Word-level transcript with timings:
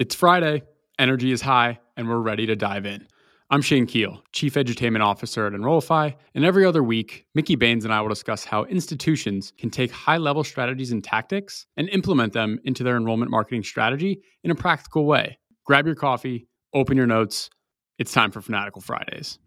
It's 0.00 0.14
Friday, 0.14 0.62
energy 0.98 1.30
is 1.30 1.42
high, 1.42 1.78
and 1.94 2.08
we're 2.08 2.20
ready 2.20 2.46
to 2.46 2.56
dive 2.56 2.86
in. 2.86 3.06
I'm 3.50 3.60
Shane 3.60 3.84
Keel, 3.84 4.22
Chief 4.32 4.54
Edutainment 4.54 5.04
Officer 5.04 5.46
at 5.46 5.52
Enrollify, 5.52 6.12
and 6.34 6.42
every 6.42 6.64
other 6.64 6.82
week, 6.82 7.26
Mickey 7.34 7.54
Baines 7.54 7.84
and 7.84 7.92
I 7.92 8.00
will 8.00 8.08
discuss 8.08 8.42
how 8.42 8.64
institutions 8.64 9.52
can 9.58 9.68
take 9.68 9.90
high 9.90 10.16
level 10.16 10.42
strategies 10.42 10.90
and 10.90 11.04
tactics 11.04 11.66
and 11.76 11.86
implement 11.90 12.32
them 12.32 12.58
into 12.64 12.82
their 12.82 12.96
enrollment 12.96 13.30
marketing 13.30 13.62
strategy 13.62 14.22
in 14.42 14.50
a 14.50 14.54
practical 14.54 15.04
way. 15.04 15.38
Grab 15.66 15.84
your 15.84 15.96
coffee, 15.96 16.48
open 16.72 16.96
your 16.96 17.06
notes. 17.06 17.50
It's 17.98 18.10
time 18.10 18.30
for 18.30 18.40
Fanatical 18.40 18.80
Fridays. 18.80 19.38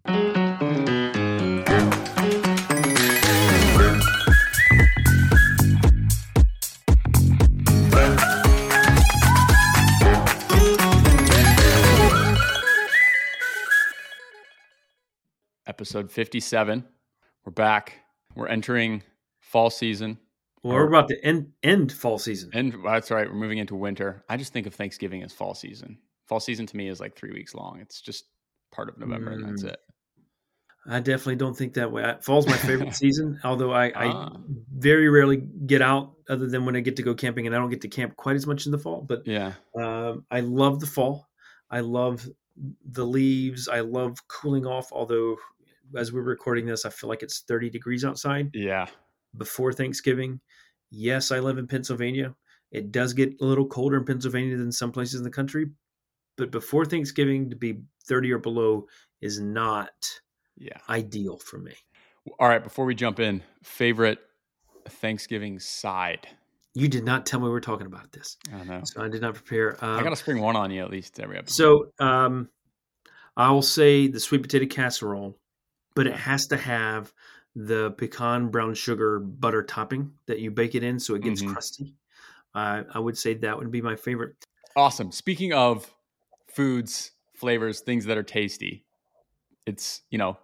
Episode 15.74 16.12
57. 16.12 16.86
We're 17.44 17.52
back. 17.52 17.94
We're 18.36 18.48
entering 18.48 19.02
fall 19.40 19.72
season. 19.72 20.20
Well, 20.62 20.76
we're 20.76 20.88
about 20.88 21.08
to 21.08 21.18
end 21.26 21.48
end 21.64 21.92
fall 21.92 22.20
season. 22.20 22.52
And 22.54 22.76
that's 22.86 23.10
right. 23.10 23.28
We're 23.28 23.34
moving 23.34 23.58
into 23.58 23.74
winter. 23.74 24.24
I 24.30 24.38
just 24.38 24.54
think 24.54 24.68
of 24.68 24.76
Thanksgiving 24.76 25.24
as 25.24 25.34
fall 25.34 25.56
season. 25.56 25.98
Fall 26.28 26.40
season 26.40 26.68
to 26.68 26.78
me 26.78 26.90
is 26.90 27.00
like 27.00 27.16
three 27.16 27.32
weeks 27.32 27.56
long. 27.56 27.80
It's 27.82 28.02
just 28.02 28.26
part 28.72 28.88
of 28.88 29.00
November, 29.00 29.32
mm. 29.32 29.34
and 29.34 29.50
that's 29.50 29.64
mm. 29.64 29.70
it. 29.70 29.80
I 30.86 31.00
definitely 31.00 31.38
don't 31.38 31.58
think 31.58 31.74
that 31.74 31.92
way. 31.92 32.18
Fall's 32.22 32.46
my 32.46 32.58
favorite 32.58 32.94
season, 33.04 33.40
although 33.44 33.74
I, 33.74 33.92
ah. 33.96 34.30
I, 34.32 34.38
very 34.78 35.10
rarely 35.10 35.38
get 35.38 35.82
out 35.82 36.14
other 36.30 36.46
than 36.46 36.68
when 36.68 36.76
I 36.76 36.82
get 36.82 36.98
to 36.98 37.04
go 37.04 37.16
camping, 37.16 37.48
and 37.48 37.56
I 37.56 37.58
don't 37.58 37.72
get 37.72 37.82
to 37.82 37.88
camp 37.88 38.16
quite 38.16 38.36
as 38.36 38.46
much 38.46 38.68
in 38.68 38.72
the 38.72 38.78
fall. 38.78 39.02
But 39.02 39.26
yeah, 39.26 39.54
um, 39.76 40.24
I 40.30 40.42
love 40.42 40.80
the 40.82 40.86
fall. 40.86 41.28
I 41.72 41.80
love 41.80 42.30
the 42.92 43.08
leaves. 43.08 43.68
I 43.68 43.80
love 43.80 44.20
cooling 44.28 44.68
off, 44.68 44.92
although 44.92 45.38
as 45.96 46.12
we're 46.12 46.22
recording 46.22 46.66
this, 46.66 46.86
I 46.86 46.90
feel 46.90 47.10
like 47.10 47.24
it's 47.24 47.44
30 47.48 47.70
degrees 47.70 48.06
outside. 48.06 48.50
Yeah. 48.54 48.88
Before 49.38 49.74
Thanksgiving. 49.74 50.40
Yes, 50.92 51.32
I 51.32 51.40
live 51.40 51.58
in 51.58 51.68
Pennsylvania. 51.68 52.36
It 52.72 52.92
does 52.92 53.14
get 53.14 53.34
a 53.40 53.46
little 53.46 53.68
colder 53.68 53.98
in 53.98 54.06
Pennsylvania 54.06 54.58
than 54.58 54.72
some 54.72 54.92
places 54.92 55.16
in 55.16 55.24
the 55.24 55.30
country, 55.30 55.68
but 56.38 56.52
before 56.52 56.86
Thanksgiving 56.86 57.50
to 57.52 57.56
be 57.56 57.82
30 58.08 58.32
or 58.32 58.40
below 58.40 58.88
is 59.22 59.40
not 59.40 59.92
yeah 60.58 60.78
ideal 60.90 61.38
for 61.38 61.58
me. 61.60 61.74
All 62.40 62.48
right, 62.48 62.64
before 62.64 62.86
we 62.86 62.96
jump 62.96 63.20
in, 63.20 63.44
favorite 63.64 64.20
Thanksgiving 64.88 65.60
side. 65.60 66.28
You 66.74 66.88
did 66.88 67.04
not 67.04 67.26
tell 67.26 67.40
me 67.40 67.46
we 67.46 67.52
were 67.52 67.62
talking 67.62 67.86
about 67.86 68.12
this. 68.12 68.38
I 68.52 68.64
know. 68.64 68.82
So 68.84 69.04
I 69.04 69.08
did 69.08 69.22
not 69.22 69.36
prepare. 69.36 69.84
Um, 69.84 70.00
I 70.00 70.04
got 70.04 70.10
to 70.10 70.16
spring 70.16 70.42
one 70.42 70.56
on 70.56 70.72
you 70.72 70.82
at 70.82 70.90
least 70.90 71.20
every 71.20 71.38
episode. 71.38 71.92
So 72.00 72.06
um, 72.06 72.50
I 73.38 73.52
will 73.52 73.62
say 73.62 74.08
the 74.08 74.20
sweet 74.20 74.42
potato 74.42 74.66
casserole 74.66 75.38
but 75.96 76.08
it 76.08 76.16
has 76.16 76.48
to 76.48 76.58
have 76.58 77.14
the 77.56 77.92
pecan 77.92 78.50
brown 78.50 78.74
sugar 78.74 79.20
butter 79.20 79.64
topping 79.64 80.12
that 80.26 80.40
you 80.40 80.50
bake 80.50 80.76
it 80.76 80.84
in 80.84 81.00
so 81.00 81.16
it 81.16 81.22
gets 81.22 81.42
mm-hmm. 81.42 81.54
crusty. 81.54 81.94
Uh, 82.56 82.84
I 82.94 83.00
would 83.00 83.18
say 83.18 83.34
that 83.36 83.58
would 83.58 83.72
be 83.72 83.82
my 83.82 83.96
favorite. 83.96 84.36
Awesome. 84.76 85.12
Speaking 85.12 85.54
of 85.54 85.90
foods, 86.48 87.12
flavors, 87.36 87.82
things 87.82 88.06
that 88.06 88.18
are 88.18 88.24
tasty, 88.24 88.86
it's, 89.66 90.02
you 90.10 90.18
know, 90.18 90.38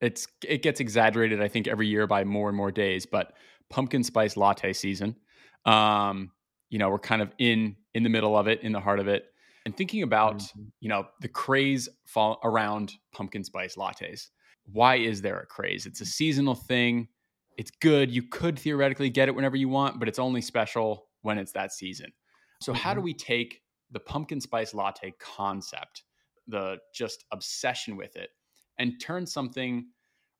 it's 0.00 0.26
it 0.46 0.62
gets 0.62 0.80
exaggerated 0.80 1.40
I 1.40 1.48
think 1.48 1.68
every 1.68 1.86
year 1.86 2.06
by 2.06 2.24
more 2.24 2.48
and 2.48 2.56
more 2.56 2.72
days, 2.72 3.06
but 3.06 3.34
pumpkin 3.70 4.02
spice 4.02 4.36
latte 4.36 4.72
season. 4.72 5.16
Um, 5.64 6.32
you 6.70 6.78
know, 6.78 6.90
we're 6.90 6.98
kind 6.98 7.22
of 7.22 7.32
in 7.38 7.76
in 7.94 8.02
the 8.02 8.08
middle 8.08 8.36
of 8.36 8.48
it, 8.48 8.62
in 8.62 8.72
the 8.72 8.80
heart 8.80 8.98
of 8.98 9.08
it. 9.08 9.26
And 9.64 9.76
thinking 9.76 10.02
about, 10.02 10.38
mm-hmm. 10.38 10.62
you 10.80 10.88
know, 10.88 11.06
the 11.20 11.28
craze 11.28 11.88
fall 12.04 12.40
around 12.42 12.94
pumpkin 13.12 13.44
spice 13.44 13.76
lattes 13.76 14.30
why 14.70 14.96
is 14.96 15.22
there 15.22 15.38
a 15.38 15.46
craze? 15.46 15.86
It's 15.86 16.00
a 16.00 16.06
seasonal 16.06 16.54
thing. 16.54 17.08
It's 17.56 17.70
good. 17.70 18.10
You 18.10 18.22
could 18.22 18.58
theoretically 18.58 19.10
get 19.10 19.28
it 19.28 19.34
whenever 19.34 19.56
you 19.56 19.68
want, 19.68 19.98
but 19.98 20.08
it's 20.08 20.18
only 20.18 20.40
special 20.40 21.08
when 21.22 21.38
it's 21.38 21.52
that 21.52 21.72
season. 21.72 22.12
So, 22.60 22.72
how 22.72 22.94
do 22.94 22.98
mm-hmm. 22.98 23.06
we 23.06 23.14
take 23.14 23.60
the 23.90 24.00
pumpkin 24.00 24.40
spice 24.40 24.72
latte 24.72 25.12
concept, 25.18 26.04
the 26.46 26.78
just 26.94 27.24
obsession 27.32 27.96
with 27.96 28.16
it, 28.16 28.30
and 28.78 29.00
turn 29.00 29.26
something 29.26 29.86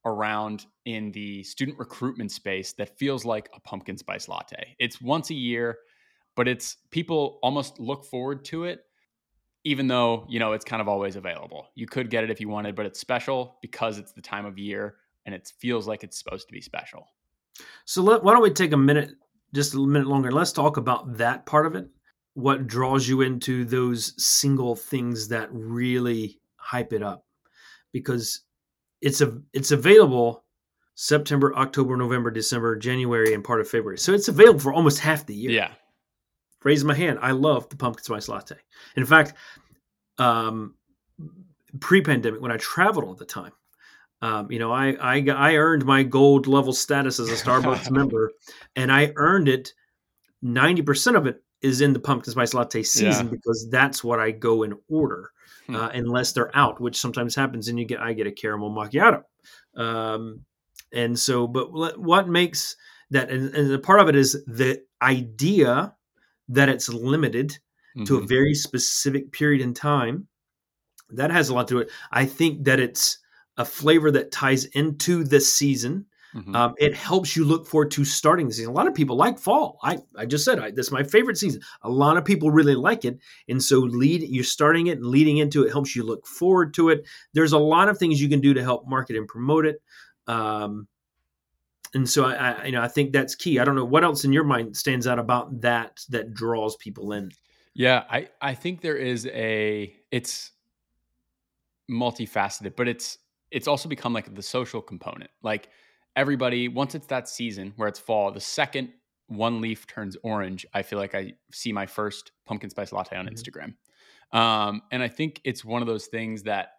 around 0.04 0.66
in 0.84 1.12
the 1.12 1.42
student 1.44 1.78
recruitment 1.78 2.32
space 2.32 2.72
that 2.72 2.98
feels 2.98 3.24
like 3.24 3.50
a 3.54 3.60
pumpkin 3.60 3.98
spice 3.98 4.28
latte? 4.28 4.74
It's 4.78 5.00
once 5.00 5.30
a 5.30 5.34
year, 5.34 5.78
but 6.36 6.48
it's 6.48 6.76
people 6.90 7.38
almost 7.42 7.78
look 7.78 8.04
forward 8.04 8.44
to 8.46 8.64
it 8.64 8.84
even 9.64 9.86
though 9.86 10.26
you 10.28 10.38
know 10.38 10.52
it's 10.52 10.64
kind 10.64 10.82
of 10.82 10.88
always 10.88 11.16
available. 11.16 11.68
You 11.74 11.86
could 11.86 12.10
get 12.10 12.24
it 12.24 12.30
if 12.30 12.40
you 12.40 12.48
wanted, 12.48 12.74
but 12.74 12.86
it's 12.86 13.00
special 13.00 13.58
because 13.62 13.98
it's 13.98 14.12
the 14.12 14.22
time 14.22 14.46
of 14.46 14.58
year 14.58 14.96
and 15.26 15.34
it 15.34 15.52
feels 15.58 15.86
like 15.86 16.02
it's 16.02 16.18
supposed 16.18 16.48
to 16.48 16.52
be 16.52 16.60
special. 16.60 17.06
So 17.84 18.02
let, 18.02 18.24
why 18.24 18.32
don't 18.32 18.42
we 18.42 18.50
take 18.50 18.72
a 18.72 18.76
minute, 18.76 19.12
just 19.54 19.74
a 19.74 19.78
minute 19.78 20.08
longer? 20.08 20.32
Let's 20.32 20.52
talk 20.52 20.76
about 20.76 21.16
that 21.18 21.46
part 21.46 21.66
of 21.66 21.76
it. 21.76 21.88
What 22.34 22.66
draws 22.66 23.06
you 23.06 23.20
into 23.20 23.64
those 23.64 24.14
single 24.22 24.74
things 24.74 25.28
that 25.28 25.48
really 25.52 26.40
hype 26.56 26.92
it 26.92 27.02
up? 27.02 27.26
Because 27.92 28.40
it's 29.00 29.20
a 29.20 29.38
it's 29.52 29.70
available 29.70 30.44
September, 30.94 31.54
October, 31.56 31.96
November, 31.96 32.30
December, 32.30 32.76
January, 32.76 33.34
and 33.34 33.44
part 33.44 33.60
of 33.60 33.68
February. 33.68 33.98
So 33.98 34.12
it's 34.12 34.28
available 34.28 34.60
for 34.60 34.72
almost 34.72 34.98
half 34.98 35.26
the 35.26 35.34
year. 35.34 35.50
Yeah 35.50 35.72
raise 36.64 36.84
my 36.84 36.94
hand. 36.94 37.18
I 37.20 37.32
love 37.32 37.68
the 37.68 37.76
pumpkin 37.76 38.04
spice 38.04 38.28
latte. 38.28 38.56
In 38.96 39.04
fact, 39.04 39.34
um, 40.18 40.74
pre-pandemic 41.80 42.40
when 42.40 42.52
I 42.52 42.56
traveled 42.58 43.04
all 43.04 43.14
the 43.14 43.24
time, 43.24 43.52
um, 44.20 44.50
you 44.50 44.58
know, 44.58 44.72
I, 44.72 44.92
I 45.00 45.24
I 45.30 45.56
earned 45.56 45.84
my 45.84 46.04
gold 46.04 46.46
level 46.46 46.72
status 46.72 47.18
as 47.18 47.28
a 47.28 47.34
Starbucks 47.34 47.90
member, 47.98 48.32
and 48.76 48.92
I 48.92 49.12
earned 49.16 49.48
it. 49.48 49.72
Ninety 50.40 50.82
percent 50.82 51.16
of 51.16 51.26
it 51.26 51.42
is 51.60 51.80
in 51.80 51.92
the 51.92 52.00
pumpkin 52.00 52.32
spice 52.32 52.54
latte 52.54 52.82
season 52.82 53.26
yeah. 53.26 53.30
because 53.30 53.68
that's 53.70 54.02
what 54.02 54.18
I 54.18 54.32
go 54.32 54.64
and 54.64 54.74
order, 54.88 55.30
hmm. 55.66 55.76
uh, 55.76 55.88
unless 55.88 56.32
they're 56.32 56.56
out, 56.56 56.80
which 56.80 56.96
sometimes 56.96 57.34
happens, 57.34 57.68
and 57.68 57.78
you 57.78 57.84
get 57.84 58.00
I 58.00 58.12
get 58.12 58.26
a 58.26 58.32
caramel 58.32 58.70
macchiato. 58.70 59.22
Um, 59.76 60.44
and 60.92 61.18
so, 61.18 61.46
but 61.46 61.72
what 61.98 62.28
makes 62.28 62.76
that, 63.10 63.30
and, 63.30 63.54
and 63.54 63.70
the 63.70 63.78
part 63.78 64.00
of 64.00 64.08
it 64.08 64.16
is 64.16 64.44
the 64.46 64.82
idea 65.00 65.94
that 66.52 66.68
it's 66.68 66.88
limited 66.88 67.50
mm-hmm. 67.50 68.04
to 68.04 68.16
a 68.16 68.18
mm-hmm. 68.18 68.28
very 68.28 68.54
specific 68.54 69.32
period 69.32 69.62
in 69.62 69.74
time. 69.74 70.28
That 71.10 71.30
has 71.30 71.48
a 71.48 71.54
lot 71.54 71.68
to 71.68 71.78
it. 71.78 71.90
I 72.10 72.24
think 72.24 72.64
that 72.64 72.80
it's 72.80 73.18
a 73.56 73.64
flavor 73.64 74.10
that 74.12 74.32
ties 74.32 74.64
into 74.66 75.24
the 75.24 75.40
season. 75.40 76.06
Mm-hmm. 76.34 76.56
Um, 76.56 76.74
it 76.78 76.94
helps 76.94 77.36
you 77.36 77.44
look 77.44 77.66
forward 77.66 77.90
to 77.90 78.06
starting 78.06 78.48
the 78.48 78.54
season. 78.54 78.70
A 78.70 78.74
lot 78.74 78.86
of 78.86 78.94
people 78.94 79.16
like 79.16 79.38
fall. 79.38 79.78
I, 79.82 79.98
I 80.16 80.24
just 80.24 80.46
said 80.46 80.58
I, 80.58 80.70
this 80.70 80.86
is 80.86 80.92
my 80.92 81.02
favorite 81.02 81.36
season. 81.36 81.60
A 81.82 81.90
lot 81.90 82.16
of 82.16 82.24
people 82.24 82.50
really 82.50 82.74
like 82.74 83.04
it, 83.04 83.18
and 83.48 83.62
so 83.62 83.80
lead 83.80 84.22
you're 84.22 84.42
starting 84.42 84.86
it 84.86 84.96
and 84.96 85.06
leading 85.06 85.36
into 85.36 85.64
it 85.64 85.72
helps 85.72 85.94
you 85.94 86.04
look 86.04 86.26
forward 86.26 86.72
to 86.74 86.88
it. 86.88 87.06
There's 87.34 87.52
a 87.52 87.58
lot 87.58 87.90
of 87.90 87.98
things 87.98 88.22
you 88.22 88.30
can 88.30 88.40
do 88.40 88.54
to 88.54 88.62
help 88.62 88.88
market 88.88 89.16
and 89.16 89.28
promote 89.28 89.66
it. 89.66 89.82
Um, 90.26 90.88
and 91.94 92.08
so 92.08 92.24
I, 92.24 92.34
I, 92.34 92.64
you 92.66 92.72
know 92.72 92.82
I 92.82 92.88
think 92.88 93.12
that's 93.12 93.34
key. 93.34 93.58
I 93.58 93.64
don't 93.64 93.76
know 93.76 93.84
what 93.84 94.04
else 94.04 94.24
in 94.24 94.32
your 94.32 94.44
mind 94.44 94.76
stands 94.76 95.06
out 95.06 95.18
about 95.18 95.60
that 95.60 96.00
that 96.10 96.34
draws 96.34 96.76
people 96.76 97.12
in. 97.12 97.30
Yeah, 97.74 98.04
I 98.10 98.28
I 98.40 98.54
think 98.54 98.80
there 98.80 98.96
is 98.96 99.26
a 99.26 99.94
it's 100.10 100.52
multifaceted, 101.90 102.76
but 102.76 102.88
it's 102.88 103.18
it's 103.50 103.68
also 103.68 103.88
become 103.88 104.12
like 104.12 104.34
the 104.34 104.42
social 104.42 104.80
component. 104.80 105.30
Like 105.42 105.68
everybody 106.16 106.68
once 106.68 106.94
it's 106.94 107.06
that 107.08 107.28
season 107.28 107.72
where 107.76 107.88
it's 107.88 107.98
fall, 107.98 108.30
the 108.30 108.40
second 108.40 108.90
one 109.28 109.60
leaf 109.60 109.86
turns 109.86 110.16
orange, 110.22 110.66
I 110.74 110.82
feel 110.82 110.98
like 110.98 111.14
I 111.14 111.34
see 111.52 111.72
my 111.72 111.86
first 111.86 112.32
pumpkin 112.46 112.70
spice 112.70 112.92
latte 112.92 113.16
on 113.16 113.26
mm-hmm. 113.26 113.34
Instagram. 113.34 113.74
Um, 114.36 114.82
and 114.90 115.02
I 115.02 115.08
think 115.08 115.40
it's 115.44 115.64
one 115.64 115.82
of 115.82 115.88
those 115.88 116.06
things 116.06 116.44
that 116.44 116.72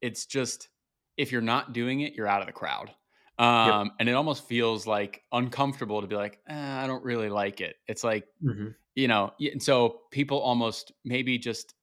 it's 0.00 0.26
just 0.26 0.68
if 1.16 1.32
you're 1.32 1.42
not 1.42 1.72
doing 1.72 2.00
it, 2.00 2.14
you're 2.14 2.26
out 2.26 2.40
of 2.40 2.46
the 2.46 2.52
crowd. 2.52 2.92
Um, 3.40 3.86
yep. 3.86 3.94
and 3.98 4.08
it 4.10 4.12
almost 4.12 4.46
feels 4.46 4.86
like 4.86 5.22
uncomfortable 5.32 6.02
to 6.02 6.06
be 6.06 6.14
like, 6.14 6.40
eh, 6.46 6.82
I 6.82 6.86
don't 6.86 7.02
really 7.02 7.30
like 7.30 7.62
it. 7.62 7.76
It's 7.88 8.04
like, 8.04 8.26
mm-hmm. 8.44 8.68
you 8.94 9.08
know, 9.08 9.32
and 9.40 9.62
so 9.62 10.02
people 10.10 10.38
almost 10.38 10.92
maybe 11.06 11.38
just 11.38 11.74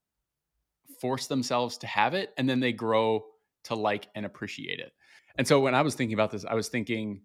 force 1.02 1.26
themselves 1.26 1.80
to 1.80 1.88
have 1.88 2.14
it 2.14 2.32
and 2.38 2.48
then 2.48 2.60
they 2.60 2.74
grow 2.74 3.26
to 3.64 3.74
like 3.74 4.08
and 4.14 4.24
appreciate 4.24 4.80
it. 4.80 4.92
And 5.40 5.48
so 5.48 5.60
when 5.60 5.74
I 5.74 5.82
was 5.82 5.96
thinking 5.96 6.14
about 6.14 6.30
this, 6.30 6.46
I 6.46 6.54
was 6.54 6.68
thinking, 6.68 7.22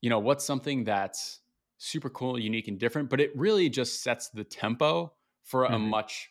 you 0.00 0.08
know, 0.08 0.18
what's 0.18 0.46
something 0.46 0.84
that's 0.84 1.40
super 1.76 2.08
cool, 2.08 2.38
unique, 2.38 2.68
and 2.68 2.78
different, 2.78 3.10
but 3.10 3.20
it 3.20 3.36
really 3.36 3.68
just 3.68 4.02
sets 4.02 4.30
the 4.30 4.44
tempo 4.44 5.12
for 5.42 5.64
mm-hmm. 5.64 5.74
a 5.74 5.78
much 5.78 6.30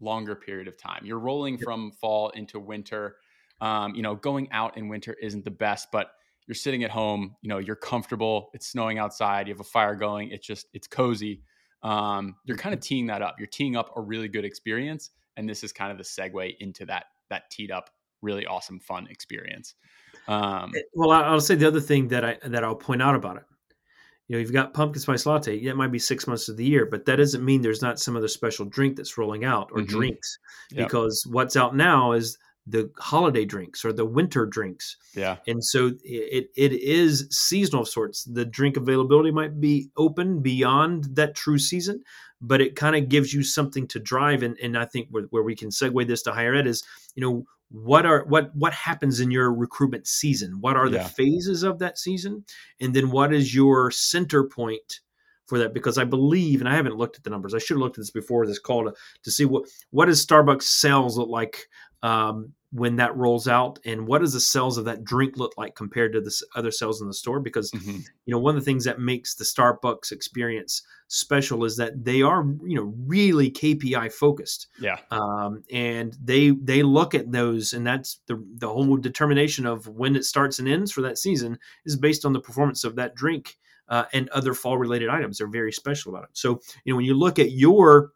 longer 0.00 0.34
period 0.34 0.66
of 0.66 0.76
time. 0.76 1.06
You're 1.06 1.20
rolling 1.20 1.54
yep. 1.54 1.62
from 1.62 1.92
fall 1.92 2.30
into 2.30 2.58
winter. 2.58 3.18
Um, 3.60 3.94
you 3.94 4.02
know, 4.02 4.16
going 4.16 4.50
out 4.50 4.76
in 4.76 4.88
winter 4.88 5.14
isn't 5.22 5.44
the 5.44 5.52
best, 5.52 5.88
but 5.92 6.10
you're 6.48 6.56
sitting 6.56 6.82
at 6.82 6.90
home, 6.90 7.36
you 7.42 7.48
know, 7.48 7.58
you're 7.58 7.76
comfortable, 7.76 8.50
it's 8.54 8.66
snowing 8.66 8.98
outside, 8.98 9.46
you 9.46 9.54
have 9.54 9.60
a 9.60 9.64
fire 9.64 9.94
going, 9.94 10.30
it's 10.30 10.46
just, 10.46 10.66
it's 10.72 10.88
cozy. 10.88 11.42
Um, 11.82 12.34
you're 12.44 12.56
kind 12.56 12.74
of 12.74 12.80
mm-hmm. 12.80 12.88
teeing 12.88 13.06
that 13.06 13.22
up. 13.22 13.36
You're 13.38 13.46
teeing 13.46 13.76
up 13.76 13.92
a 13.96 14.00
really 14.00 14.28
good 14.28 14.44
experience. 14.44 15.10
and 15.38 15.48
this 15.48 15.62
is 15.62 15.72
kind 15.72 15.92
of 15.92 15.98
the 15.98 16.04
segue 16.04 16.56
into 16.58 16.84
that 16.86 17.04
that 17.30 17.50
teed 17.50 17.70
up 17.70 17.90
really 18.20 18.44
awesome 18.44 18.80
fun 18.80 19.06
experience. 19.08 19.74
Um, 20.26 20.72
eh, 20.76 20.80
well, 20.94 21.12
I'll 21.12 21.40
say 21.40 21.54
the 21.54 21.68
other 21.68 21.80
thing 21.80 22.08
that 22.08 22.24
I 22.24 22.38
that 22.44 22.64
I'll 22.64 22.74
point 22.74 23.00
out 23.00 23.14
about 23.14 23.36
it. 23.36 23.44
You 24.26 24.36
know, 24.36 24.40
you've 24.40 24.52
got 24.52 24.74
pumpkin 24.74 25.00
spice 25.00 25.24
latte. 25.24 25.64
That 25.64 25.76
might 25.76 25.92
be 25.92 25.98
six 25.98 26.26
months 26.26 26.48
of 26.48 26.58
the 26.58 26.64
year, 26.64 26.84
but 26.84 27.06
that 27.06 27.16
doesn't 27.16 27.42
mean 27.42 27.62
there's 27.62 27.80
not 27.80 27.98
some 27.98 28.14
other 28.14 28.28
special 28.28 28.66
drink 28.66 28.96
that's 28.96 29.16
rolling 29.16 29.44
out 29.44 29.70
or 29.72 29.78
mm-hmm. 29.78 29.96
drinks. 29.96 30.38
Yep. 30.72 30.86
Because 30.86 31.26
what's 31.30 31.56
out 31.56 31.74
now 31.74 32.12
is 32.12 32.36
the 32.68 32.90
holiday 32.98 33.44
drinks 33.44 33.84
or 33.84 33.92
the 33.92 34.04
winter 34.04 34.46
drinks. 34.46 34.96
Yeah. 35.14 35.36
And 35.46 35.64
so 35.64 35.92
it 36.04 36.50
it 36.56 36.72
is 36.72 37.26
seasonal 37.30 37.82
of 37.82 37.88
sorts. 37.88 38.24
The 38.24 38.44
drink 38.44 38.76
availability 38.76 39.30
might 39.30 39.60
be 39.60 39.90
open 39.96 40.40
beyond 40.40 41.04
that 41.16 41.34
true 41.34 41.58
season, 41.58 42.02
but 42.40 42.60
it 42.60 42.76
kind 42.76 42.96
of 42.96 43.08
gives 43.08 43.32
you 43.32 43.42
something 43.42 43.86
to 43.88 43.98
drive. 43.98 44.42
And 44.42 44.56
and 44.62 44.76
I 44.76 44.84
think 44.84 45.08
where, 45.10 45.24
where 45.30 45.42
we 45.42 45.56
can 45.56 45.70
segue 45.70 46.06
this 46.06 46.22
to 46.22 46.32
higher 46.32 46.54
ed 46.54 46.66
is, 46.66 46.82
you 47.14 47.22
know, 47.22 47.44
what 47.70 48.06
are 48.06 48.24
what 48.24 48.54
what 48.54 48.72
happens 48.72 49.20
in 49.20 49.30
your 49.30 49.52
recruitment 49.52 50.06
season? 50.06 50.60
What 50.60 50.76
are 50.76 50.88
the 50.88 50.98
yeah. 50.98 51.08
phases 51.08 51.62
of 51.62 51.78
that 51.78 51.98
season? 51.98 52.44
And 52.80 52.94
then 52.94 53.10
what 53.10 53.32
is 53.32 53.54
your 53.54 53.90
center 53.90 54.44
point 54.44 55.00
for 55.46 55.58
that 55.58 55.72
because 55.72 55.96
I 55.96 56.04
believe, 56.04 56.60
and 56.60 56.68
I 56.68 56.76
haven't 56.76 56.96
looked 56.96 57.16
at 57.16 57.24
the 57.24 57.30
numbers. 57.30 57.54
I 57.54 57.58
should 57.58 57.76
have 57.76 57.80
looked 57.80 57.96
at 57.96 58.02
this 58.02 58.10
before 58.10 58.46
this 58.46 58.58
call 58.58 58.84
to, 58.84 58.94
to 59.22 59.30
see 59.30 59.46
what 59.46 59.64
what 59.90 60.06
does 60.06 60.24
Starbucks 60.24 60.62
sales 60.62 61.16
look 61.16 61.28
like 61.28 61.68
um, 62.02 62.52
when 62.70 62.96
that 62.96 63.16
rolls 63.16 63.48
out 63.48 63.78
and 63.86 64.06
what 64.06 64.20
does 64.20 64.34
the 64.34 64.40
sales 64.40 64.76
of 64.76 64.84
that 64.84 65.02
drink 65.02 65.38
look 65.38 65.54
like 65.56 65.74
compared 65.74 66.12
to 66.12 66.20
the 66.20 66.42
other 66.54 66.70
sales 66.70 67.00
in 67.00 67.08
the 67.08 67.14
store? 67.14 67.40
Because 67.40 67.70
mm-hmm. 67.70 67.98
you 68.26 68.32
know 68.32 68.38
one 68.38 68.56
of 68.56 68.60
the 68.60 68.64
things 68.64 68.84
that 68.84 69.00
makes 69.00 69.34
the 69.34 69.44
starbucks 69.44 70.12
experience 70.12 70.82
special 71.08 71.64
is 71.64 71.76
that 71.78 72.04
they 72.04 72.20
are 72.20 72.44
you 72.62 72.76
know 72.76 72.92
really 73.06 73.50
kpi 73.50 74.12
focused. 74.12 74.66
Yeah. 74.78 74.98
Um, 75.10 75.64
and 75.72 76.16
they 76.22 76.50
they 76.50 76.82
look 76.82 77.14
at 77.14 77.32
those 77.32 77.72
and 77.72 77.86
that's 77.86 78.20
the 78.26 78.44
the 78.58 78.68
whole 78.68 78.96
determination 78.98 79.64
of 79.64 79.88
when 79.88 80.14
it 80.14 80.24
starts 80.24 80.58
and 80.58 80.68
ends 80.68 80.92
for 80.92 81.00
that 81.02 81.18
season 81.18 81.58
is 81.86 81.96
based 81.96 82.26
on 82.26 82.34
the 82.34 82.40
performance 82.40 82.84
of 82.84 82.96
that 82.96 83.14
drink 83.14 83.56
uh, 83.88 84.04
and 84.12 84.28
other 84.28 84.52
fall 84.52 84.76
related 84.76 85.08
items. 85.08 85.38
They're 85.38 85.46
very 85.46 85.72
special 85.72 86.14
about 86.14 86.24
it. 86.24 86.30
So 86.34 86.60
you 86.84 86.92
know 86.92 86.96
when 86.96 87.06
you 87.06 87.14
look 87.14 87.38
at 87.38 87.52
your 87.52 88.10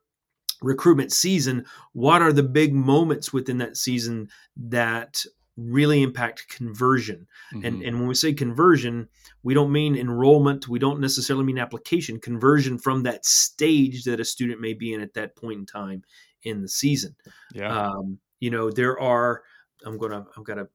recruitment 0.63 1.13
season, 1.13 1.65
what 1.93 2.23
are 2.23 2.33
the 2.33 2.43
big 2.43 2.75
moments 2.75 3.33
within 3.33 3.59
that 3.59 3.77
season 3.77 4.29
that 4.57 5.25
really 5.57 6.03
impact 6.03 6.49
conversion? 6.49 7.27
Mm-hmm. 7.55 7.65
And 7.65 7.83
and 7.83 7.99
when 7.99 8.09
we 8.09 8.15
say 8.15 8.33
conversion, 8.33 9.09
we 9.43 9.55
don't 9.55 9.73
mean 9.73 9.97
enrollment, 9.97 10.69
we 10.69 10.79
don't 10.79 11.01
necessarily 11.01 11.45
mean 11.45 11.59
application, 11.59 12.21
conversion 12.21 12.79
from 12.79 13.03
that 13.03 13.25
stage 13.25 14.05
that 14.05 14.21
a 14.21 14.25
student 14.25 14.61
may 14.61 14.73
be 14.73 14.95
in 14.95 15.01
at 15.01 15.15
that 15.15 15.37
point 15.37 15.59
in 15.59 15.67
time 15.67 16.03
in 16.45 16.63
the 16.63 16.69
season. 16.69 17.15
Yeah. 17.53 17.89
Um, 17.89 18.19
you 18.41 18.51
know, 18.51 18.71
there 18.71 18.99
are 18.99 19.43
I'm 19.85 19.99
gonna 19.99 20.27
I'm 20.37 20.45
gonna 20.45 20.69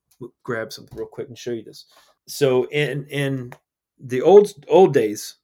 grab 0.43 0.71
something 0.71 0.97
real 0.97 1.07
quick 1.07 1.27
and 1.27 1.37
show 1.37 1.51
you 1.51 1.63
this. 1.63 1.85
So 2.27 2.65
in 2.65 3.05
in 3.07 3.53
the 3.99 4.21
old 4.21 4.53
old 4.67 4.93
days, 4.93 5.35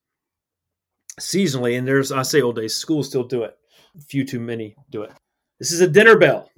seasonally, 1.19 1.77
and 1.77 1.87
there's 1.87 2.11
I 2.11 2.21
say 2.23 2.41
old 2.41 2.55
days, 2.55 2.75
schools 2.75 3.07
still 3.07 3.23
do 3.23 3.43
it 3.43 3.57
few 4.01 4.25
too 4.25 4.39
many 4.39 4.75
do 4.89 5.03
it. 5.03 5.11
This 5.59 5.71
is 5.71 5.81
a 5.81 5.87
dinner 5.87 6.17
bell. 6.17 6.49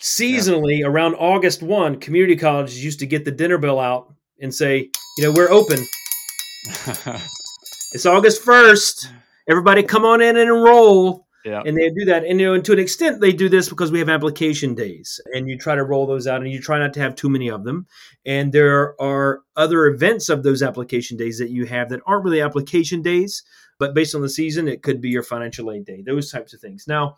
Seasonally, 0.00 0.80
yeah. 0.80 0.86
around 0.86 1.14
August 1.16 1.62
1, 1.62 2.00
community 2.00 2.36
colleges 2.36 2.82
used 2.82 3.00
to 3.00 3.06
get 3.06 3.24
the 3.24 3.30
dinner 3.30 3.58
bell 3.58 3.78
out 3.78 4.14
and 4.40 4.54
say, 4.54 4.90
you 5.18 5.24
know, 5.24 5.32
we're 5.32 5.50
open. 5.50 5.78
it's 7.92 8.06
August 8.06 8.42
1st. 8.44 9.08
Everybody 9.48 9.82
come 9.82 10.04
on 10.04 10.22
in 10.22 10.36
and 10.36 10.48
enroll. 10.48 11.26
Yeah. 11.44 11.62
And 11.64 11.76
they 11.76 11.88
do 11.90 12.04
that. 12.06 12.24
And 12.24 12.40
you 12.40 12.48
know, 12.48 12.54
and 12.54 12.64
to 12.66 12.72
an 12.72 12.78
extent 12.78 13.20
they 13.20 13.32
do 13.32 13.48
this 13.48 13.68
because 13.68 13.90
we 13.90 13.98
have 13.98 14.10
application 14.10 14.74
days 14.74 15.20
and 15.32 15.48
you 15.48 15.56
try 15.56 15.74
to 15.74 15.84
roll 15.84 16.06
those 16.06 16.26
out 16.26 16.42
and 16.42 16.50
you 16.50 16.60
try 16.60 16.78
not 16.78 16.92
to 16.94 17.00
have 17.00 17.14
too 17.14 17.30
many 17.30 17.48
of 17.48 17.64
them. 17.64 17.86
And 18.26 18.52
there 18.52 19.00
are 19.00 19.40
other 19.56 19.86
events 19.86 20.28
of 20.28 20.42
those 20.42 20.62
application 20.62 21.16
days 21.16 21.38
that 21.38 21.50
you 21.50 21.64
have 21.66 21.88
that 21.90 22.00
aren't 22.06 22.24
really 22.24 22.42
application 22.42 23.00
days, 23.00 23.42
but 23.80 23.94
based 23.94 24.14
on 24.14 24.20
the 24.20 24.28
season, 24.28 24.68
it 24.68 24.82
could 24.84 25.00
be 25.00 25.08
your 25.08 25.24
financial 25.24 25.72
aid 25.72 25.84
day, 25.84 26.02
those 26.02 26.30
types 26.30 26.54
of 26.54 26.60
things. 26.60 26.86
Now, 26.86 27.16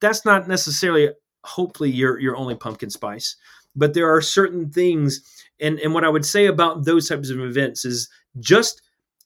that's 0.00 0.26
not 0.26 0.48
necessarily 0.48 1.08
hopefully 1.44 1.90
your 1.90 2.20
your 2.20 2.36
only 2.36 2.54
pumpkin 2.54 2.90
spice, 2.90 3.36
but 3.74 3.94
there 3.94 4.14
are 4.14 4.20
certain 4.20 4.70
things 4.70 5.22
and 5.58 5.78
and 5.80 5.94
what 5.94 6.04
I 6.04 6.10
would 6.10 6.26
say 6.26 6.46
about 6.46 6.84
those 6.84 7.08
types 7.08 7.30
of 7.30 7.40
events 7.40 7.86
is 7.86 8.10
just 8.38 8.82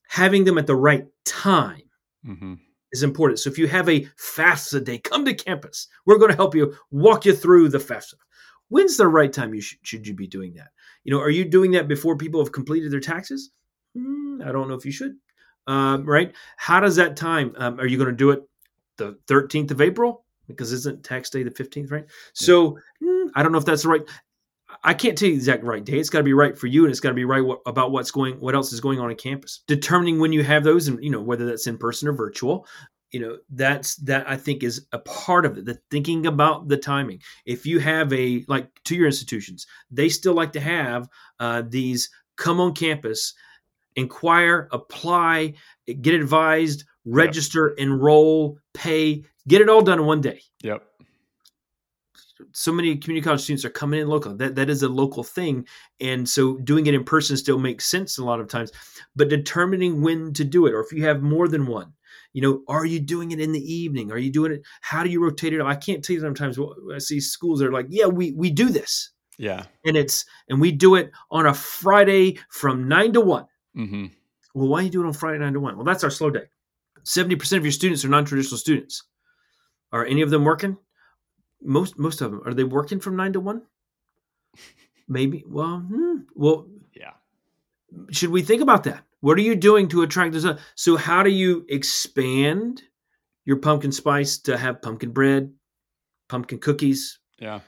having 0.06 0.44
them 0.44 0.58
at 0.58 0.68
the 0.68 0.76
right 0.76 1.06
time. 1.24 1.82
Mm-hmm 2.24 2.54
is 2.94 3.02
important. 3.02 3.40
So 3.40 3.50
if 3.50 3.58
you 3.58 3.66
have 3.66 3.88
a 3.88 4.06
FAFSA 4.16 4.84
day, 4.84 4.98
come 4.98 5.24
to 5.24 5.34
campus. 5.34 5.88
We're 6.06 6.18
going 6.18 6.30
to 6.30 6.36
help 6.36 6.54
you 6.54 6.74
walk 6.92 7.24
you 7.24 7.34
through 7.34 7.68
the 7.70 7.78
FAFSA. 7.78 8.14
When's 8.68 8.96
the 8.96 9.08
right 9.08 9.32
time 9.32 9.52
you 9.52 9.60
sh- 9.60 9.78
should 9.82 10.06
you 10.06 10.14
be 10.14 10.28
doing 10.28 10.54
that? 10.54 10.68
You 11.02 11.12
know, 11.12 11.20
are 11.20 11.30
you 11.30 11.44
doing 11.44 11.72
that 11.72 11.88
before 11.88 12.16
people 12.16 12.42
have 12.42 12.52
completed 12.52 12.92
their 12.92 13.00
taxes? 13.00 13.50
Mm, 13.96 14.46
I 14.46 14.52
don't 14.52 14.68
know 14.68 14.74
if 14.74 14.86
you 14.86 14.92
should. 14.92 15.16
Um, 15.66 16.04
right? 16.04 16.32
How 16.56 16.80
does 16.80 16.96
that 16.96 17.16
time? 17.16 17.54
Um, 17.56 17.80
are 17.80 17.86
you 17.86 17.96
going 17.96 18.10
to 18.10 18.16
do 18.16 18.30
it 18.30 18.42
the 18.96 19.18
13th 19.28 19.70
of 19.70 19.80
April? 19.80 20.24
Because 20.46 20.72
isn't 20.72 21.02
tax 21.02 21.30
day 21.30 21.42
the 21.42 21.50
15th, 21.50 21.90
right? 21.90 22.04
So 22.34 22.78
mm, 23.02 23.30
I 23.34 23.42
don't 23.42 23.52
know 23.52 23.58
if 23.58 23.64
that's 23.64 23.82
the 23.82 23.88
right. 23.88 24.02
I 24.82 24.92
can't 24.92 25.16
tell 25.16 25.28
you 25.28 25.34
the 25.34 25.40
exact 25.40 25.62
right 25.62 25.84
day. 25.84 25.98
It's 25.98 26.10
got 26.10 26.18
to 26.18 26.24
be 26.24 26.32
right 26.32 26.58
for 26.58 26.66
you, 26.66 26.84
and 26.84 26.90
it's 26.90 27.00
got 27.00 27.10
to 27.10 27.14
be 27.14 27.24
right 27.24 27.38
w- 27.38 27.60
about 27.66 27.92
what's 27.92 28.10
going, 28.10 28.40
what 28.40 28.54
else 28.54 28.72
is 28.72 28.80
going 28.80 28.98
on 28.98 29.10
in 29.10 29.16
campus. 29.16 29.60
Determining 29.66 30.18
when 30.18 30.32
you 30.32 30.42
have 30.42 30.64
those, 30.64 30.88
and 30.88 31.02
you 31.02 31.10
know 31.10 31.20
whether 31.20 31.46
that's 31.46 31.66
in 31.66 31.78
person 31.78 32.08
or 32.08 32.12
virtual. 32.12 32.66
You 33.10 33.20
know 33.20 33.38
that's 33.50 33.96
that 33.96 34.28
I 34.28 34.36
think 34.36 34.62
is 34.62 34.86
a 34.92 34.98
part 34.98 35.46
of 35.46 35.56
it. 35.56 35.64
The 35.64 35.78
thinking 35.90 36.26
about 36.26 36.68
the 36.68 36.76
timing. 36.76 37.20
If 37.46 37.64
you 37.64 37.78
have 37.78 38.12
a 38.12 38.44
like 38.48 38.68
to 38.84 38.96
your 38.96 39.06
institutions, 39.06 39.66
they 39.90 40.08
still 40.08 40.34
like 40.34 40.52
to 40.52 40.60
have 40.60 41.08
uh, 41.38 41.62
these 41.66 42.10
come 42.36 42.60
on 42.60 42.74
campus, 42.74 43.34
inquire, 43.96 44.68
apply, 44.72 45.54
get 46.00 46.14
advised, 46.14 46.84
register, 47.04 47.74
yep. 47.76 47.86
enroll, 47.86 48.58
pay, 48.72 49.24
get 49.48 49.60
it 49.60 49.68
all 49.68 49.82
done 49.82 50.00
in 50.00 50.06
one 50.06 50.20
day. 50.20 50.40
Yep 50.62 50.82
so 52.52 52.72
many 52.72 52.96
community 52.96 53.24
college 53.24 53.40
students 53.40 53.64
are 53.64 53.70
coming 53.70 54.00
in 54.00 54.08
local. 54.08 54.34
That 54.34 54.54
that 54.54 54.70
is 54.70 54.82
a 54.82 54.88
local 54.88 55.22
thing, 55.22 55.66
and 56.00 56.28
so 56.28 56.56
doing 56.58 56.86
it 56.86 56.94
in 56.94 57.04
person 57.04 57.36
still 57.36 57.58
makes 57.58 57.86
sense 57.86 58.18
a 58.18 58.24
lot 58.24 58.40
of 58.40 58.48
times. 58.48 58.72
But 59.14 59.28
determining 59.28 60.00
when 60.00 60.32
to 60.34 60.44
do 60.44 60.66
it, 60.66 60.74
or 60.74 60.80
if 60.80 60.92
you 60.92 61.04
have 61.04 61.22
more 61.22 61.48
than 61.48 61.66
one, 61.66 61.92
you 62.32 62.42
know, 62.42 62.62
are 62.68 62.86
you 62.86 63.00
doing 63.00 63.32
it 63.32 63.40
in 63.40 63.52
the 63.52 63.72
evening? 63.72 64.10
Are 64.10 64.18
you 64.18 64.30
doing 64.30 64.52
it? 64.52 64.62
How 64.80 65.02
do 65.02 65.10
you 65.10 65.22
rotate 65.22 65.52
it? 65.52 65.60
I 65.60 65.74
can't 65.74 66.04
tell 66.04 66.14
you 66.14 66.20
sometimes. 66.20 66.58
I 66.92 66.98
see 66.98 67.20
schools 67.20 67.60
that 67.60 67.68
are 67.68 67.72
like, 67.72 67.86
yeah, 67.88 68.06
we 68.06 68.32
we 68.32 68.50
do 68.50 68.68
this. 68.68 69.10
Yeah, 69.38 69.64
and 69.84 69.96
it's 69.96 70.24
and 70.48 70.60
we 70.60 70.72
do 70.72 70.94
it 70.94 71.10
on 71.30 71.46
a 71.46 71.54
Friday 71.54 72.38
from 72.50 72.88
nine 72.88 73.12
to 73.14 73.20
one. 73.20 73.46
Mm-hmm. 73.76 74.06
Well, 74.54 74.68
why 74.68 74.80
do 74.80 74.84
you 74.86 74.90
do 74.90 75.02
it 75.02 75.06
on 75.06 75.12
Friday 75.12 75.38
nine 75.38 75.52
to 75.54 75.60
one? 75.60 75.76
Well, 75.76 75.84
that's 75.84 76.04
our 76.04 76.10
slow 76.10 76.30
day. 76.30 76.44
Seventy 77.02 77.36
percent 77.36 77.58
of 77.58 77.64
your 77.64 77.72
students 77.72 78.04
are 78.04 78.08
non-traditional 78.08 78.58
students. 78.58 79.02
Are 79.92 80.04
any 80.04 80.22
of 80.22 80.30
them 80.30 80.44
working? 80.44 80.76
most 81.64 81.98
most 81.98 82.20
of 82.20 82.30
them 82.30 82.42
are 82.44 82.54
they 82.54 82.64
working 82.64 83.00
from 83.00 83.16
nine 83.16 83.32
to 83.32 83.40
one? 83.40 83.62
Maybe. 85.08 85.44
Well, 85.46 85.78
hmm, 85.78 86.18
well, 86.34 86.66
yeah. 86.94 87.12
Should 88.10 88.30
we 88.30 88.42
think 88.42 88.62
about 88.62 88.84
that? 88.84 89.04
What 89.20 89.38
are 89.38 89.42
you 89.42 89.56
doing 89.56 89.88
to 89.88 90.02
attract 90.02 90.32
this? 90.32 90.46
So, 90.74 90.96
how 90.96 91.22
do 91.22 91.30
you 91.30 91.64
expand 91.68 92.82
your 93.44 93.56
pumpkin 93.56 93.92
spice 93.92 94.38
to 94.38 94.56
have 94.56 94.82
pumpkin 94.82 95.10
bread, 95.10 95.52
pumpkin 96.28 96.58
cookies? 96.58 97.18
Yeah. 97.38 97.60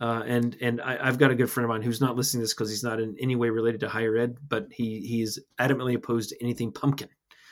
Uh, 0.00 0.22
and 0.26 0.56
and 0.60 0.80
I, 0.80 1.06
have 1.06 1.18
got 1.18 1.30
a 1.30 1.34
good 1.34 1.50
friend 1.50 1.64
of 1.64 1.68
mine 1.68 1.82
who's 1.82 2.00
not 2.00 2.16
listening 2.16 2.40
to 2.40 2.44
this 2.44 2.54
because 2.54 2.68
he's 2.68 2.82
not 2.82 3.00
in 3.00 3.16
any 3.20 3.36
way 3.36 3.48
related 3.50 3.80
to 3.80 3.88
higher 3.88 4.16
ed, 4.16 4.36
but 4.48 4.66
he 4.70 5.00
he 5.00 5.22
is 5.22 5.42
adamantly 5.60 5.94
opposed 5.94 6.30
to 6.30 6.42
anything 6.42 6.72
pumpkin 6.72 7.08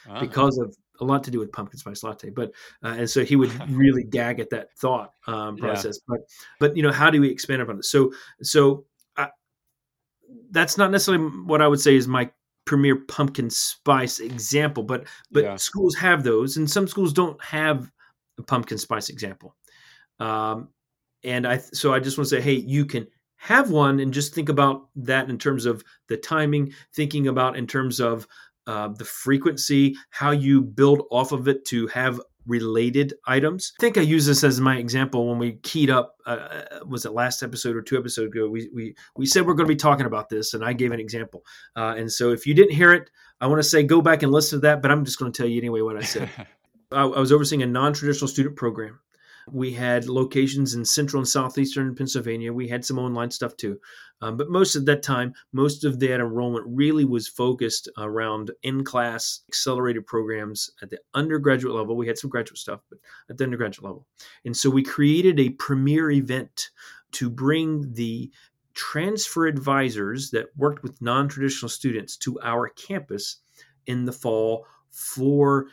uh-huh. 0.09 0.21
because 0.21 0.59
of 0.59 0.77
a 1.01 1.05
lot 1.05 1.25
to 1.25 1.31
do 1.31 1.39
with 1.39 1.53
pumpkin 1.53 1.79
spice 1.79 2.03
latte. 2.03 2.31
But 2.31 2.53
uh, 2.83 2.95
and 2.99 3.09
so 3.09 3.25
he 3.25 3.37
would 3.37 3.53
really 3.71 4.05
gag 4.05 4.41
at 4.41 4.51
that 4.51 4.73
thought 4.79 5.13
um, 5.27 5.57
process. 5.57 5.99
Yeah. 5.99 6.17
But 6.17 6.21
but 6.59 6.77
you 6.77 6.83
know 6.83 6.93
how 6.93 7.11
do 7.11 7.21
we 7.21 7.31
expand 7.31 7.63
upon 7.63 7.79
it? 7.79 7.85
So 7.85 8.13
so 8.43 8.87
I, 9.17 9.29
that's 10.51 10.77
not 10.77 10.91
necessarily 10.91 11.25
what 11.45 11.63
I 11.63 11.69
would 11.69 11.81
say 11.81 11.95
is 11.95 12.09
my 12.09 12.31
premier 12.65 12.97
pumpkin 12.97 13.51
spice 13.51 14.21
example. 14.21 14.83
But 14.83 15.07
but 15.31 15.45
yeah. 15.45 15.57
schools 15.57 15.95
have 15.97 16.25
those, 16.25 16.57
and 16.57 16.71
some 16.71 16.89
schools 16.89 17.13
don't 17.13 17.43
have 17.43 17.91
a 18.39 18.43
pumpkin 18.43 18.79
spice 18.79 19.09
example. 19.09 19.55
Um, 20.19 20.69
and 21.25 21.47
I 21.47 21.59
so 21.59 21.93
I 21.93 22.01
just 22.01 22.19
want 22.19 22.29
to 22.29 22.37
say, 22.37 22.43
hey, 22.43 22.55
you 22.55 22.85
can 22.85 23.07
have 23.37 23.71
one 23.71 24.01
and 24.01 24.13
just 24.13 24.35
think 24.35 24.49
about 24.49 24.89
that 24.95 25.29
in 25.29 25.39
terms 25.39 25.67
of 25.67 25.83
the 26.09 26.17
timing 26.17 26.73
thinking 26.95 27.27
about 27.27 27.57
in 27.57 27.67
terms 27.67 28.01
of 28.01 28.27
uh, 28.67 28.89
the 28.89 29.05
frequency, 29.05 29.97
how 30.11 30.31
you 30.31 30.63
build 30.63 31.03
off 31.11 31.33
of 31.33 31.49
it 31.49 31.65
to 31.65 31.89
have 31.89 32.21
related 32.47 33.15
items. 33.27 33.73
I 33.79 33.81
think 33.81 33.99
I 33.99 34.03
use 34.03 34.27
this 34.27 34.45
as 34.45 34.61
my 34.61 34.77
example 34.77 35.29
when 35.29 35.39
we 35.39 35.53
keyed 35.63 35.91
up. 35.91 36.17
Uh, 36.27 36.31
uh, 36.31 36.79
was 36.87 37.05
it 37.05 37.13
last 37.13 37.43
episode 37.43 37.77
or 37.77 37.83
two 37.83 37.99
episodes 37.99 38.29
ago? 38.29 38.49
We 38.49 38.69
we 38.75 38.95
we 39.17 39.27
said 39.27 39.47
we're 39.47 39.55
going 39.55 39.67
to 39.67 39.75
be 39.75 39.77
talking 39.77 40.07
about 40.07 40.29
this, 40.29 40.55
and 40.55 40.65
I 40.65 40.73
gave 40.73 40.93
an 40.93 41.01
example. 41.01 41.45
Uh, 41.77 41.95
and 41.97 42.11
so 42.11 42.31
if 42.31 42.47
you 42.47 42.55
didn't 42.55 42.75
hear 42.75 42.93
it, 42.93 43.11
I 43.41 43.47
want 43.47 43.59
to 43.59 43.69
say 43.69 43.83
go 43.83 44.01
back 44.01 44.23
and 44.23 44.33
listen 44.33 44.59
to 44.59 44.67
that. 44.67 44.83
But 44.83 44.91
I'm 44.91 45.05
just 45.05 45.19
going 45.19 45.33
to 45.33 45.37
tell 45.37 45.49
you 45.49 45.59
anyway 45.59 45.81
what 45.81 45.97
I 45.97 46.03
said. 46.03 46.29
I, 46.93 47.03
I, 47.03 47.19
was 47.21 47.33
overseeing 47.33 47.63
a 47.63 47.67
non-traditional 47.67 48.29
student 48.29 48.55
program. 48.55 49.01
We 49.51 49.73
had 49.73 50.09
locations 50.09 50.75
in 50.75 50.85
central 50.85 51.21
and 51.21 51.29
southeastern 51.29 51.95
Pennsylvania. 51.95 52.53
We 52.53 52.69
had 52.69 52.85
some 52.85 52.99
online 52.99 53.31
stuff 53.31 53.57
too. 53.57 53.79
Um, 54.21 54.37
but 54.37 54.51
most 54.51 54.77
of 54.77 54.85
that 54.87 55.03
time, 55.03 55.35
most 55.53 55.85
of 55.85 55.99
that 55.99 56.21
enrollment 56.21 56.65
really 56.69 57.05
was 57.05 57.27
focused 57.27 57.89
around 57.99 58.53
in 58.63 58.85
class 58.85 59.41
accelerated 59.49 60.07
programs 60.07 60.71
at 60.81 60.91
the 60.91 60.99
undergraduate 61.15 61.75
level. 61.75 61.97
We 61.97 62.07
had 62.07 62.19
some 62.19 62.31
graduate 62.31 62.59
stuff, 62.59 62.81
but 62.89 63.01
at 63.29 63.37
the 63.37 63.45
undergraduate 63.45 63.85
level. 63.85 64.07
And 64.45 64.57
so 64.57 64.71
we 64.71 64.85
created 64.85 65.41
a 65.41 65.51
premier 65.51 66.13
event 66.13 66.71
to 67.13 67.29
bring 67.29 67.93
the 67.95 68.31
transfer 68.75 69.47
advisors 69.47 70.31
that 70.31 70.47
worked 70.57 70.83
with 70.83 71.03
non 71.03 71.29
traditional 71.29 71.69
students 71.69 72.17
to 72.19 72.41
our 72.43 72.69
campus 72.69 73.39
in 73.87 74.05
the 74.05 74.13
fall 74.13 74.67
for 74.91 75.67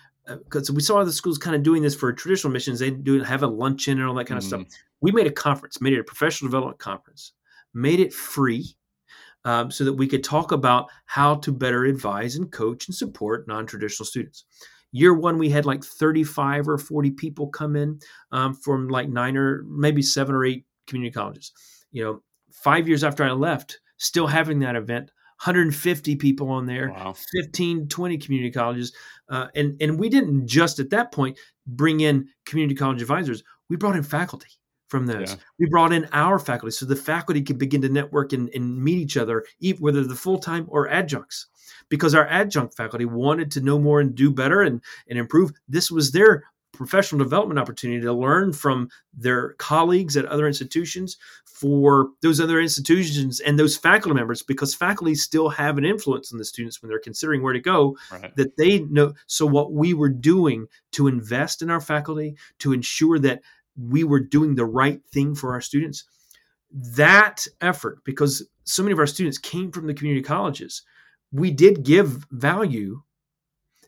because 0.44 0.72
we 0.72 0.82
saw 0.82 1.04
the 1.04 1.12
schools 1.12 1.38
kind 1.38 1.56
of 1.56 1.64
doing 1.64 1.82
this 1.82 1.96
for 1.96 2.12
traditional 2.14 2.52
missions. 2.52 2.80
They 2.80 2.92
do 2.92 3.22
have 3.24 3.44
a 3.44 3.48
luncheon 3.48 4.00
and 4.00 4.08
all 4.08 4.16
that 4.16 4.26
kind 4.26 4.42
mm-hmm. 4.42 4.62
of 4.62 4.68
stuff. 4.68 4.82
We 5.02 5.12
made 5.12 5.28
a 5.28 5.32
conference, 5.32 5.82
made 5.82 5.94
it 5.94 6.00
a 6.00 6.04
professional 6.04 6.50
development 6.50 6.80
conference, 6.80 7.34
made 7.74 8.00
it 8.00 8.14
free. 8.14 8.76
Um, 9.46 9.72
so 9.72 9.86
that 9.86 9.94
we 9.94 10.06
could 10.06 10.22
talk 10.22 10.52
about 10.52 10.90
how 11.06 11.36
to 11.36 11.54
better 11.54 11.86
advise 11.86 12.36
and 12.36 12.52
coach 12.52 12.90
and 12.90 12.94
support 12.96 13.48
non-traditional 13.48 14.06
students. 14.06 14.44
Year 14.92 15.14
one, 15.14 15.38
we 15.38 15.50
had 15.50 15.66
like 15.66 15.82
35 15.82 16.68
or 16.68 16.78
40 16.78 17.12
people 17.12 17.48
come 17.48 17.78
in 17.78 18.00
um, 18.34 18.54
from 18.54 18.90
like 18.90 19.08
nine 19.08 19.38
or 19.38 19.64
maybe 19.64 20.02
seven 20.02 20.36
or 20.36 20.44
eight 20.44 20.66
community 20.88 21.14
colleges. 21.14 21.54
You 21.94 22.04
know, 22.04 22.24
five 22.52 22.88
years 22.88 23.04
after 23.04 23.24
I 23.24 23.32
left, 23.32 23.80
still 23.98 24.28
having 24.28 24.60
that 24.60 24.76
event, 24.76 25.10
150 25.44 26.16
people 26.18 26.50
on 26.50 26.66
there, 26.66 26.92
wow. 26.92 27.14
15, 27.14 27.88
20 27.88 28.18
community 28.18 28.52
colleges. 28.52 28.94
Uh, 29.30 29.48
and, 29.56 29.82
and 29.82 29.98
we 29.98 30.10
didn't 30.10 30.46
just 30.46 30.80
at 30.80 30.90
that 30.90 31.14
point 31.14 31.40
bring 31.66 32.02
in 32.02 32.28
community 32.46 32.76
college 32.76 33.02
advisors, 33.02 33.44
we 33.70 33.78
brought 33.78 33.96
in 33.96 34.04
faculty 34.04 34.50
from 34.90 35.06
those. 35.06 35.32
Yeah. 35.32 35.36
We 35.60 35.68
brought 35.68 35.94
in 35.94 36.10
our 36.12 36.40
faculty 36.40 36.72
so 36.72 36.86
the 36.86 36.96
faculty 36.96 37.42
could 37.42 37.58
begin 37.58 37.82
to 37.84 37.90
network 37.90 38.34
and, 38.34 38.50
and 38.54 38.84
meet 38.84 38.98
each 38.98 39.16
other, 39.16 39.46
whether 39.80 40.04
the 40.04 40.16
full 40.16 40.40
time 40.40 40.66
or 40.68 40.90
adjuncts. 40.90 41.48
Because 41.88 42.16
our 42.16 42.28
adjunct 42.28 42.76
faculty 42.76 43.06
wanted 43.06 43.52
to 43.52 43.62
know 43.62 43.80
more 43.80 44.02
and 44.02 44.14
do 44.14 44.32
better 44.32 44.62
and, 44.62 44.82
and 45.08 45.18
improve. 45.18 45.52
This 45.68 45.90
was 45.90 46.12
their 46.12 46.44
professional 46.80 47.22
development 47.22 47.60
opportunity 47.60 48.00
to 48.00 48.14
learn 48.14 48.54
from 48.54 48.90
their 49.14 49.52
colleagues 49.56 50.16
at 50.16 50.24
other 50.28 50.48
institutions 50.48 51.18
for 51.46 52.12
those 52.22 52.40
other 52.40 52.62
institutions 52.62 53.42
and 53.42 53.60
those 53.60 53.76
faculty 53.76 54.16
members 54.16 54.42
because 54.42 54.74
faculty 54.74 55.14
still 55.14 55.50
have 55.50 55.78
an 55.78 55.84
influence 55.84 56.32
on 56.32 56.40
the 56.40 56.46
students 56.46 56.82
when 56.82 56.88
they're 56.88 56.98
considering 56.98 57.44
where 57.44 57.52
to 57.52 57.60
go 57.60 57.98
right. 58.14 58.34
that 58.38 58.56
they 58.56 58.80
know 58.80 59.14
so 59.28 59.46
what 59.46 59.74
we 59.74 59.94
were 59.94 60.08
doing 60.08 60.68
to 60.94 61.08
invest 61.08 61.62
in 61.62 61.70
our 61.70 61.82
faculty 61.82 62.34
to 62.60 62.72
ensure 62.72 63.20
that 63.20 63.42
we 63.78 64.06
were 64.06 64.22
doing 64.22 64.56
the 64.56 64.66
right 64.66 65.02
thing 65.12 65.36
for 65.36 65.52
our 65.52 65.60
students 65.60 66.06
that 66.72 67.46
effort 67.60 68.02
because 68.06 68.48
so 68.64 68.82
many 68.84 68.94
of 68.94 69.00
our 69.00 69.08
students 69.08 69.38
came 69.38 69.70
from 69.70 69.86
the 69.86 69.94
community 69.94 70.24
colleges 70.24 70.84
we 71.34 71.52
did 71.52 71.84
give 71.84 72.26
value 72.32 73.02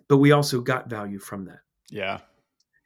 but 0.10 0.18
we 0.18 0.34
also 0.34 0.60
got 0.60 0.90
value 0.90 1.20
from 1.20 1.46
that 1.46 1.60
yeah 1.90 2.20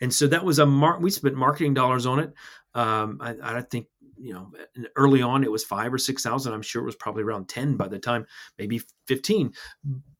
and 0.02 0.14
so 0.14 0.28
that 0.28 0.44
was 0.44 0.60
a 0.60 0.66
mark. 0.66 1.02
We 1.02 1.10
spent 1.10 1.36
marketing 1.36 1.74
dollars 1.74 2.06
on 2.06 2.20
it. 2.20 2.34
Um, 2.74 3.20
I, 3.22 3.36
I 3.42 3.62
think 3.62 3.88
you 4.18 4.34
know 4.34 4.52
early 4.96 5.22
on 5.22 5.44
it 5.44 5.52
was 5.52 5.64
five 5.64 5.94
or 5.94 5.98
six 5.98 6.24
thousand. 6.24 6.54
I'm 6.54 6.62
sure 6.62 6.82
it 6.82 6.86
was 6.86 6.96
probably 6.96 7.24
around 7.24 7.48
ten 7.48 7.78
by 7.78 7.88
the 7.88 8.00
time, 8.00 8.26
maybe 8.58 8.82
fifteen. 9.08 9.54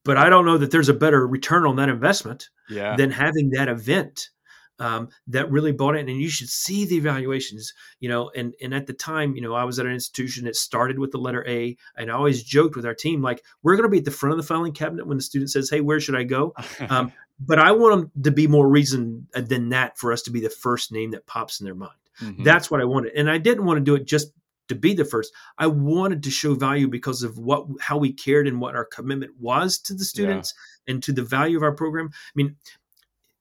But 0.04 0.16
I 0.16 0.30
don't 0.30 0.46
know 0.46 0.58
that 0.58 0.70
there's 0.70 0.88
a 0.88 0.94
better 0.94 1.26
return 1.26 1.66
on 1.66 1.76
that 1.76 1.88
investment 1.88 2.48
yeah. 2.68 2.94
than 2.96 3.10
having 3.10 3.50
that 3.50 3.68
event 3.68 4.30
um, 4.78 5.08
that 5.28 5.50
really 5.50 5.72
bought 5.72 5.96
it. 5.96 6.08
And 6.08 6.20
you 6.20 6.28
should 6.28 6.48
see 6.48 6.84
the 6.84 6.96
evaluations, 6.96 7.72
you 8.00 8.08
know. 8.08 8.30
And 8.36 8.54
and 8.60 8.74
at 8.74 8.86
the 8.86 8.92
time, 8.92 9.34
you 9.34 9.42
know, 9.42 9.54
I 9.54 9.64
was 9.64 9.78
at 9.78 9.86
an 9.86 9.92
institution 9.92 10.44
that 10.44 10.56
started 10.56 10.98
with 10.98 11.12
the 11.12 11.18
letter 11.18 11.46
A, 11.48 11.76
and 11.96 12.10
I 12.10 12.14
always 12.14 12.42
joked 12.42 12.76
with 12.76 12.86
our 12.86 12.94
team 12.94 13.22
like, 13.22 13.42
we're 13.62 13.76
going 13.76 13.88
to 13.88 13.90
be 13.90 13.98
at 13.98 14.04
the 14.04 14.10
front 14.10 14.32
of 14.32 14.36
the 14.38 14.46
filing 14.46 14.72
cabinet 14.72 15.06
when 15.06 15.16
the 15.16 15.22
student 15.22 15.50
says, 15.50 15.70
"Hey, 15.70 15.80
where 15.80 16.00
should 16.00 16.16
I 16.16 16.24
go?" 16.24 16.54
Um, 16.88 17.12
but 17.38 17.58
I 17.58 17.72
want 17.72 18.12
them 18.14 18.24
to 18.24 18.30
be 18.30 18.46
more 18.46 18.68
reason 18.68 19.26
than 19.34 19.68
that 19.70 19.98
for 19.98 20.12
us 20.12 20.22
to 20.22 20.30
be 20.30 20.40
the 20.40 20.50
first 20.50 20.92
name 20.92 21.10
that 21.10 21.26
pops 21.26 21.60
in 21.60 21.64
their 21.64 21.74
mind. 21.74 21.92
Mm-hmm. 22.20 22.44
That's 22.44 22.70
what 22.70 22.80
I 22.80 22.84
wanted, 22.84 23.12
and 23.14 23.30
I 23.30 23.38
didn't 23.38 23.64
want 23.64 23.78
to 23.78 23.84
do 23.84 23.94
it 23.94 24.06
just 24.06 24.32
to 24.68 24.74
be 24.74 24.94
the 24.94 25.04
first. 25.04 25.32
I 25.58 25.66
wanted 25.66 26.22
to 26.22 26.30
show 26.30 26.54
value 26.54 26.88
because 26.88 27.22
of 27.22 27.38
what 27.38 27.66
how 27.80 27.98
we 27.98 28.12
cared 28.12 28.48
and 28.48 28.60
what 28.60 28.74
our 28.74 28.84
commitment 28.84 29.32
was 29.38 29.78
to 29.80 29.94
the 29.94 30.04
students 30.04 30.54
yeah. 30.86 30.92
and 30.94 31.02
to 31.02 31.12
the 31.12 31.22
value 31.22 31.56
of 31.56 31.62
our 31.62 31.72
program. 31.72 32.10
I 32.12 32.32
mean, 32.34 32.56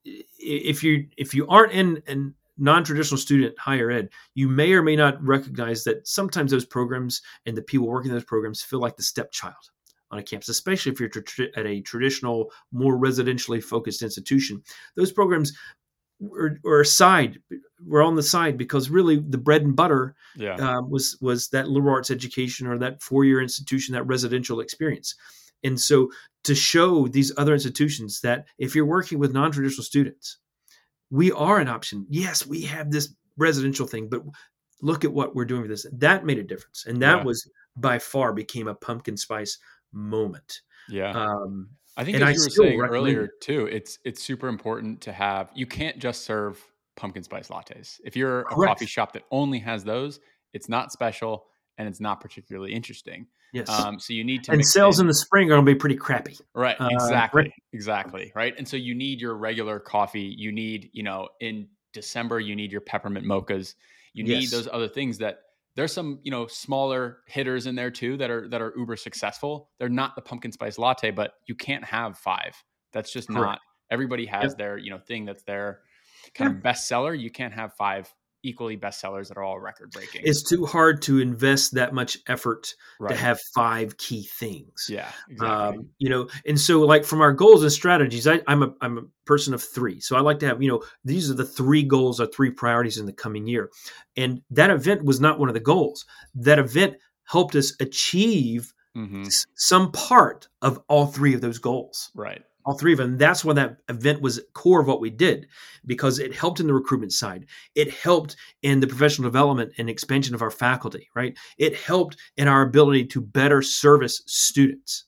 if 0.04 0.84
you 0.84 1.08
if 1.18 1.34
you 1.34 1.48
aren't 1.48 1.72
in 1.72 2.04
in 2.08 2.34
non-traditional 2.58 3.18
student 3.18 3.58
higher 3.60 3.92
ed 3.92 4.10
you 4.34 4.48
may 4.48 4.72
or 4.72 4.82
may 4.82 4.96
not 4.96 5.22
recognize 5.22 5.84
that 5.84 6.08
sometimes 6.08 6.52
those 6.52 6.64
programs 6.64 7.22
and 7.46 7.58
the 7.58 7.62
people 7.62 7.86
working 7.86 8.12
those 8.12 8.24
programs 8.24 8.62
feel 8.62 8.80
like 8.80 8.96
the 8.96 9.04
stepchild 9.04 9.72
on 10.16 10.20
a 10.20 10.24
campus 10.24 10.50
especially 10.50 10.92
if 10.92 11.00
you're 11.00 11.12
at 11.56 11.66
a 11.66 11.82
traditional 11.82 12.52
more 12.72 12.98
residentially 12.98 13.64
focused 13.64 14.02
institution 14.02 14.62
those 14.96 15.12
programs 15.12 15.54
were, 16.20 16.58
are 16.66 16.82
aside 16.82 17.40
we're 17.86 18.04
on 18.04 18.16
the 18.16 18.24
side 18.24 18.58
because 18.58 18.90
really 18.90 19.20
the 19.30 19.38
bread 19.38 19.62
and 19.62 19.76
butter 19.76 20.16
yeah. 20.36 20.56
uh, 20.56 20.82
was 20.82 21.18
was 21.22 21.50
that 21.50 21.70
liberal 21.70 21.94
arts 21.94 22.10
education 22.10 22.68
or 22.68 22.78
that 22.78 23.02
four-year 23.02 23.42
institution 23.42 23.94
that 23.94 24.08
residential 24.08 24.60
experience 24.60 25.16
and 25.64 25.80
so 25.80 26.12
to 26.44 26.54
show 26.54 27.08
these 27.08 27.32
other 27.38 27.54
institutions 27.54 28.22
that 28.22 28.46
if 28.60 28.76
you're 28.76 28.86
working 28.86 29.18
with 29.18 29.34
non-traditional 29.34 29.84
students, 29.84 30.38
we 31.10 31.32
are 31.32 31.60
an 31.60 31.68
option. 31.68 32.06
Yes, 32.08 32.46
we 32.46 32.62
have 32.62 32.92
this 32.92 33.14
residential 33.36 33.88
thing, 33.88 34.08
but 34.08 34.22
look 34.82 35.04
at 35.04 35.12
what 35.12 35.36
we're 35.36 35.46
doing 35.46 35.62
with 35.62 35.72
this. 35.72 35.88
That 35.92 36.24
made 36.24 36.38
a 36.38 36.44
difference. 36.44 36.86
And 36.86 37.02
that 37.02 37.18
yeah. 37.18 37.24
was 37.24 37.50
by 37.76 37.98
far 37.98 38.32
became 38.32 38.68
a 38.68 38.76
pumpkin 38.76 39.18
spice 39.18 39.58
moment. 39.96 40.62
Yeah. 40.90 41.12
Um, 41.12 41.70
I 41.98 42.04
think 42.04 42.18
as 42.18 42.24
I 42.24 42.32
you 42.32 42.40
were 42.40 42.50
saying 42.50 42.82
earlier 42.82 43.30
too, 43.42 43.68
it's 43.68 44.00
it's 44.04 44.22
super 44.22 44.48
important 44.48 45.02
to 45.02 45.14
have 45.14 45.50
you 45.56 45.66
can't 45.66 45.98
just 45.98 46.26
serve 46.26 46.64
pumpkin 46.96 47.24
spice 47.24 47.48
lattes. 47.48 48.00
If 48.04 48.16
you're 48.16 48.42
a 48.42 48.46
Correct. 48.46 48.70
coffee 48.70 48.86
shop 48.86 49.14
that 49.14 49.24
only 49.32 49.60
has 49.60 49.84
those, 49.84 50.20
it's 50.54 50.70
not 50.70 50.92
special 50.92 51.46
and 51.78 51.88
it's 51.88 52.00
not 52.00 52.22
particularly 52.22 52.74
interesting. 52.74 53.28
Yes. 53.54 53.70
Um, 53.70 54.00
so 54.00 54.14
you 54.14 54.24
need 54.24 54.44
to 54.46 54.52
and 54.52 54.66
sales 54.66 55.00
in, 55.00 55.08
the 55.08 55.14
spring 55.14 55.48
are 55.48 55.56
going 55.56 55.66
to 55.66 55.72
be 55.72 55.78
pretty 55.78 55.96
crappy. 55.96 56.38
Right. 56.54 56.76
Uh, 56.80 56.90
exactly. 56.92 57.42
Uh, 57.42 57.44
right. 57.44 57.54
Exactly. 57.72 58.32
Right. 58.36 58.54
And 58.58 58.68
so 58.68 58.76
you 58.76 58.94
need 58.94 59.22
your 59.22 59.36
regular 59.36 59.80
coffee. 59.80 60.36
You 60.38 60.52
need, 60.52 60.90
you 60.92 61.04
know, 61.04 61.30
in 61.40 61.68
December 61.94 62.42
you 62.42 62.56
need 62.56 62.72
your 62.72 62.82
peppermint 62.82 63.26
mochas. 63.26 63.76
You 64.14 64.24
need 64.24 64.44
yes. 64.44 64.52
those 64.52 64.68
other 64.72 64.90
things 64.90 65.18
that 65.20 65.40
there's 65.76 65.94
some 65.94 66.20
you 66.24 66.32
know 66.32 66.48
smaller 66.48 67.20
hitters 67.28 67.68
in 67.68 67.76
there 67.76 67.92
too 67.92 68.18
that 68.18 68.30
are 68.30 68.48
that 68.50 68.62
are 68.62 68.74
uber 68.78 68.96
successful. 68.96 69.70
They're 69.80 69.90
not 69.90 70.16
the 70.16 70.22
pumpkin 70.22 70.52
spice 70.52 70.78
latte, 70.78 71.12
but 71.12 71.34
you 71.48 71.56
can't 71.56 71.84
have 71.84 72.18
five. 72.18 72.56
That's 72.94 73.12
just 73.12 73.28
Correct. 73.28 73.42
not. 73.42 73.60
Everybody 73.92 74.26
has 74.26 74.52
yep. 74.52 74.58
their 74.58 74.78
you 74.78 74.90
know 74.90 75.00
thing 75.00 75.26
that's 75.26 75.44
their 75.44 75.82
kind 76.34 76.52
yeah. 76.52 76.58
of 76.58 76.64
bestseller. 76.64 77.20
You 77.20 77.30
can't 77.30 77.54
have 77.54 77.74
five 77.74 78.14
equally 78.46 78.78
bestsellers 78.78 79.28
that 79.28 79.38
are 79.38 79.44
all 79.44 79.60
record 79.60 79.92
breaking. 79.92 80.22
It's 80.24 80.44
too 80.44 80.66
hard 80.66 81.02
to 81.04 81.20
invest 81.20 81.74
that 81.74 81.94
much 81.94 82.18
effort 82.28 82.74
right. 83.00 83.10
to 83.10 83.16
have 83.16 83.40
five 83.54 83.98
key 83.98 84.24
things. 84.24 84.88
Yeah, 84.90 85.10
exactly. 85.30 85.80
Um, 85.80 85.90
you 85.98 86.10
know, 86.10 86.30
and 86.46 86.60
so 86.60 86.82
like 86.82 87.04
from 87.04 87.22
our 87.22 87.34
goals 87.34 87.64
and 87.64 87.72
strategies, 87.72 88.28
I, 88.28 88.42
I'm 88.48 88.64
a 88.64 88.74
I'm 88.82 88.98
a 88.98 89.04
person 89.26 89.54
of 89.54 89.64
three, 89.64 90.00
so 90.00 90.16
I 90.16 90.22
like 90.22 90.40
to 90.40 90.48
have 90.48 90.62
you 90.62 90.70
know 90.70 90.84
these 91.04 91.30
are 91.30 91.36
the 91.36 91.46
three 91.46 91.84
goals 91.84 92.20
or 92.20 92.28
three 92.28 92.52
priorities 92.52 92.98
in 92.98 93.06
the 93.06 93.14
coming 93.14 93.48
year, 93.48 93.70
and 94.16 94.42
that 94.52 94.70
event 94.70 95.04
was 95.04 95.20
not 95.20 95.40
one 95.40 95.50
of 95.50 95.56
the 95.56 95.60
goals. 95.60 96.06
That 96.36 96.60
event 96.60 96.96
helped 97.26 97.56
us 97.56 97.74
achieve 97.80 98.72
mm-hmm. 98.96 99.26
some 99.56 99.92
part 99.92 100.48
of 100.62 100.80
all 100.88 101.08
three 101.08 101.34
of 101.34 101.42
those 101.42 101.58
goals. 101.58 102.12
Right 102.14 102.44
all 102.66 102.78
three 102.78 102.92
of 102.92 102.98
them. 102.98 103.18
That's 103.18 103.46
why 103.46 103.54
that 103.54 103.78
event 103.90 104.22
was 104.22 104.42
core 104.54 104.82
of 104.82 104.88
what 104.88 105.00
we 105.00 105.10
did 105.10 105.48
because 105.86 106.20
it 106.20 106.34
helped 106.34 106.60
in 106.60 106.68
the 106.68 106.74
recruitment 106.74 107.14
side. 107.14 107.46
It 107.76 107.94
helped 107.94 108.36
in 108.64 108.80
the 108.80 108.88
professional 108.88 109.30
development 109.30 109.74
and 109.78 109.90
expansion 109.90 110.34
of 110.34 110.42
our 110.42 110.52
faculty, 110.52 111.10
right? 111.16 111.38
It 111.58 111.76
helped 111.76 112.18
in 112.38 112.48
our 112.48 112.64
ability 112.64 113.06
to 113.06 113.22
better 113.22 113.62
service 113.62 114.24
students. 114.26 115.06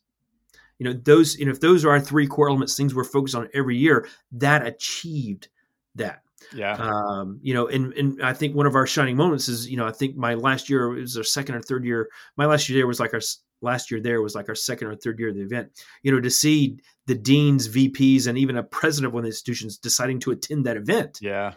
You 0.77 0.85
know, 0.85 0.93
those, 0.93 1.37
you 1.39 1.45
know, 1.45 1.51
if 1.51 1.59
those 1.59 1.83
are 1.83 1.89
our 1.89 1.99
three 1.99 2.27
core 2.27 2.49
elements, 2.49 2.77
things 2.77 2.93
we're 2.93 3.03
focused 3.03 3.35
on 3.35 3.49
every 3.55 3.75
year, 3.75 4.07
that 4.33 4.65
achieved 4.65 5.47
that. 5.95 6.21
Yeah. 6.53 6.75
Um, 6.75 7.39
you 7.41 7.55
know, 7.55 7.67
and 7.67 7.93
and 7.93 8.21
I 8.21 8.33
think 8.33 8.55
one 8.55 8.67
of 8.67 8.75
our 8.75 8.85
shining 8.85 9.17
moments 9.17 9.49
is, 9.49 9.67
you 9.67 9.75
know, 9.75 9.87
I 9.87 9.91
think 9.91 10.15
my 10.15 10.35
last 10.35 10.69
year 10.69 10.89
was 10.89 11.17
our 11.17 11.23
second 11.23 11.55
or 11.55 11.61
third 11.61 11.83
year. 11.83 12.09
My 12.37 12.45
last 12.45 12.69
year 12.69 12.85
was 12.85 12.99
like 12.99 13.13
our 13.15 13.21
last 13.61 13.91
year 13.91 13.99
there 13.99 14.21
was 14.21 14.35
like 14.35 14.49
our 14.49 14.55
second 14.55 14.87
or 14.87 14.95
third 14.95 15.19
year 15.19 15.29
of 15.29 15.35
the 15.35 15.41
event. 15.41 15.71
You 16.03 16.11
know, 16.11 16.21
to 16.21 16.29
see 16.29 16.77
the 17.05 17.15
deans, 17.15 17.67
VPs, 17.67 18.27
and 18.27 18.37
even 18.37 18.57
a 18.57 18.63
president 18.63 19.07
of 19.07 19.13
one 19.13 19.21
of 19.21 19.25
the 19.25 19.29
institutions 19.29 19.77
deciding 19.77 20.19
to 20.21 20.31
attend 20.31 20.65
that 20.65 20.77
event, 20.77 21.19
yeah, 21.21 21.53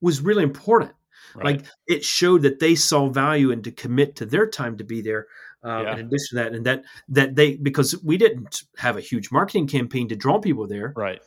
was 0.00 0.20
really 0.20 0.42
important. 0.42 0.92
Right. 1.34 1.44
Like 1.44 1.66
it 1.86 2.04
showed 2.04 2.42
that 2.42 2.58
they 2.58 2.74
saw 2.74 3.08
value 3.08 3.50
and 3.50 3.62
to 3.64 3.70
commit 3.70 4.16
to 4.16 4.26
their 4.26 4.48
time 4.48 4.78
to 4.78 4.84
be 4.84 5.02
there. 5.02 5.26
Uh, 5.64 5.82
yeah. 5.82 5.92
In 5.94 5.98
addition 6.06 6.28
to 6.30 6.34
that, 6.36 6.52
and 6.54 6.66
that 6.66 6.84
that 7.08 7.34
they 7.34 7.56
because 7.56 8.00
we 8.04 8.16
didn't 8.16 8.62
have 8.76 8.96
a 8.96 9.00
huge 9.00 9.32
marketing 9.32 9.66
campaign 9.66 10.08
to 10.08 10.16
draw 10.16 10.38
people 10.38 10.68
there, 10.68 10.92
right? 10.96 11.20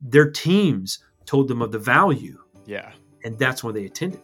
Their 0.00 0.30
teams 0.30 1.00
told 1.26 1.48
them 1.48 1.60
of 1.60 1.72
the 1.72 1.78
value, 1.80 2.38
yeah, 2.66 2.92
and 3.24 3.36
that's 3.36 3.64
why 3.64 3.72
they 3.72 3.84
attended. 3.84 4.20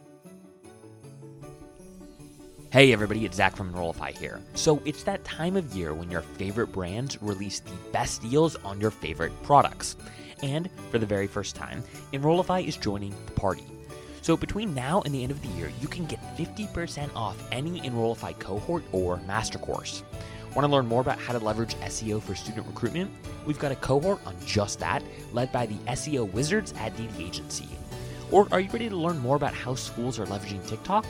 Hey 2.73 2.93
everybody, 2.93 3.25
it's 3.25 3.37
Zach 3.37 3.57
from 3.57 3.71
Enrollify 3.71 4.12
here. 4.12 4.41
So 4.55 4.81
it's 4.85 5.03
that 5.03 5.25
time 5.25 5.57
of 5.57 5.75
year 5.75 5.93
when 5.93 6.09
your 6.09 6.21
favorite 6.21 6.69
brands 6.69 7.21
release 7.21 7.59
the 7.59 7.73
best 7.91 8.23
deals 8.23 8.55
on 8.65 8.81
your 8.81 8.93
favorite 8.93 9.33
products. 9.43 9.97
And 10.45 10.71
for 10.93 10.99
the 11.00 11.05
very 11.05 11.27
first 11.27 11.57
time, 11.57 11.83
Enrollify 12.12 12.61
is 12.61 12.77
joining 12.77 13.12
the 13.27 13.33
party. 13.33 13.65
So 14.23 14.37
between 14.37 14.73
now 14.73 15.03
and 15.03 15.12
the 15.12 15.21
end 15.21 15.33
of 15.33 15.43
the 15.43 15.49
year, 15.49 15.73
you 15.81 15.89
can 15.89 16.07
get 16.07 16.21
50% 16.37 17.11
off 17.17 17.37
any 17.50 17.85
Enrollify 17.85 18.35
cohort 18.35 18.85
or 18.93 19.17
master 19.27 19.59
course. 19.59 20.05
Want 20.55 20.65
to 20.65 20.71
learn 20.71 20.87
more 20.87 21.00
about 21.00 21.19
how 21.19 21.33
to 21.33 21.45
leverage 21.45 21.75
SEO 21.75 22.23
for 22.23 22.37
student 22.37 22.69
recruitment? 22.69 23.11
We've 23.47 23.59
got 23.59 23.73
a 23.73 23.77
cohort 23.77 24.25
on 24.25 24.37
just 24.47 24.79
that, 24.79 25.03
led 25.33 25.50
by 25.50 25.67
the 25.67 25.79
SEO 25.89 26.33
wizards 26.33 26.73
at 26.79 26.97
DD 26.97 27.21
Agency. 27.27 27.69
Or 28.31 28.47
are 28.53 28.61
you 28.61 28.71
ready 28.71 28.89
to 28.89 28.97
learn 28.97 29.19
more 29.19 29.35
about 29.35 29.55
how 29.55 29.75
schools 29.75 30.21
are 30.21 30.27
leveraging 30.27 30.65
TikTok? 30.69 31.05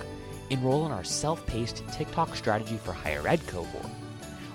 Enroll 0.51 0.87
in 0.87 0.93
our 0.93 1.05
self 1.05 1.45
paced 1.47 1.83
TikTok 1.93 2.37
strategy 2.37 2.77
for 2.77 2.93
higher 2.93 3.27
ed 3.27 3.47
cohort. 3.47 3.87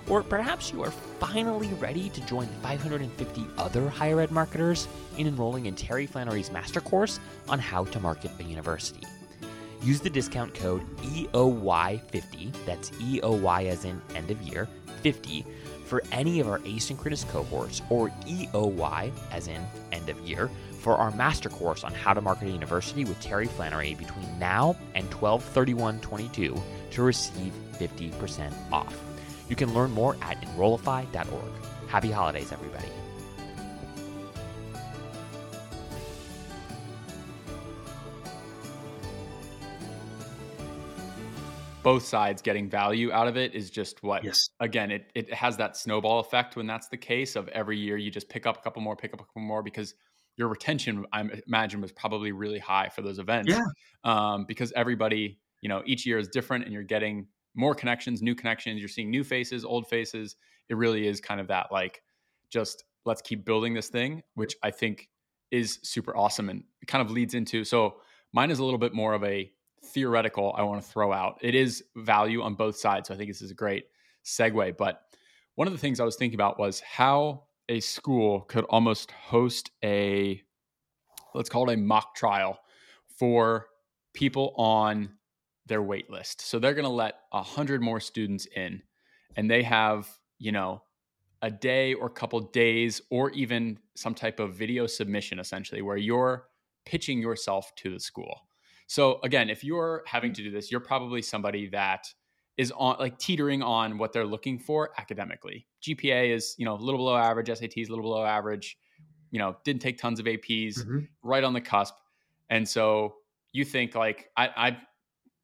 Or 0.08 0.22
perhaps 0.22 0.72
you 0.72 0.84
are 0.84 0.92
finally 1.18 1.68
ready 1.74 2.08
to 2.10 2.20
join 2.26 2.46
550 2.62 3.46
other 3.58 3.88
higher 3.88 4.20
ed 4.20 4.30
marketers 4.30 4.86
in 5.18 5.26
enrolling 5.26 5.66
in 5.66 5.74
Terry 5.74 6.06
Flannery's 6.06 6.52
master 6.52 6.80
course 6.80 7.18
on 7.48 7.58
how 7.58 7.84
to 7.86 7.98
market 7.98 8.30
a 8.38 8.44
university. 8.44 9.02
Use 9.82 10.00
the 10.00 10.10
discount 10.10 10.54
code 10.54 10.82
EOY50, 10.98 12.52
that's 12.64 12.90
EOY 13.00 13.66
as 13.66 13.84
in 13.84 14.00
end 14.14 14.30
of 14.30 14.40
year, 14.42 14.68
50, 15.02 15.44
for 15.84 16.02
any 16.12 16.40
of 16.40 16.48
our 16.48 16.58
asynchronous 16.60 17.28
cohorts, 17.28 17.82
or 17.90 18.10
EOY 18.26 19.12
as 19.30 19.48
in 19.48 19.64
end 19.92 20.08
of 20.08 20.18
year, 20.20 20.50
for 20.86 20.94
our 20.94 21.10
master 21.10 21.48
course 21.48 21.82
on 21.82 21.92
how 21.92 22.14
to 22.14 22.20
market 22.20 22.46
a 22.46 22.50
university 22.52 23.04
with 23.04 23.18
Terry 23.20 23.48
Flannery 23.48 23.96
between 23.96 24.38
now 24.38 24.76
and 24.94 25.10
12/31/22 25.10 26.62
to 26.92 27.02
receive 27.02 27.52
50% 27.72 28.54
off. 28.70 28.96
You 29.48 29.56
can 29.56 29.74
learn 29.74 29.90
more 29.90 30.16
at 30.22 30.40
enrollify.org. 30.44 31.52
Happy 31.88 32.12
holidays 32.12 32.52
everybody. 32.52 32.88
both 41.82 42.04
sides 42.04 42.42
getting 42.42 42.68
value 42.68 43.12
out 43.12 43.28
of 43.28 43.36
it 43.36 43.54
is 43.54 43.70
just 43.70 44.02
what 44.02 44.24
yes 44.24 44.50
again 44.58 44.90
it, 44.90 45.08
it 45.14 45.32
has 45.32 45.56
that 45.56 45.76
snowball 45.76 46.18
effect 46.18 46.56
when 46.56 46.66
that's 46.66 46.88
the 46.88 46.96
case 46.96 47.36
of 47.36 47.46
every 47.50 47.78
year 47.78 47.96
you 47.96 48.10
just 48.10 48.28
pick 48.28 48.44
up 48.44 48.58
a 48.58 48.60
couple 48.60 48.82
more 48.82 48.96
pick 48.96 49.14
up 49.14 49.20
a 49.20 49.24
couple 49.24 49.42
more 49.42 49.62
because 49.62 49.94
your 50.36 50.48
retention, 50.48 51.06
I 51.12 51.24
imagine, 51.46 51.80
was 51.80 51.92
probably 51.92 52.32
really 52.32 52.58
high 52.58 52.88
for 52.88 53.02
those 53.02 53.18
events. 53.18 53.50
Yeah. 53.50 53.64
Um, 54.04 54.44
because 54.46 54.72
everybody, 54.72 55.38
you 55.62 55.68
know, 55.68 55.82
each 55.86 56.06
year 56.06 56.18
is 56.18 56.28
different 56.28 56.64
and 56.64 56.72
you're 56.72 56.82
getting 56.82 57.26
more 57.54 57.74
connections, 57.74 58.22
new 58.22 58.34
connections. 58.34 58.80
You're 58.80 58.88
seeing 58.88 59.10
new 59.10 59.24
faces, 59.24 59.64
old 59.64 59.88
faces. 59.88 60.36
It 60.68 60.76
really 60.76 61.06
is 61.06 61.20
kind 61.20 61.40
of 61.40 61.48
that 61.48 61.72
like, 61.72 62.02
just 62.50 62.84
let's 63.04 63.22
keep 63.22 63.44
building 63.44 63.72
this 63.72 63.88
thing, 63.88 64.22
which 64.34 64.56
I 64.62 64.70
think 64.70 65.08
is 65.50 65.78
super 65.82 66.16
awesome 66.16 66.50
and 66.50 66.64
kind 66.86 67.02
of 67.02 67.10
leads 67.10 67.34
into. 67.34 67.64
So 67.64 67.96
mine 68.32 68.50
is 68.50 68.58
a 68.58 68.64
little 68.64 68.78
bit 68.78 68.92
more 68.92 69.14
of 69.14 69.24
a 69.24 69.50
theoretical 69.84 70.54
I 70.56 70.62
want 70.62 70.82
to 70.82 70.88
throw 70.88 71.12
out. 71.12 71.38
It 71.40 71.54
is 71.54 71.84
value 71.96 72.42
on 72.42 72.54
both 72.54 72.76
sides. 72.76 73.08
So 73.08 73.14
I 73.14 73.16
think 73.16 73.30
this 73.30 73.42
is 73.42 73.50
a 73.50 73.54
great 73.54 73.86
segue. 74.24 74.76
But 74.76 75.00
one 75.54 75.66
of 75.66 75.72
the 75.72 75.78
things 75.78 76.00
I 76.00 76.04
was 76.04 76.16
thinking 76.16 76.36
about 76.36 76.58
was 76.58 76.80
how 76.80 77.44
a 77.68 77.80
school 77.80 78.40
could 78.42 78.64
almost 78.64 79.10
host 79.10 79.70
a 79.84 80.42
let's 81.34 81.48
call 81.48 81.68
it 81.68 81.74
a 81.74 81.76
mock 81.76 82.14
trial 82.14 82.58
for 83.18 83.66
people 84.14 84.54
on 84.56 85.10
their 85.66 85.82
wait 85.82 86.10
list. 86.10 86.40
So 86.40 86.58
they're 86.58 86.74
going 86.74 86.84
to 86.84 86.90
let 86.90 87.14
a 87.32 87.42
hundred 87.42 87.82
more 87.82 88.00
students 88.00 88.46
in, 88.46 88.82
and 89.36 89.50
they 89.50 89.62
have 89.62 90.08
you 90.38 90.52
know 90.52 90.82
a 91.42 91.50
day 91.50 91.94
or 91.94 92.06
a 92.06 92.10
couple 92.10 92.40
days 92.40 93.00
or 93.10 93.30
even 93.30 93.78
some 93.94 94.14
type 94.14 94.40
of 94.40 94.54
video 94.54 94.86
submission 94.86 95.38
essentially 95.38 95.82
where 95.82 95.96
you're 95.96 96.46
pitching 96.86 97.20
yourself 97.20 97.74
to 97.76 97.90
the 97.90 98.00
school. 98.00 98.40
So 98.86 99.20
again, 99.22 99.50
if 99.50 99.64
you're 99.64 100.02
having 100.06 100.32
to 100.34 100.42
do 100.42 100.50
this, 100.50 100.70
you're 100.70 100.80
probably 100.80 101.20
somebody 101.20 101.68
that 101.70 102.06
is 102.56 102.72
on 102.74 102.96
like 102.98 103.18
teetering 103.18 103.62
on 103.62 103.98
what 103.98 104.12
they're 104.12 104.26
looking 104.26 104.58
for 104.58 104.90
academically. 104.98 105.66
GPA 105.86 106.34
is, 106.34 106.54
you 106.58 106.64
know, 106.64 106.74
a 106.74 106.82
little 106.82 106.98
below 106.98 107.16
average, 107.16 107.48
SAT 107.48 107.76
is 107.76 107.88
a 107.88 107.92
little 107.92 108.04
below 108.04 108.24
average, 108.24 108.76
you 109.30 109.38
know, 109.38 109.56
didn't 109.64 109.82
take 109.82 109.98
tons 109.98 110.18
of 110.18 110.26
APs, 110.26 110.78
mm-hmm. 110.78 110.98
right 111.22 111.44
on 111.44 111.52
the 111.52 111.60
cusp. 111.60 111.94
And 112.50 112.68
so 112.68 113.14
you 113.52 113.64
think 113.64 113.94
like 113.94 114.30
I, 114.36 114.48
I 114.56 114.76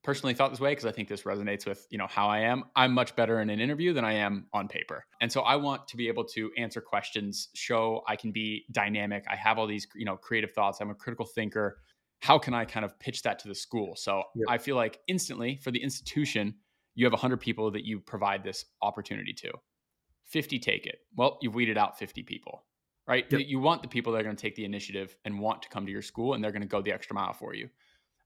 personally 0.02 0.35
thought 0.35 0.50
this 0.50 0.61
way 0.61 0.72
because 0.72 0.85
I 0.85 0.92
think 0.92 1.09
this 1.09 1.22
resonates 1.22 1.66
with, 1.66 1.87
you 1.90 1.98
know, 1.98 2.07
how 2.09 2.26
I 2.28 2.40
am. 2.40 2.64
I'm 2.74 2.92
much 2.92 3.14
better 3.14 3.40
in 3.40 3.50
an 3.50 3.61
interview 3.61 3.92
than 3.92 4.05
I 4.05 4.14
am 4.14 4.46
on 4.52 4.68
paper. 4.68 5.05
And 5.20 5.31
so 5.31 5.42
I 5.42 5.57
want 5.57 5.87
to 5.88 5.96
be 5.96 6.09
able 6.09 6.24
to 6.24 6.50
answer 6.59 6.81
questions, 6.81 7.48
show 7.55 8.02
I 8.09 8.16
can 8.16 8.33
be 8.33 8.64
dynamic. 8.72 9.24
I 9.31 9.37
have 9.37 9.59
all 9.59 9.66
these, 9.66 9.87
you 9.94 10.05
know, 10.05 10.16
creative 10.16 10.52
thoughts. 10.52 10.81
I'm 10.81 10.90
a 10.90 10.94
critical 10.94 11.26
thinker. 11.26 11.78
How 12.20 12.38
can 12.38 12.55
I 12.55 12.64
kind 12.64 12.85
of 12.85 12.98
pitch 12.98 13.22
that 13.22 13.38
to 13.40 13.48
the 13.48 13.55
school? 13.55 13.94
So 13.96 14.22
yep. 14.35 14.46
I 14.48 14.59
feel 14.59 14.76
like 14.76 14.98
instantly 15.09 15.59
for 15.62 15.70
the 15.70 15.83
institution, 15.83 16.55
you 16.94 17.07
have 17.07 17.12
100 17.12 17.40
people 17.40 17.70
that 17.70 17.85
you 17.85 18.00
provide 18.00 18.44
this 18.44 18.64
opportunity 18.83 19.33
to 19.33 19.52
50 20.33 20.59
take 20.59 20.87
it. 20.87 20.99
Well 21.16 21.38
you've 21.40 21.55
weeded 21.55 21.79
out 21.79 21.99
50 21.99 22.23
people 22.23 22.64
right? 23.07 23.27
Yep. 23.31 23.42
you 23.47 23.59
want 23.59 23.83
the 23.83 23.88
people 23.88 24.12
that 24.12 24.21
are 24.21 24.25
going 24.25 24.37
to 24.37 24.40
take 24.40 24.55
the 24.55 24.64
initiative 24.64 25.16
and 25.25 25.38
want 25.38 25.62
to 25.62 25.68
come 25.68 25.87
to 25.87 25.92
your 25.92 26.03
school 26.03 26.35
and 26.35 26.42
they're 26.42 26.53
going 26.53 26.62
to 26.62 26.68
go 26.68 26.83
the 26.83 26.92
extra 26.92 27.14
mile 27.14 27.33
for 27.33 27.55
you. 27.55 27.68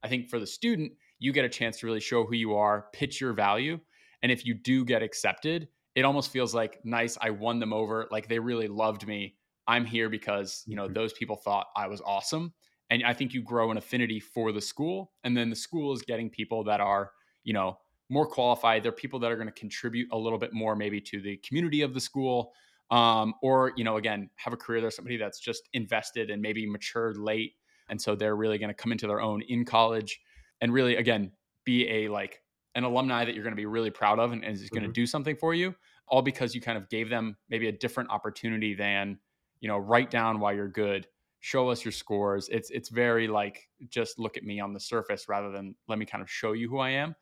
I 0.03 0.09
think 0.09 0.29
for 0.29 0.39
the 0.39 0.47
student 0.47 0.93
you 1.19 1.33
get 1.33 1.45
a 1.45 1.49
chance 1.49 1.79
to 1.81 1.87
really 1.87 2.01
show 2.01 2.25
who 2.25 2.35
you 2.35 2.55
are 2.55 2.87
pitch 2.93 3.21
your 3.21 3.33
value 3.33 3.81
and 4.23 4.31
if 4.31 4.45
you 4.45 4.55
do 4.55 4.85
get 4.85 5.03
accepted 5.03 5.69
it 5.95 6.05
almost 6.05 6.31
feels 6.31 6.55
like 6.55 6.79
nice 6.85 7.17
i 7.21 7.31
won 7.31 7.59
them 7.59 7.73
over. 7.73 8.07
Like 8.11 8.29
they 8.29 8.39
really 8.39 8.69
loved 8.69 9.07
me. 9.07 9.37
I'm 9.67 9.85
here 9.85 10.09
because 10.09 10.63
you 10.67 10.77
know 10.77 10.85
mm-hmm. 10.85 10.95
those 10.95 11.13
people 11.13 11.37
thought 11.37 11.67
i 11.75 11.89
was 11.89 12.01
awesome 12.05 12.53
and 12.91 13.03
i 13.05 13.13
think 13.13 13.35
you 13.35 13.43
grow 13.43 13.71
an 13.71 13.79
affinity 13.79 14.21
for 14.21 14.53
the 14.53 14.61
school 14.61 15.13
and 15.25 15.37
then 15.37 15.51
the 15.51 15.57
school 15.57 15.93
is 15.93 16.03
getting 16.03 16.31
people 16.31 16.65
that 16.65 16.81
are 16.81 17.11
you 17.43 17.53
know 17.53 17.79
more 18.09 18.27
qualified. 18.27 18.83
They're 18.83 18.93
people 18.93 19.19
that 19.21 19.31
are 19.31 19.37
going 19.37 19.49
to 19.49 19.53
contribute 19.53 20.09
a 20.13 20.17
little 20.17 20.39
bit 20.39 20.53
more, 20.53 20.77
maybe 20.77 21.01
to 21.03 21.21
the 21.21 21.37
community 21.39 21.83
of 21.83 21.95
the 21.95 22.01
school, 22.01 22.53
um, 22.91 23.35
or 23.43 23.73
you 23.77 23.85
know, 23.85 23.97
again, 23.97 24.31
have 24.37 24.53
a 24.53 24.57
career. 24.57 24.81
There's 24.81 24.97
somebody 24.97 25.17
that's 25.17 25.41
just 25.41 25.69
invested 25.73 26.31
and 26.31 26.41
maybe 26.41 26.67
matured 26.67 27.17
late, 27.17 27.55
and 27.89 28.01
so 28.01 28.15
they're 28.15 28.37
really 28.37 28.59
going 28.59 28.69
to 28.69 28.75
come 28.75 28.93
into 28.93 29.07
their 29.07 29.21
own 29.21 29.43
in 29.43 29.65
college, 29.65 30.21
and 30.61 30.73
really, 30.73 30.97
again, 30.97 31.33
be 31.65 31.89
a 31.89 32.09
like 32.09 32.43
an 32.75 32.85
alumni 32.85 33.25
that 33.25 33.35
you're 33.35 33.45
going 33.45 33.55
to 33.55 33.57
be 33.57 33.67
really 33.67 33.91
proud 33.91 34.19
of, 34.19 34.33
and, 34.33 34.45
and 34.45 34.55
is 34.55 34.71
going 34.71 34.83
to 34.83 34.89
mm-hmm. 34.89 34.93
do 34.93 35.07
something 35.07 35.37
for 35.37 35.55
you, 35.55 35.75
all 36.09 36.23
because 36.23 36.55
you 36.55 36.61
kind 36.61 36.79
of 36.79 36.89
gave 36.89 37.09
them 37.09 37.37
maybe 37.49 37.69
a 37.69 37.73
different 37.73 38.11
opportunity 38.11 38.75
than 38.75 39.19
you 39.61 39.69
know, 39.69 39.79
write 39.79 40.11
down 40.11 40.39
why 40.39 40.53
you're 40.53 40.69
good 40.69 41.07
show 41.41 41.69
us 41.69 41.85
your 41.85 41.93
scores 41.93 42.49
it's 42.49 42.71
it's 42.71 42.89
very 42.89 43.29
like 43.29 43.69
just 43.89 44.19
look 44.19 44.37
at 44.37 44.43
me 44.43 44.59
on 44.59 44.73
the 44.73 44.81
surface 44.81 45.29
rather 45.29 45.53
than 45.53 45.75
let 45.87 45.97
me 45.97 46.05
kind 46.05 46.21
of 46.21 46.29
show 46.29 46.53
you 46.53 46.69
who 46.69 46.79
i 46.79 46.91
am 46.91 47.15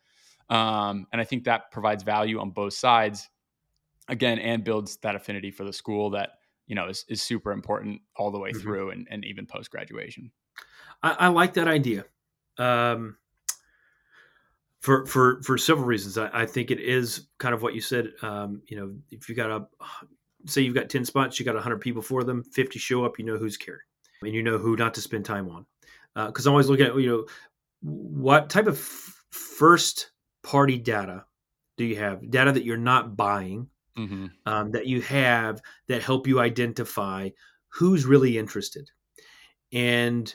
um, 0.51 1.07
and 1.13 1.21
I 1.21 1.25
think 1.25 1.45
that 1.45 1.71
provides 1.71 2.03
value 2.03 2.39
on 2.41 2.51
both 2.51 2.75
sides 2.75 3.29
again 4.09 4.39
and 4.39 4.65
builds 4.65 4.97
that 4.99 5.15
affinity 5.15 5.51
for 5.51 5.65
the 5.65 5.73
school 5.73 6.11
that 6.11 6.39
you 6.67 6.75
know 6.75 6.89
is, 6.89 7.05
is 7.09 7.23
super 7.23 7.53
important 7.53 8.01
all 8.17 8.31
the 8.31 8.39
way 8.39 8.51
mm-hmm. 8.51 8.61
through 8.61 8.91
and, 8.91 9.07
and 9.11 9.25
even 9.25 9.47
post 9.47 9.71
graduation. 9.71 10.31
I, 11.03 11.13
I, 11.13 11.29
like 11.29 11.55
that 11.55 11.69
idea. 11.69 12.05
Um, 12.59 13.17
for 14.85 15.07
for 15.07 15.43
for 15.43 15.57
several 15.57 15.87
reasons. 15.87 16.19
I, 16.19 16.29
I, 16.43 16.47
think 16.47 16.71
it 16.71 16.79
is 16.79 17.29
kind 17.39 17.55
of 17.55 17.63
what 17.63 17.75
you 17.75 17.81
said. 17.81 18.13
Um, 18.21 18.61
you 18.69 18.77
know, 18.77 18.95
if 19.11 19.31
you 19.31 19.35
got 19.35 19.51
a 19.51 19.67
say 20.47 20.61
you've 20.61 20.75
got 20.75 20.91
ten 20.91 21.07
spots, 21.07 21.41
you 21.41 21.47
got 21.47 21.57
hundred 21.57 21.81
people 21.81 22.03
for 22.03 22.23
them, 22.23 22.43
fifty 22.45 22.79
show 22.79 23.03
up, 23.03 23.19
you 23.19 23.25
know 23.25 23.39
who's 23.39 23.57
caring, 23.57 23.81
and 24.21 24.35
you 24.35 24.43
know 24.43 24.59
who 24.59 24.77
not 24.77 24.93
to 24.95 25.01
spend 25.01 25.25
time 25.25 25.49
on. 25.49 25.65
Because 26.27 26.47
uh, 26.47 26.51
I'm 26.51 26.53
always 26.53 26.69
looking 26.69 26.85
at 26.85 26.95
you 26.97 27.09
know 27.09 27.27
what 27.81 28.51
type 28.51 28.67
of 28.67 28.79
first 28.79 30.11
party 30.45 30.79
data 30.79 31.25
do 31.77 31.85
you 31.85 31.97
have? 31.97 32.31
Data 32.31 32.53
that 32.53 32.65
you're 32.65 32.77
not 32.77 33.17
buying, 33.17 33.69
mm-hmm. 33.99 34.27
um, 34.47 34.71
that 34.73 34.87
you 34.87 35.01
have 35.03 35.61
that 35.89 36.03
help 36.03 36.27
you 36.27 36.41
identify 36.41 37.31
who's 37.69 38.07
really 38.07 38.39
interested. 38.39 38.91
And 39.73 40.33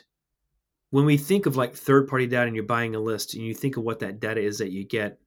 when 0.90 1.06
we 1.06 1.16
think 1.16 1.46
of 1.46 1.56
like 1.56 1.74
third 1.74 2.08
party 2.08 2.26
data 2.26 2.46
and 2.46 2.54
you're 2.54 2.64
buying 2.64 2.94
a 2.94 3.00
list 3.00 3.34
and 3.34 3.44
you 3.44 3.54
think 3.54 3.76
of 3.76 3.84
what 3.84 4.00
that 4.00 4.20
data 4.20 4.40
is 4.40 4.58
that 4.58 4.72
you 4.72 4.84
get, 4.86 5.18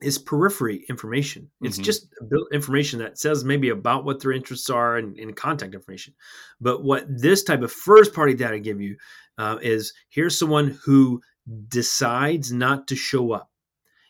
is 0.00 0.18
periphery 0.18 0.84
information. 0.88 1.50
It's 1.62 1.76
mm-hmm. 1.76 1.84
just 1.84 2.08
information 2.52 2.98
that 2.98 3.18
says 3.18 3.44
maybe 3.44 3.68
about 3.68 4.04
what 4.04 4.20
their 4.20 4.32
interests 4.32 4.68
are 4.68 4.96
and, 4.96 5.16
and, 5.18 5.36
contact 5.36 5.72
information. 5.72 6.14
But 6.60 6.82
what 6.82 7.06
this 7.08 7.42
type 7.42 7.62
of 7.62 7.72
first 7.72 8.12
party 8.12 8.34
data 8.34 8.58
give 8.58 8.80
you 8.80 8.96
uh, 9.38 9.58
is 9.62 9.94
here's 10.10 10.38
someone 10.38 10.78
who 10.84 11.22
decides 11.68 12.52
not 12.52 12.88
to 12.88 12.96
show 12.96 13.32
up 13.32 13.50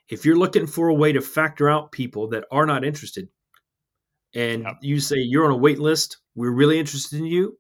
if 0.08 0.24
you're 0.24 0.36
looking 0.36 0.66
for 0.66 0.88
a 0.88 0.94
way 0.94 1.12
to 1.12 1.20
factor 1.20 1.68
out 1.68 1.92
people 1.92 2.28
that 2.28 2.44
are 2.50 2.66
not 2.66 2.84
interested 2.84 3.28
and 4.34 4.64
yep. 4.64 4.76
you 4.82 5.00
say 5.00 5.16
you're 5.16 5.44
on 5.44 5.50
a 5.50 5.56
wait 5.56 5.78
list 5.78 6.18
we're 6.34 6.50
really 6.50 6.78
interested 6.78 7.18
in 7.18 7.26
you 7.26 7.58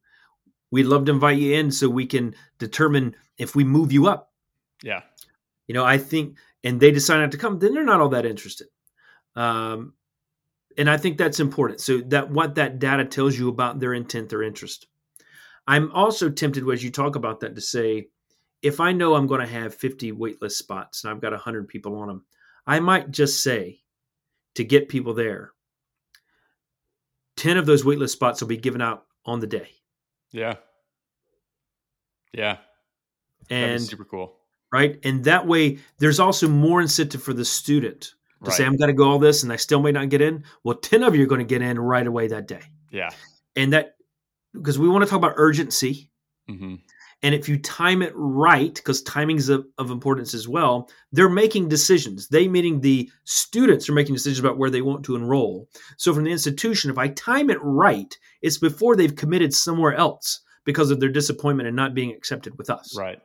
we'd 0.70 0.84
love 0.84 1.04
to 1.04 1.12
invite 1.12 1.38
you 1.38 1.54
in 1.54 1.70
so 1.70 1.88
we 1.88 2.06
can 2.06 2.34
determine 2.58 3.14
if 3.38 3.54
we 3.54 3.64
move 3.64 3.92
you 3.92 4.06
up 4.06 4.32
Yeah. 4.84 5.00
You 5.66 5.74
know, 5.74 5.84
I 5.84 5.98
think, 5.98 6.36
and 6.62 6.78
they 6.78 6.90
decide 6.90 7.20
not 7.20 7.32
to 7.32 7.38
come, 7.38 7.58
then 7.58 7.74
they're 7.74 7.84
not 7.84 8.00
all 8.00 8.10
that 8.10 8.26
interested. 8.26 8.68
Um, 9.34 9.94
and 10.76 10.90
I 10.90 10.96
think 10.96 11.16
that's 11.16 11.40
important. 11.40 11.80
So 11.80 11.98
that 12.08 12.30
what 12.30 12.56
that 12.56 12.78
data 12.78 13.04
tells 13.04 13.38
you 13.38 13.48
about 13.48 13.80
their 13.80 13.94
intent, 13.94 14.28
their 14.28 14.42
interest. 14.42 14.86
I'm 15.66 15.90
also 15.92 16.28
tempted 16.28 16.68
as 16.68 16.84
you 16.84 16.90
talk 16.90 17.16
about 17.16 17.40
that 17.40 17.54
to 17.54 17.60
say, 17.60 18.08
if 18.60 18.80
I 18.80 18.92
know 18.92 19.14
I'm 19.14 19.26
going 19.26 19.40
to 19.40 19.46
have 19.46 19.74
50 19.74 20.12
waitlist 20.12 20.52
spots 20.52 21.04
and 21.04 21.10
I've 21.10 21.20
got 21.20 21.32
100 21.32 21.68
people 21.68 21.96
on 21.96 22.08
them, 22.08 22.24
I 22.66 22.80
might 22.80 23.10
just 23.10 23.42
say 23.42 23.80
to 24.54 24.64
get 24.64 24.88
people 24.88 25.14
there, 25.14 25.52
10 27.36 27.56
of 27.56 27.66
those 27.66 27.82
waitlist 27.82 28.10
spots 28.10 28.40
will 28.40 28.48
be 28.48 28.56
given 28.56 28.80
out 28.80 29.04
on 29.26 29.40
the 29.40 29.46
day. 29.46 29.68
Yeah. 30.32 30.54
Yeah. 32.32 32.58
And 33.50 33.82
super 33.82 34.04
cool. 34.04 34.36
Right. 34.72 34.98
And 35.04 35.24
that 35.24 35.46
way, 35.46 35.78
there's 35.98 36.20
also 36.20 36.48
more 36.48 36.80
incentive 36.80 37.22
for 37.22 37.32
the 37.32 37.44
student 37.44 38.14
to 38.42 38.50
right. 38.50 38.56
say, 38.56 38.64
I'm 38.64 38.76
going 38.76 38.88
to 38.88 38.94
go 38.94 39.08
all 39.08 39.18
this 39.18 39.42
and 39.42 39.52
I 39.52 39.56
still 39.56 39.80
may 39.80 39.92
not 39.92 40.08
get 40.08 40.20
in. 40.20 40.44
Well, 40.64 40.76
10 40.76 41.02
of 41.02 41.14
you 41.14 41.22
are 41.22 41.28
going 41.28 41.40
to 41.40 41.44
get 41.44 41.62
in 41.62 41.78
right 41.78 42.06
away 42.06 42.28
that 42.28 42.48
day. 42.48 42.62
Yeah. 42.90 43.10
And 43.54 43.72
that, 43.72 43.96
because 44.52 44.78
we 44.78 44.88
want 44.88 45.04
to 45.04 45.10
talk 45.10 45.18
about 45.18 45.34
urgency. 45.36 46.10
Mm-hmm. 46.48 46.76
And 47.22 47.34
if 47.34 47.48
you 47.48 47.58
time 47.58 48.02
it 48.02 48.12
right, 48.14 48.74
because 48.74 49.02
timing 49.02 49.36
is 49.36 49.48
of, 49.48 49.66
of, 49.78 49.90
importance 49.90 50.34
as 50.34 50.46
well, 50.46 50.90
they're 51.12 51.28
making 51.28 51.68
decisions. 51.68 52.28
They, 52.28 52.48
meaning 52.48 52.80
the 52.80 53.10
students, 53.24 53.88
are 53.88 53.94
making 53.94 54.14
decisions 54.14 54.40
about 54.40 54.58
where 54.58 54.70
they 54.70 54.82
want 54.82 55.04
to 55.04 55.16
enroll. 55.16 55.68
So, 55.96 56.12
from 56.12 56.24
the 56.24 56.32
institution, 56.32 56.90
if 56.90 56.98
I 56.98 57.08
time 57.08 57.50
it 57.50 57.58
right, 57.62 58.16
it's 58.42 58.58
before 58.58 58.96
they've 58.96 59.14
committed 59.14 59.54
somewhere 59.54 59.94
else 59.94 60.40
because 60.64 60.90
of 60.90 61.00
their 61.00 61.08
disappointment 61.08 61.66
and 61.66 61.76
not 61.76 61.94
being 61.94 62.10
accepted 62.10 62.58
with 62.58 62.70
us. 62.70 62.96
Right. 62.96 63.18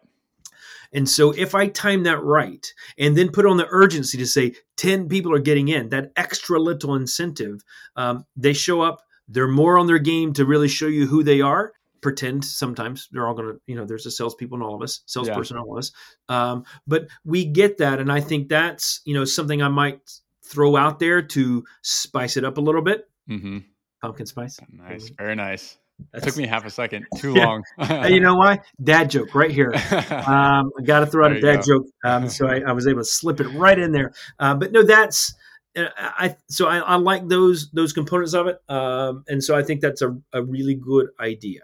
And 0.93 1.08
so 1.08 1.32
if 1.32 1.54
I 1.54 1.67
time 1.67 2.04
that 2.04 2.21
right 2.23 2.65
and 2.97 3.15
then 3.15 3.30
put 3.32 3.45
on 3.45 3.58
the 3.58 3.67
urgency 3.69 4.17
to 4.17 4.25
say 4.25 4.56
10 4.78 5.08
people 5.08 5.34
are 5.34 5.39
getting 5.39 5.67
in, 5.67 5.89
that 5.89 6.12
extra 6.15 6.60
little 6.60 6.95
incentive, 6.95 7.62
um, 7.95 8.25
they 8.36 8.54
show 8.54 8.82
up, 8.82 9.02
they're 9.28 9.47
more 9.47 9.78
on 9.78 9.88
their 9.88 9.99
game 9.99 10.34
to 10.34 10.45
really 10.45 10.67
show 10.67 10.88
you 10.88 11.06
who 11.06 11.23
they 11.23 11.41
are. 11.41 11.73
Pretend 12.01 12.45
sometimes 12.45 13.07
they're 13.12 13.27
all 13.27 13.33
going 13.33 13.53
to, 13.53 13.62
you 13.67 13.75
know, 13.75 13.85
there's 13.85 14.05
a 14.05 14.12
salespeople 14.12 14.57
in 14.57 14.63
all 14.63 14.75
of 14.75 14.81
us, 14.81 15.01
salesperson 15.05 15.55
yeah. 15.55 15.62
in 15.62 15.67
all 15.67 15.73
of 15.73 15.79
us. 15.79 15.91
Um, 16.27 16.63
but 16.88 17.07
we 17.25 17.45
get 17.45 17.77
that. 17.79 17.99
And 17.99 18.12
I 18.12 18.21
think 18.21 18.49
that's, 18.49 19.01
you 19.05 19.13
know, 19.13 19.25
something 19.25 19.62
I 19.62 19.67
might 19.67 19.99
throw 20.45 20.75
out 20.75 20.99
there 20.99 21.21
to 21.21 21.63
spice 21.81 22.38
it 22.38 22.43
up 22.43 22.57
a 22.57 22.62
little 22.62 22.81
bit. 22.81 23.09
Mm-hmm. 23.29 23.59
Pumpkin 24.01 24.25
spice. 24.25 24.59
Nice. 24.71 25.09
Very 25.17 25.35
nice. 25.35 25.77
That 26.13 26.23
took 26.23 26.38
me 26.38 26.47
half 26.47 26.65
a 26.65 26.69
second. 26.69 27.05
Too 27.17 27.33
yeah. 27.35 27.45
long. 27.45 27.63
you 28.09 28.19
know 28.19 28.35
why? 28.35 28.62
Dad 28.81 29.09
joke 29.09 29.35
right 29.35 29.51
here. 29.51 29.73
Um, 30.29 30.71
I 30.77 30.83
got 30.83 30.99
to 30.99 31.05
throw 31.05 31.25
out 31.25 31.31
a 31.31 31.41
dad 31.41 31.57
go. 31.57 31.62
joke. 31.62 31.85
Um, 32.03 32.29
so 32.29 32.47
I, 32.47 32.59
I, 32.59 32.71
was 32.71 32.88
able 32.88 32.99
to 32.99 33.05
slip 33.05 33.39
it 33.39 33.47
right 33.49 33.77
in 33.77 33.91
there. 33.91 34.12
Uh, 34.38 34.53
but 34.55 34.71
no, 34.71 34.83
that's 34.83 35.33
uh, 35.75 35.85
I. 35.97 36.35
So 36.49 36.67
I, 36.67 36.79
I, 36.79 36.95
like 36.95 37.27
those 37.27 37.71
those 37.71 37.93
components 37.93 38.33
of 38.33 38.47
it, 38.47 38.59
um, 38.69 39.23
and 39.27 39.43
so 39.43 39.55
I 39.55 39.63
think 39.63 39.81
that's 39.81 40.01
a, 40.01 40.15
a 40.33 40.43
really 40.43 40.75
good 40.75 41.09
idea. 41.19 41.62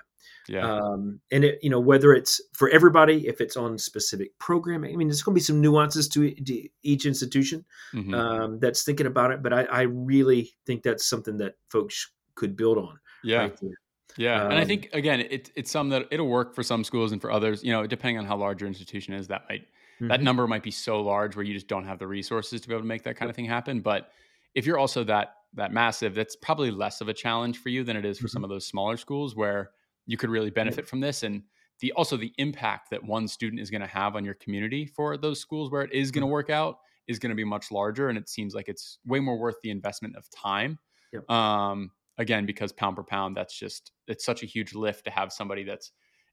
Yeah. 0.47 0.71
Um, 0.71 1.19
and 1.31 1.43
it, 1.43 1.59
you 1.61 1.69
know, 1.69 1.79
whether 1.79 2.13
it's 2.13 2.39
for 2.53 2.69
everybody, 2.69 3.27
if 3.27 3.41
it's 3.41 3.57
on 3.57 3.77
specific 3.77 4.37
programming, 4.39 4.93
I 4.93 4.97
mean, 4.97 5.07
there's 5.07 5.23
going 5.23 5.33
to 5.33 5.39
be 5.39 5.43
some 5.43 5.59
nuances 5.59 6.07
to, 6.09 6.33
to 6.33 6.69
each 6.83 7.05
institution 7.05 7.65
mm-hmm. 7.93 8.13
um, 8.13 8.59
that's 8.59 8.83
thinking 8.83 9.07
about 9.07 9.31
it. 9.31 9.41
But 9.41 9.53
I, 9.53 9.63
I, 9.63 9.81
really 9.81 10.51
think 10.67 10.83
that's 10.83 11.05
something 11.05 11.37
that 11.37 11.55
folks 11.69 12.11
could 12.35 12.55
build 12.55 12.77
on. 12.77 12.99
Yeah. 13.23 13.37
Right 13.39 13.59
yeah, 14.17 14.43
um, 14.43 14.51
and 14.51 14.59
I 14.59 14.61
um, 14.61 14.67
think 14.67 14.89
again, 14.93 15.21
it, 15.21 15.51
it's 15.55 15.71
some 15.71 15.89
that 15.89 16.07
it'll 16.11 16.27
work 16.27 16.55
for 16.55 16.63
some 16.63 16.83
schools 16.83 17.11
and 17.11 17.21
for 17.21 17.31
others. 17.31 17.63
You 17.63 17.71
know, 17.71 17.85
depending 17.85 18.17
on 18.17 18.25
how 18.25 18.37
large 18.37 18.61
your 18.61 18.67
institution 18.67 19.13
is, 19.13 19.27
that 19.27 19.43
might 19.49 19.61
mm-hmm. 19.61 20.07
that 20.07 20.21
number 20.21 20.47
might 20.47 20.63
be 20.63 20.71
so 20.71 21.01
large 21.01 21.35
where 21.35 21.43
you 21.43 21.53
just 21.53 21.67
don't 21.67 21.85
have 21.85 21.99
the 21.99 22.07
resources 22.07 22.61
to 22.61 22.67
be 22.67 22.73
able 22.73 22.83
to 22.83 22.87
make 22.87 23.03
that 23.03 23.17
kind 23.17 23.29
of 23.29 23.35
thing 23.35 23.45
happen. 23.45 23.81
But 23.81 24.11
if 24.53 24.65
you're 24.65 24.77
also 24.77 25.03
that 25.05 25.35
that 25.55 25.73
massive, 25.73 26.15
that's 26.15 26.35
probably 26.35 26.71
less 26.71 27.01
of 27.01 27.09
a 27.09 27.13
challenge 27.13 27.57
for 27.57 27.69
you 27.69 27.83
than 27.83 27.97
it 27.97 28.05
is 28.05 28.17
for 28.17 28.27
mm-hmm. 28.27 28.33
some 28.33 28.43
of 28.43 28.49
those 28.49 28.65
smaller 28.65 28.97
schools 28.97 29.35
where 29.35 29.71
you 30.05 30.17
could 30.17 30.29
really 30.29 30.49
benefit 30.49 30.87
from 30.87 30.99
this 30.99 31.23
and 31.23 31.43
the 31.81 31.91
also 31.93 32.15
the 32.17 32.33
impact 32.37 32.89
that 32.89 33.03
one 33.03 33.27
student 33.27 33.61
is 33.61 33.69
going 33.69 33.81
to 33.81 33.87
have 33.87 34.15
on 34.15 34.23
your 34.23 34.35
community 34.35 34.85
for 34.85 35.17
those 35.17 35.39
schools 35.39 35.71
where 35.71 35.81
it 35.81 35.91
is 35.91 36.11
going 36.11 36.21
to 36.21 36.25
mm-hmm. 36.25 36.33
work 36.33 36.49
out 36.49 36.77
is 37.07 37.19
going 37.19 37.29
to 37.29 37.35
be 37.35 37.43
much 37.43 37.71
larger 37.71 38.09
and 38.09 38.17
it 38.17 38.29
seems 38.29 38.55
like 38.55 38.67
it's 38.67 38.99
way 39.05 39.19
more 39.19 39.37
worth 39.37 39.55
the 39.63 39.69
investment 39.69 40.15
of 40.15 40.25
time 40.31 40.79
yep. 41.11 41.29
um, 41.29 41.91
again 42.17 42.45
because 42.45 42.71
pound 42.71 42.95
per 42.95 43.03
pound 43.03 43.35
that's 43.35 43.57
just 43.57 43.91
it's 44.07 44.25
such 44.25 44.43
a 44.43 44.45
huge 44.45 44.73
lift 44.73 45.03
to 45.05 45.11
have 45.11 45.31
somebody 45.31 45.63
that's 45.63 45.91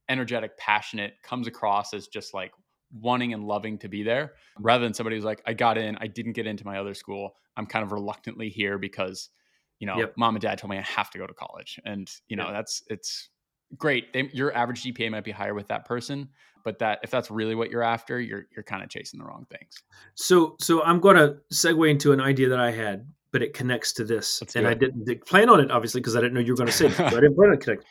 energetic 0.08 0.56
passionate 0.56 1.14
comes 1.22 1.46
across 1.46 1.94
as 1.94 2.06
just 2.08 2.34
like 2.34 2.52
wanting 3.00 3.32
and 3.32 3.44
loving 3.44 3.78
to 3.78 3.88
be 3.88 4.02
there 4.02 4.34
rather 4.58 4.84
than 4.84 4.92
somebody 4.92 5.16
who's 5.16 5.24
like 5.24 5.42
i 5.46 5.52
got 5.52 5.78
in 5.78 5.96
i 5.96 6.06
didn't 6.06 6.32
get 6.32 6.46
into 6.46 6.64
my 6.66 6.78
other 6.78 6.94
school 6.94 7.34
i'm 7.56 7.66
kind 7.66 7.82
of 7.82 7.90
reluctantly 7.92 8.48
here 8.50 8.76
because 8.76 9.30
you 9.78 9.86
know 9.86 9.96
yep. 9.96 10.12
mom 10.16 10.34
and 10.34 10.42
dad 10.42 10.58
told 10.58 10.70
me 10.70 10.76
i 10.76 10.82
have 10.82 11.10
to 11.10 11.18
go 11.18 11.26
to 11.26 11.32
college 11.32 11.80
and 11.86 12.10
you 12.28 12.36
know 12.36 12.44
yep. 12.44 12.52
that's 12.52 12.82
it's 12.88 13.30
great 13.76 14.12
they, 14.12 14.28
your 14.32 14.54
average 14.56 14.82
gpa 14.82 15.10
might 15.10 15.24
be 15.24 15.30
higher 15.30 15.54
with 15.54 15.68
that 15.68 15.84
person 15.84 16.28
but 16.64 16.78
that 16.78 17.00
if 17.02 17.10
that's 17.10 17.30
really 17.30 17.54
what 17.54 17.70
you're 17.70 17.82
after 17.82 18.20
you're 18.20 18.46
you're 18.54 18.62
kind 18.62 18.82
of 18.82 18.88
chasing 18.88 19.18
the 19.18 19.24
wrong 19.24 19.46
things 19.50 19.82
so 20.14 20.56
so 20.60 20.82
i'm 20.82 21.00
going 21.00 21.16
to 21.16 21.36
segue 21.52 21.90
into 21.90 22.12
an 22.12 22.20
idea 22.20 22.48
that 22.48 22.60
i 22.60 22.70
had 22.70 23.06
but 23.32 23.42
it 23.42 23.54
connects 23.54 23.94
to 23.94 24.04
this. 24.04 24.42
And. 24.54 24.66
I 24.66 24.74
didn't 24.74 25.26
plan 25.26 25.48
on 25.48 25.58
it, 25.58 25.70
obviously, 25.70 26.00
because 26.00 26.14
I 26.14 26.20
didn't 26.20 26.34
know 26.34 26.40
you 26.40 26.52
were 26.52 26.56
going 26.56 26.68
to 26.68 26.72
say 26.72 26.86
it. 26.86 26.94
So 26.94 27.04
I 27.04 27.10
didn't 27.10 27.34
plan 27.34 27.50
on 27.50 27.56
connect. 27.56 27.84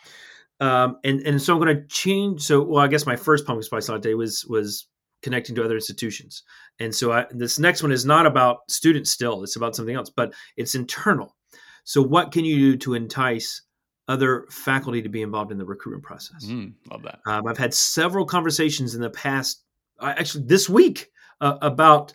Um, 0.60 0.98
and 1.04 1.22
and 1.22 1.42
so 1.42 1.54
I'm 1.54 1.60
going 1.60 1.76
to 1.76 1.88
change. 1.88 2.44
So 2.44 2.62
well, 2.62 2.84
I 2.84 2.88
guess 2.88 3.08
my 3.08 3.16
first 3.16 3.46
pumpkin 3.46 3.64
spice 3.64 3.90
latte 3.90 4.14
was 4.14 4.46
was 4.46 4.88
connecting 5.24 5.56
to 5.56 5.66
other 5.66 5.76
institutions, 5.76 6.44
and 6.80 6.94
so 6.94 7.12
I, 7.12 7.26
this 7.32 7.58
next 7.58 7.82
one 7.82 7.92
is 7.92 8.06
not 8.06 8.28
about 8.28 8.60
students. 8.70 9.10
Still, 9.10 9.44
it's 9.44 9.56
about 9.56 9.76
something 9.76 9.96
else, 9.96 10.12
but 10.12 10.34
it's 10.58 10.76
internal. 10.76 11.36
So 11.84 12.04
what 12.04 12.32
can 12.32 12.46
you 12.46 12.74
do 12.74 12.78
to 12.78 12.94
entice 12.94 13.64
other 14.12 14.46
faculty 14.50 15.02
to 15.02 15.10
be 15.10 15.22
involved 15.22 15.52
in 15.52 15.58
the 15.58 15.66
recruitment 15.66 16.04
process? 16.04 16.46
Mm, 16.46 16.74
love 16.92 17.02
that. 17.04 17.20
Um, 17.26 17.48
I've 17.48 17.58
had 17.58 17.74
several 17.74 18.26
conversations 18.26 18.94
in 18.96 19.02
the 19.02 19.10
past, 19.10 19.64
actually 20.02 20.46
this 20.46 20.70
week, 20.70 21.10
uh, 21.40 21.58
about 21.62 22.14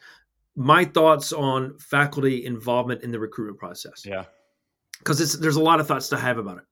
my 0.55 0.85
thoughts 0.85 1.33
on 1.33 1.79
faculty 1.79 2.47
involvement 2.47 3.03
in 3.03 3.11
the 3.11 3.19
recruitment 3.19 3.59
process. 3.59 4.05
Yeah. 4.05 4.25
Because 4.99 5.39
there's 5.39 5.57
a 5.57 5.63
lot 5.63 5.81
of 5.81 5.87
thoughts 5.87 6.09
to 6.11 6.17
have 6.17 6.39
about 6.39 6.59
it. 6.59 6.65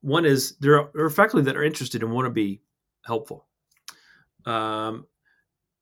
One 0.00 0.24
is 0.24 0.56
there 0.58 0.80
are, 0.80 0.90
there 0.94 1.04
are 1.04 1.10
faculty 1.10 1.44
that 1.44 1.56
are 1.56 1.62
interested 1.62 2.02
and 2.02 2.12
want 2.12 2.26
to 2.26 2.30
be 2.30 2.62
helpful. 3.04 3.46
Um, 4.46 5.06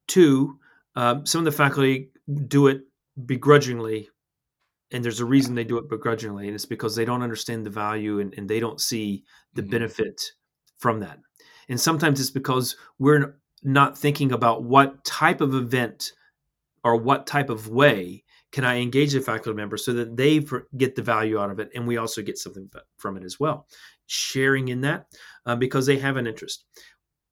two, 0.07 0.59
um, 0.96 1.24
some 1.24 1.40
of 1.40 1.44
the 1.44 1.53
faculty 1.53 2.11
do 2.48 2.66
it 2.66 2.83
begrudgingly, 3.24 4.09
and 4.90 5.05
there's 5.05 5.20
a 5.20 5.24
reason 5.27 5.55
they 5.55 5.64
do 5.64 5.79
it 5.79 5.88
begrudgingly, 5.88 6.46
and 6.46 6.55
it's 6.55 6.64
because 6.64 6.96
they 6.96 7.05
don't 7.05 7.22
understand 7.22 7.64
the 7.64 7.70
value 7.70 8.20
and, 8.20 8.35
and 8.37 8.48
they 8.48 8.61
don't 8.61 8.81
see 8.81 9.24
the 9.55 9.62
mm-hmm. 9.62 9.70
benefit 9.70 10.20
from 10.79 11.01
that. 11.01 11.18
And 11.68 11.81
sometimes 11.81 12.20
it's 12.20 12.31
because 12.31 12.77
we're 12.98 13.37
not 13.62 13.98
thinking 13.98 14.33
about 14.33 14.64
what 14.64 15.05
type 15.05 15.40
of 15.40 15.55
event 15.55 16.12
or 16.85 16.96
what 16.96 17.27
type 17.27 17.51
of 17.51 17.68
way 17.68 18.24
can 18.53 18.64
I 18.64 18.77
engage 18.77 19.12
the 19.12 19.20
faculty 19.20 19.55
member 19.55 19.77
so 19.77 19.92
that 19.92 20.16
they 20.16 20.42
get 20.77 20.94
the 20.94 21.03
value 21.03 21.38
out 21.38 21.51
of 21.51 21.59
it 21.59 21.70
and 21.74 21.87
we 21.87 21.98
also 21.98 22.22
get 22.22 22.38
something 22.38 22.70
from 22.96 23.16
it 23.16 23.24
as 23.24 23.38
well? 23.38 23.66
Sharing 24.07 24.68
in 24.68 24.81
that 24.83 25.07
uh, 25.44 25.57
because 25.57 25.85
they 25.85 25.98
have 25.98 26.16
an 26.16 26.27
interest. 26.27 26.64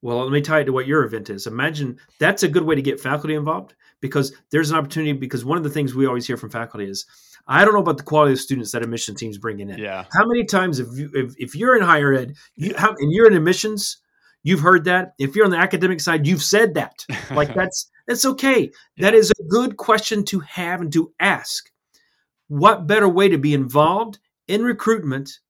Well, 0.02 0.22
let 0.22 0.30
me 0.30 0.42
tie 0.42 0.60
it 0.60 0.64
to 0.64 0.72
what 0.72 0.86
your 0.86 1.04
event 1.04 1.30
is. 1.30 1.46
Imagine 1.46 1.98
that's 2.20 2.42
a 2.42 2.48
good 2.48 2.64
way 2.64 2.74
to 2.74 2.82
get 2.82 3.00
faculty 3.00 3.34
involved 3.34 3.74
because 4.00 4.34
there's 4.50 4.70
an 4.70 4.76
opportunity. 4.76 5.12
Because 5.12 5.44
one 5.44 5.56
of 5.56 5.64
the 5.64 5.70
things 5.70 5.94
we 5.94 6.06
always 6.06 6.26
hear 6.26 6.36
from 6.36 6.50
faculty 6.50 6.88
is, 6.88 7.06
I 7.46 7.64
don't 7.64 7.74
know 7.74 7.80
about 7.80 7.98
the 7.98 8.02
quality 8.02 8.32
of 8.32 8.40
students 8.40 8.72
that 8.72 8.82
admission 8.82 9.14
teams 9.14 9.38
bringing 9.38 9.70
in. 9.70 9.78
Yeah. 9.78 10.04
How 10.12 10.26
many 10.26 10.44
times 10.44 10.80
if 10.80 10.88
you 10.96 11.10
if, 11.14 11.34
if 11.38 11.54
you're 11.54 11.76
in 11.76 11.82
higher 11.82 12.12
ed, 12.12 12.34
you 12.56 12.74
have, 12.74 12.96
and 12.98 13.12
you're 13.12 13.26
in 13.28 13.34
admissions, 13.34 13.98
you've 14.42 14.60
heard 14.60 14.84
that. 14.84 15.12
If 15.18 15.36
you're 15.36 15.44
on 15.44 15.50
the 15.50 15.58
academic 15.58 16.00
side, 16.00 16.26
you've 16.26 16.42
said 16.42 16.74
that. 16.74 17.04
Like 17.30 17.54
that's 17.54 17.90
that's 18.06 18.24
okay. 18.24 18.70
Yeah. 18.96 19.10
That 19.10 19.14
is 19.14 19.30
a 19.32 19.42
good 19.48 19.76
question 19.76 20.24
to 20.26 20.40
have 20.40 20.80
and 20.80 20.92
to 20.92 21.12
ask. 21.20 21.70
What 22.48 22.86
better 22.86 23.08
way 23.08 23.28
to 23.28 23.38
be 23.38 23.54
involved 23.54 24.18
in 24.46 24.62
recruitment 24.62 25.40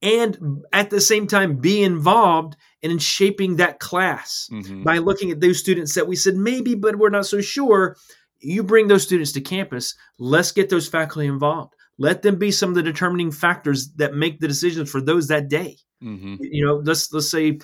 and 0.00 0.64
at 0.72 0.90
the 0.90 1.00
same 1.00 1.26
time 1.26 1.56
be 1.56 1.82
involved 1.82 2.56
in 2.82 2.98
shaping 2.98 3.56
that 3.56 3.80
class 3.80 4.48
mm-hmm. 4.52 4.84
by 4.84 4.98
looking 4.98 5.30
at 5.30 5.40
those 5.40 5.58
students 5.58 5.94
that 5.94 6.06
we 6.06 6.16
said 6.16 6.36
maybe, 6.36 6.74
but 6.74 6.96
we're 6.96 7.10
not 7.10 7.26
so 7.26 7.40
sure. 7.40 7.96
You 8.40 8.62
bring 8.62 8.86
those 8.86 9.02
students 9.02 9.32
to 9.32 9.40
campus. 9.40 9.94
Let's 10.18 10.52
get 10.52 10.68
those 10.68 10.88
faculty 10.88 11.26
involved. 11.26 11.74
Let 11.98 12.22
them 12.22 12.36
be 12.36 12.50
some 12.50 12.68
of 12.68 12.74
the 12.76 12.82
determining 12.82 13.32
factors 13.32 13.92
that 13.96 14.14
make 14.14 14.38
the 14.38 14.48
decisions 14.48 14.90
for 14.90 15.00
those 15.00 15.26
that 15.28 15.48
day. 15.48 15.76
Mm-hmm. 16.02 16.36
You 16.40 16.64
know, 16.64 16.76
let's 16.84 17.12
let's 17.12 17.30
say 17.30 17.58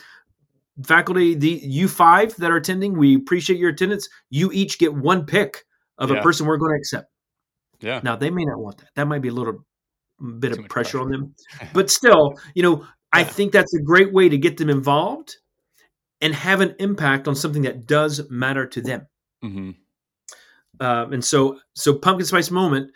faculty, 0.83 1.35
the 1.35 1.61
you 1.63 1.87
five 1.87 2.35
that 2.37 2.51
are 2.51 2.57
attending, 2.57 2.99
we 2.99 3.15
appreciate 3.15 3.59
your 3.59 3.71
attendance. 3.71 4.09
You 4.31 4.51
each 4.53 4.79
get 4.79 4.93
one 4.93 5.25
pick 5.25 5.65
of 5.99 6.11
yeah. 6.11 6.19
a 6.19 6.23
person 6.23 6.47
we're 6.47 6.57
going 6.57 6.73
to 6.73 6.79
accept. 6.79 7.11
Yeah. 7.81 8.01
Now 8.03 8.17
they 8.17 8.31
may 8.31 8.45
not 8.45 8.59
want 8.59 8.79
that. 8.79 8.89
That 8.97 9.07
might 9.07 9.23
be 9.23 9.29
a 9.29 9.33
little 9.33 9.65
bit 10.39 10.55
Too 10.55 10.63
of 10.63 10.69
pressure, 10.69 10.99
pressure, 10.99 11.01
on 11.01 11.11
them, 11.11 11.35
but 11.73 11.91
still, 11.91 12.35
you 12.55 12.63
know. 12.63 12.87
I 13.13 13.23
think 13.23 13.53
that's 13.53 13.73
a 13.75 13.81
great 13.81 14.13
way 14.13 14.29
to 14.29 14.37
get 14.37 14.57
them 14.57 14.69
involved 14.69 15.37
and 16.21 16.35
have 16.35 16.61
an 16.61 16.75
impact 16.81 17.29
on 17.29 17.37
something 17.37 17.63
that 17.63 17.87
does 17.87 18.29
matter 18.29 18.67
to 18.67 18.81
them. 18.81 19.07
hmm 19.41 19.71
Um, 20.81 21.13
and 21.13 21.25
so, 21.25 21.61
so 21.75 21.95
pumpkin 21.95 22.27
spice 22.27 22.51
moment. 22.51 22.91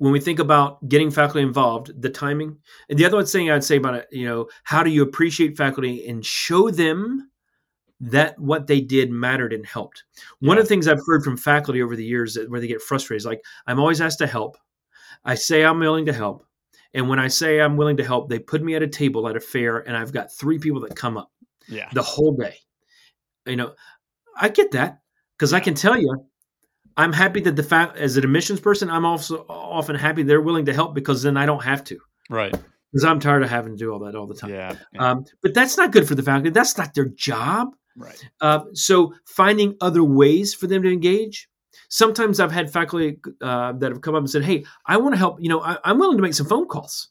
When 0.00 0.12
we 0.12 0.20
think 0.20 0.38
about 0.38 0.88
getting 0.88 1.10
faculty 1.10 1.40
involved, 1.40 1.90
the 2.00 2.08
timing, 2.08 2.56
and 2.88 2.96
the 2.96 3.04
other 3.04 3.16
one 3.16 3.26
thing 3.26 3.50
I'd 3.50 3.64
say 3.64 3.78
about 3.78 3.94
it, 3.96 4.06
you 4.12 4.26
know, 4.26 4.48
how 4.62 4.84
do 4.84 4.90
you 4.90 5.02
appreciate 5.02 5.56
faculty 5.56 6.06
and 6.06 6.24
show 6.24 6.70
them 6.70 7.30
that 8.00 8.38
what 8.38 8.68
they 8.68 8.80
did 8.80 9.10
mattered 9.10 9.52
and 9.52 9.66
helped? 9.66 10.04
One 10.38 10.56
of 10.56 10.62
the 10.62 10.68
things 10.68 10.86
I've 10.86 11.04
heard 11.04 11.24
from 11.24 11.36
faculty 11.36 11.82
over 11.82 11.96
the 11.96 12.04
years 12.04 12.34
that 12.34 12.48
where 12.48 12.60
they 12.60 12.68
get 12.68 12.80
frustrated 12.80 13.22
is 13.22 13.26
like, 13.26 13.42
I'm 13.66 13.80
always 13.80 14.00
asked 14.00 14.20
to 14.20 14.28
help. 14.28 14.56
I 15.24 15.34
say 15.34 15.64
I'm 15.64 15.80
willing 15.80 16.06
to 16.06 16.12
help, 16.12 16.46
and 16.94 17.08
when 17.08 17.18
I 17.18 17.26
say 17.26 17.60
I'm 17.60 17.76
willing 17.76 17.96
to 17.96 18.04
help, 18.04 18.28
they 18.28 18.38
put 18.38 18.62
me 18.62 18.76
at 18.76 18.84
a 18.84 18.88
table 18.88 19.26
at 19.28 19.36
a 19.36 19.40
fair, 19.40 19.78
and 19.78 19.96
I've 19.96 20.12
got 20.12 20.32
three 20.32 20.60
people 20.60 20.80
that 20.82 20.94
come 20.94 21.18
up 21.18 21.32
Yeah. 21.66 21.88
the 21.92 22.02
whole 22.02 22.36
day. 22.36 22.54
You 23.46 23.56
know, 23.56 23.74
I 24.40 24.48
get 24.48 24.70
that 24.70 25.00
because 25.36 25.52
I 25.52 25.58
can 25.58 25.74
tell 25.74 25.98
you, 25.98 26.24
I'm 26.98 27.12
happy 27.12 27.40
that 27.42 27.56
the 27.56 27.62
fact 27.62 27.96
as 27.96 28.16
an 28.16 28.24
admissions 28.24 28.60
person, 28.60 28.90
I'm 28.90 29.04
also 29.06 29.46
often 29.48 29.96
happy 29.96 30.22
they're 30.24 30.40
willing 30.42 30.66
to 30.66 30.74
help 30.74 30.94
because 30.94 31.22
then 31.22 31.36
I 31.36 31.46
don't 31.46 31.62
have 31.64 31.82
to 31.84 31.98
Right. 32.28 32.50
because 32.92 33.04
I'm 33.04 33.20
tired 33.20 33.42
of 33.42 33.48
having 33.50 33.72
to 33.72 33.78
do 33.78 33.90
all 33.92 34.00
that 34.00 34.14
all 34.14 34.26
the 34.26 34.34
time. 34.34 34.50
Yeah. 34.50 34.74
yeah. 34.92 35.10
Um, 35.10 35.24
but 35.42 35.54
that's 35.54 35.76
not 35.76 35.92
good 35.92 36.06
for 36.08 36.14
the 36.16 36.22
faculty. 36.22 36.50
That's 36.50 36.76
not 36.76 36.94
their 36.94 37.06
job. 37.06 37.68
right. 37.96 38.22
Uh, 38.40 38.60
so 38.74 39.14
finding 39.26 39.76
other 39.80 40.02
ways 40.04 40.54
for 40.54 40.66
them 40.66 40.82
to 40.82 40.92
engage. 40.92 41.48
Sometimes 41.88 42.38
I've 42.40 42.52
had 42.52 42.70
faculty 42.70 43.18
uh, 43.40 43.72
that 43.74 43.92
have 43.92 44.02
come 44.02 44.14
up 44.14 44.20
and 44.20 44.28
said, 44.30 44.44
"Hey, 44.44 44.64
I 44.84 44.96
want 44.98 45.14
to 45.14 45.18
help. 45.18 45.40
You 45.40 45.48
know, 45.48 45.60
I, 45.62 45.78
I'm 45.84 45.98
willing 45.98 46.18
to 46.18 46.22
make 46.22 46.34
some 46.34 46.46
phone 46.46 46.66
calls 46.66 47.08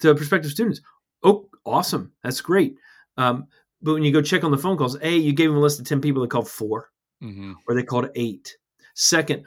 to 0.00 0.14
prospective 0.14 0.50
students." 0.52 0.80
Oh, 1.22 1.48
awesome! 1.66 2.12
That's 2.24 2.40
great. 2.40 2.76
Um, 3.18 3.48
but 3.82 3.92
when 3.94 4.02
you 4.02 4.10
go 4.12 4.22
check 4.22 4.44
on 4.44 4.50
the 4.50 4.56
phone 4.58 4.78
calls, 4.78 4.96
a 5.02 5.14
you 5.14 5.32
gave 5.34 5.50
them 5.50 5.58
a 5.58 5.60
list 5.60 5.78
of 5.80 5.86
ten 5.86 6.00
people 6.00 6.22
that 6.22 6.30
called 6.30 6.48
four, 6.48 6.88
hmm 7.20 7.52
or 7.68 7.74
they 7.74 7.82
called 7.82 8.08
eight. 8.14 8.56
Second, 8.94 9.44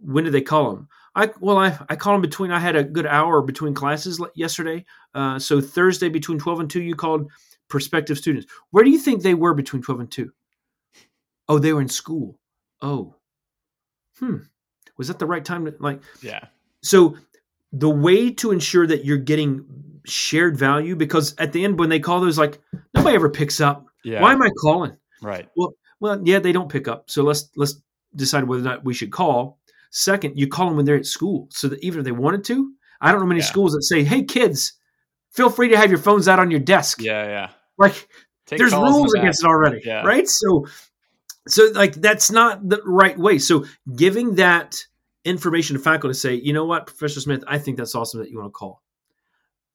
when 0.00 0.24
did 0.24 0.32
they 0.32 0.42
call 0.42 0.74
them? 0.74 0.88
I 1.14 1.30
well, 1.40 1.58
I 1.58 1.78
I 1.88 1.96
called 1.96 2.14
them 2.14 2.22
between. 2.22 2.50
I 2.50 2.58
had 2.58 2.76
a 2.76 2.82
good 2.84 3.06
hour 3.06 3.40
between 3.42 3.74
classes 3.74 4.20
yesterday. 4.34 4.84
Uh, 5.14 5.38
so 5.38 5.60
Thursday 5.60 6.08
between 6.08 6.38
twelve 6.38 6.60
and 6.60 6.68
two, 6.68 6.82
you 6.82 6.94
called 6.94 7.30
prospective 7.68 8.18
students. 8.18 8.46
Where 8.70 8.84
do 8.84 8.90
you 8.90 8.98
think 8.98 9.22
they 9.22 9.34
were 9.34 9.54
between 9.54 9.82
twelve 9.82 10.00
and 10.00 10.10
two? 10.10 10.32
Oh, 11.48 11.58
they 11.58 11.72
were 11.72 11.80
in 11.80 11.88
school. 11.88 12.38
Oh, 12.82 13.14
hmm. 14.18 14.38
Was 14.96 15.08
that 15.08 15.18
the 15.18 15.26
right 15.26 15.44
time 15.44 15.64
to 15.66 15.74
like? 15.78 16.00
Yeah. 16.20 16.46
So 16.82 17.16
the 17.72 17.90
way 17.90 18.30
to 18.30 18.50
ensure 18.50 18.86
that 18.86 19.04
you're 19.04 19.18
getting 19.18 19.64
shared 20.04 20.56
value, 20.56 20.96
because 20.96 21.34
at 21.38 21.52
the 21.52 21.64
end 21.64 21.78
when 21.78 21.88
they 21.90 22.00
call 22.00 22.20
those, 22.20 22.38
like 22.38 22.60
nobody 22.94 23.14
ever 23.14 23.30
picks 23.30 23.60
up. 23.60 23.86
Yeah. 24.04 24.20
Why 24.20 24.32
am 24.32 24.42
I 24.42 24.50
calling? 24.60 24.96
Right. 25.22 25.48
Well, 25.56 25.74
Well, 26.00 26.20
yeah, 26.24 26.38
they 26.38 26.52
don't 26.52 26.68
pick 26.68 26.88
up. 26.88 27.08
So 27.10 27.22
let's 27.22 27.50
let's 27.56 27.80
decide 28.16 28.44
whether 28.44 28.62
or 28.62 28.64
not 28.64 28.84
we 28.84 28.94
should 28.94 29.10
call. 29.12 29.58
Second, 29.90 30.36
you 30.38 30.48
call 30.48 30.66
them 30.68 30.76
when 30.76 30.84
they're 30.86 30.96
at 30.96 31.06
school, 31.06 31.48
so 31.50 31.68
that 31.68 31.82
even 31.84 32.00
if 32.00 32.04
they 32.04 32.12
wanted 32.12 32.44
to, 32.44 32.72
I 33.00 33.10
don't 33.12 33.20
know 33.20 33.26
many 33.26 33.40
Yeah. 33.40 33.46
schools 33.46 33.72
that 33.72 33.82
say, 33.82 34.02
"Hey, 34.02 34.22
kids, 34.24 34.72
feel 35.30 35.50
free 35.50 35.68
to 35.68 35.76
have 35.76 35.90
your 35.90 35.98
phones 36.00 36.26
out 36.28 36.38
on 36.38 36.50
your 36.50 36.60
desk." 36.60 37.00
Yeah. 37.00 37.26
Yeah. 37.26 37.50
Like 37.78 38.08
Take 38.46 38.58
there's 38.58 38.72
rules 38.72 39.14
against 39.14 39.42
it 39.44 39.46
already, 39.46 39.82
Yeah. 39.84 40.02
right? 40.02 40.28
So, 40.28 40.66
so 41.48 41.70
like 41.74 41.94
that's 41.94 42.30
not 42.30 42.68
the 42.68 42.80
right 42.84 43.18
way. 43.18 43.38
So 43.38 43.64
giving 43.96 44.34
that 44.36 44.84
information 45.24 45.76
to 45.76 45.82
faculty 45.82 46.12
to 46.12 46.18
say, 46.18 46.34
you 46.34 46.52
know 46.52 46.64
what, 46.64 46.86
Professor 46.86 47.20
Smith, 47.20 47.42
I 47.46 47.58
think 47.58 47.76
that's 47.78 47.94
awesome 47.94 48.20
that 48.20 48.30
you 48.30 48.38
want 48.38 48.48
to 48.48 48.52
call. 48.52 48.82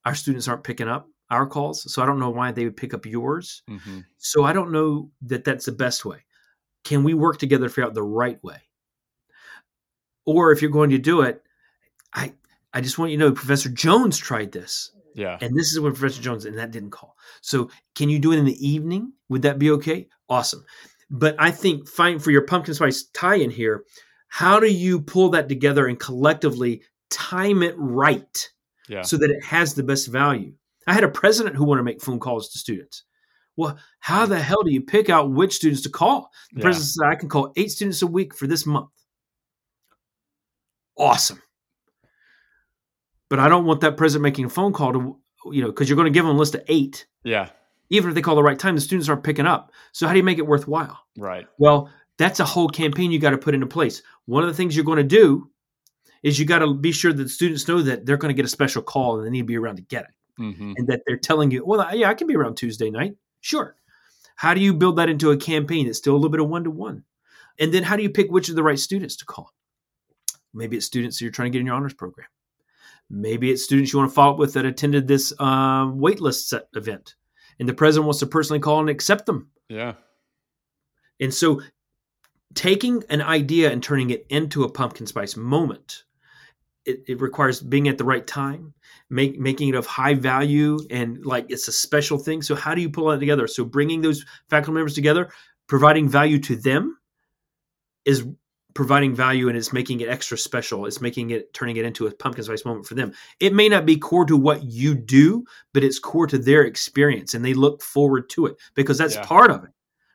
Our 0.04 0.14
students 0.14 0.46
aren't 0.48 0.64
picking 0.64 0.88
up 0.88 1.08
our 1.30 1.46
calls, 1.46 1.92
so 1.92 2.02
I 2.02 2.06
don't 2.06 2.18
know 2.18 2.30
why 2.30 2.52
they 2.52 2.64
would 2.64 2.76
pick 2.76 2.94
up 2.94 3.06
yours. 3.06 3.62
Mhm. 3.68 4.04
So 4.18 4.44
I 4.44 4.52
don't 4.52 4.70
know 4.72 5.10
that 5.22 5.44
that's 5.44 5.66
the 5.66 5.72
best 5.72 6.04
way. 6.04 6.24
Can 6.84 7.04
we 7.04 7.14
work 7.14 7.38
together 7.38 7.66
to 7.66 7.70
figure 7.70 7.84
out 7.86 7.94
the 7.94 8.02
right 8.02 8.42
way? 8.42 8.60
Or 10.26 10.52
if 10.52 10.62
you're 10.62 10.70
going 10.70 10.90
to 10.90 10.98
do 10.98 11.22
it, 11.22 11.42
I 12.14 12.32
I 12.72 12.80
just 12.80 12.98
want 12.98 13.10
you 13.10 13.18
to 13.18 13.24
know 13.24 13.32
Professor 13.32 13.68
Jones 13.68 14.16
tried 14.16 14.52
this, 14.52 14.92
Yeah. 15.14 15.38
and 15.40 15.56
this 15.58 15.72
is 15.72 15.80
what 15.80 15.94
Professor 15.94 16.22
Jones 16.22 16.44
and 16.44 16.56
that 16.58 16.70
didn't 16.70 16.90
call. 16.90 17.16
So 17.40 17.70
can 17.96 18.08
you 18.08 18.18
do 18.18 18.32
it 18.32 18.38
in 18.38 18.44
the 18.44 18.66
evening? 18.66 19.12
Would 19.28 19.42
that 19.42 19.58
be 19.58 19.70
okay? 19.72 20.08
Awesome. 20.28 20.64
But 21.10 21.34
I 21.38 21.50
think 21.50 21.88
fine 21.88 22.20
for 22.20 22.30
your 22.30 22.42
pumpkin 22.46 22.74
spice 22.74 23.04
tie-in 23.12 23.50
here. 23.50 23.84
How 24.28 24.60
do 24.60 24.68
you 24.70 25.00
pull 25.00 25.30
that 25.30 25.48
together 25.48 25.86
and 25.88 25.98
collectively 25.98 26.82
time 27.10 27.62
it 27.64 27.74
right? 27.76 28.48
Yeah. 28.88 29.02
so 29.02 29.16
that 29.18 29.30
it 29.30 29.44
has 29.44 29.74
the 29.74 29.84
best 29.84 30.08
value. 30.08 30.52
I 30.88 30.94
had 30.94 31.04
a 31.04 31.08
president 31.08 31.54
who 31.54 31.64
wanted 31.64 31.80
to 31.80 31.84
make 31.84 32.02
phone 32.02 32.18
calls 32.18 32.48
to 32.50 32.58
students. 32.58 33.04
Well, 33.60 33.78
how 33.98 34.24
the 34.24 34.40
hell 34.40 34.62
do 34.62 34.72
you 34.72 34.80
pick 34.80 35.10
out 35.10 35.30
which 35.30 35.54
students 35.56 35.82
to 35.82 35.90
call? 35.90 36.32
The 36.52 36.60
Yeah. 36.60 36.62
president 36.62 36.88
said, 36.88 37.06
I 37.06 37.14
can 37.14 37.28
call 37.28 37.52
eight 37.56 37.70
students 37.70 38.00
a 38.00 38.06
week 38.06 38.34
for 38.34 38.46
this 38.46 38.64
month. 38.64 38.88
Awesome. 40.96 41.42
But 43.28 43.38
I 43.38 43.48
don't 43.48 43.66
want 43.66 43.82
that 43.82 43.98
president 43.98 44.22
making 44.22 44.46
a 44.46 44.48
phone 44.48 44.72
call 44.72 44.94
to, 44.94 45.16
you 45.52 45.60
know, 45.60 45.68
because 45.68 45.90
you're 45.90 45.96
going 45.96 46.10
to 46.10 46.10
give 46.10 46.24
them 46.24 46.34
a 46.34 46.38
list 46.38 46.54
of 46.54 46.62
eight. 46.68 47.06
Yeah. 47.22 47.50
Even 47.90 48.08
if 48.08 48.14
they 48.14 48.22
call 48.22 48.34
the 48.34 48.42
right 48.42 48.58
time, 48.58 48.76
the 48.76 48.80
students 48.80 49.10
aren't 49.10 49.24
picking 49.24 49.46
up. 49.46 49.72
So 49.92 50.06
how 50.06 50.14
do 50.14 50.18
you 50.18 50.24
make 50.24 50.38
it 50.38 50.46
worthwhile? 50.46 50.98
Right. 51.18 51.46
Well, 51.58 51.90
that's 52.16 52.40
a 52.40 52.46
whole 52.46 52.68
campaign 52.68 53.10
you 53.10 53.18
got 53.18 53.30
to 53.30 53.38
put 53.38 53.54
into 53.54 53.66
place. 53.66 54.02
One 54.24 54.42
of 54.42 54.48
the 54.48 54.54
things 54.54 54.74
you're 54.74 54.86
going 54.86 54.96
to 54.96 55.04
do 55.04 55.50
is 56.22 56.38
you 56.38 56.46
got 56.46 56.60
to 56.60 56.72
be 56.72 56.92
sure 56.92 57.12
that 57.12 57.22
the 57.22 57.28
students 57.28 57.68
know 57.68 57.82
that 57.82 58.06
they're 58.06 58.16
going 58.16 58.30
to 58.30 58.36
get 58.36 58.46
a 58.46 58.48
special 58.48 58.80
call 58.82 59.18
and 59.18 59.26
they 59.26 59.30
need 59.30 59.40
to 59.40 59.44
be 59.44 59.58
around 59.58 59.76
to 59.76 59.82
get 59.82 60.04
it 60.04 60.10
hmm 60.38 60.72
and 60.78 60.86
that 60.86 61.02
they're 61.06 61.18
telling 61.18 61.50
you, 61.50 61.62
well, 61.66 61.94
yeah, 61.94 62.08
I 62.08 62.14
can 62.14 62.26
be 62.26 62.36
around 62.36 62.56
Tuesday 62.56 62.90
night. 62.90 63.14
Sure. 63.40 63.76
How 64.36 64.54
do 64.54 64.60
you 64.60 64.72
build 64.72 64.96
that 64.96 65.08
into 65.08 65.30
a 65.30 65.36
campaign 65.36 65.86
that's 65.86 65.98
still 65.98 66.14
a 66.14 66.16
little 66.16 66.30
bit 66.30 66.40
of 66.40 66.48
one 66.48 66.64
to 66.64 66.70
one? 66.70 67.04
And 67.58 67.74
then 67.74 67.82
how 67.82 67.96
do 67.96 68.02
you 68.02 68.10
pick 68.10 68.30
which 68.30 68.48
are 68.48 68.54
the 68.54 68.62
right 68.62 68.78
students 68.78 69.16
to 69.16 69.26
call? 69.26 69.52
Maybe 70.54 70.76
it's 70.76 70.86
students 70.86 71.18
that 71.18 71.24
you're 71.24 71.32
trying 71.32 71.52
to 71.52 71.56
get 71.56 71.60
in 71.60 71.66
your 71.66 71.74
honors 71.74 71.94
program. 71.94 72.26
Maybe 73.10 73.50
it's 73.50 73.64
students 73.64 73.92
you 73.92 73.98
want 73.98 74.10
to 74.10 74.14
follow 74.14 74.32
up 74.32 74.38
with 74.38 74.54
that 74.54 74.64
attended 74.64 75.08
this 75.08 75.32
um, 75.40 75.98
waitlist 75.98 76.46
set 76.46 76.68
event, 76.74 77.16
and 77.58 77.68
the 77.68 77.74
president 77.74 78.06
wants 78.06 78.20
to 78.20 78.26
personally 78.26 78.60
call 78.60 78.80
and 78.80 78.88
accept 78.88 79.26
them. 79.26 79.50
Yeah. 79.68 79.94
And 81.20 81.34
so, 81.34 81.60
taking 82.54 83.02
an 83.10 83.20
idea 83.20 83.70
and 83.70 83.82
turning 83.82 84.10
it 84.10 84.26
into 84.30 84.62
a 84.62 84.70
pumpkin 84.70 85.06
spice 85.06 85.36
moment, 85.36 86.04
it, 86.84 87.00
it 87.06 87.20
requires 87.20 87.60
being 87.60 87.88
at 87.88 87.98
the 87.98 88.04
right 88.04 88.26
time, 88.26 88.74
make, 89.08 89.38
making 89.38 89.68
it 89.68 89.74
of 89.74 89.86
high 89.86 90.14
value, 90.14 90.78
and 90.90 91.24
like 91.24 91.46
it's 91.50 91.68
a 91.68 91.72
special 91.72 92.18
thing. 92.18 92.42
So, 92.42 92.54
how 92.54 92.74
do 92.74 92.80
you 92.80 92.90
pull 92.90 93.08
that 93.08 93.20
together? 93.20 93.46
So, 93.46 93.64
bringing 93.64 94.00
those 94.00 94.24
faculty 94.48 94.72
members 94.72 94.94
together, 94.94 95.30
providing 95.66 96.08
value 96.08 96.38
to 96.40 96.56
them, 96.56 96.98
is 98.04 98.24
providing 98.72 99.14
value 99.14 99.48
and 99.48 99.58
it's 99.58 99.72
making 99.72 100.00
it 100.00 100.08
extra 100.08 100.38
special. 100.38 100.86
It's 100.86 101.00
making 101.00 101.30
it 101.30 101.52
turning 101.52 101.76
it 101.76 101.84
into 101.84 102.06
a 102.06 102.14
pumpkin 102.14 102.44
spice 102.44 102.64
moment 102.64 102.86
for 102.86 102.94
them. 102.94 103.12
It 103.40 103.52
may 103.52 103.68
not 103.68 103.84
be 103.84 103.96
core 103.96 104.24
to 104.26 104.36
what 104.36 104.62
you 104.62 104.94
do, 104.94 105.44
but 105.74 105.82
it's 105.82 105.98
core 105.98 106.28
to 106.28 106.38
their 106.38 106.62
experience, 106.62 107.34
and 107.34 107.44
they 107.44 107.54
look 107.54 107.82
forward 107.82 108.30
to 108.30 108.46
it 108.46 108.56
because 108.74 108.96
that's 108.98 109.16
Yeah. 109.16 109.24
part 109.24 109.50
of 109.50 109.64
it 109.64 109.70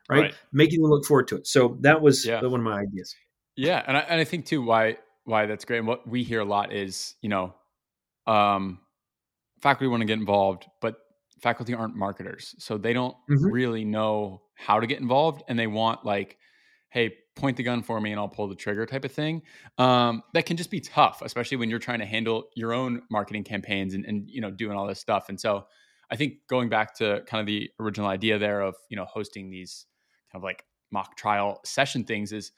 right? 0.08 0.20
Right. 0.22 0.34
Making 0.52 0.82
them 0.82 0.90
look 0.90 1.04
forward 1.04 1.28
to 1.28 1.36
it. 1.36 1.46
So 1.46 1.76
that 1.80 2.00
was 2.00 2.24
Yeah. 2.24 2.42
one 2.42 2.60
of 2.60 2.64
my 2.64 2.80
ideas. 2.80 3.14
Yeah, 3.56 3.82
and 3.86 3.96
I, 3.96 4.00
and 4.00 4.20
I 4.20 4.24
think 4.24 4.46
too 4.46 4.62
why 4.62 4.98
why 5.26 5.46
that's 5.46 5.64
great 5.66 5.78
and 5.80 5.88
what 5.88 6.08
we 6.08 6.24
hear 6.24 6.40
a 6.40 6.46
lot 6.46 6.72
is 6.72 7.16
you 7.22 7.28
know, 7.30 7.54
um, 8.26 8.80
faculty 9.62 9.88
want 9.88 10.00
to 10.02 10.06
get 10.06 10.18
involved, 10.18 10.66
but 10.80 10.98
faculty 11.40 11.74
aren't 11.74 11.96
marketers, 11.96 12.54
so 12.58 12.78
they 12.78 12.92
don't 12.92 13.16
Mhm. 13.28 13.50
really 13.50 13.84
know 13.84 14.42
how 14.54 14.80
to 14.80 14.86
get 14.86 15.00
involved, 15.00 15.42
and 15.48 15.58
they 15.58 15.66
want 15.66 16.04
like, 16.04 16.38
hey, 16.90 17.16
point 17.36 17.56
the 17.56 17.62
gun 17.62 17.82
for 17.82 18.00
me 18.00 18.10
and 18.12 18.18
I'll 18.18 18.28
pull 18.28 18.48
the 18.48 18.54
trigger 18.54 18.86
type 18.86 19.04
of 19.04 19.12
thing. 19.12 19.42
Um, 19.76 20.22
that 20.32 20.46
can 20.46 20.56
just 20.56 20.70
be 20.70 20.80
tough, 20.80 21.20
especially 21.22 21.58
when 21.58 21.68
you're 21.68 21.78
trying 21.78 21.98
to 21.98 22.06
handle 22.06 22.48
your 22.54 22.72
own 22.72 23.02
marketing 23.10 23.44
campaigns 23.44 23.92
and 23.94 24.06
and 24.06 24.30
you 24.30 24.40
know 24.40 24.50
doing 24.50 24.76
all 24.76 24.86
this 24.86 25.00
stuff. 25.00 25.28
And 25.28 25.38
so 25.38 25.66
I 26.10 26.16
think 26.16 26.46
going 26.48 26.68
back 26.68 26.94
to 26.96 27.22
kind 27.26 27.40
of 27.40 27.46
the 27.46 27.70
original 27.80 28.08
idea 28.08 28.38
there 28.38 28.60
of 28.62 28.76
you 28.88 28.96
know 28.96 29.04
hosting 29.04 29.50
these 29.50 29.86
kind 30.32 30.40
of 30.40 30.44
like 30.44 30.64
mock 30.90 31.16
trial 31.16 31.60
session 31.64 32.04
things 32.04 32.32
is 32.32 32.52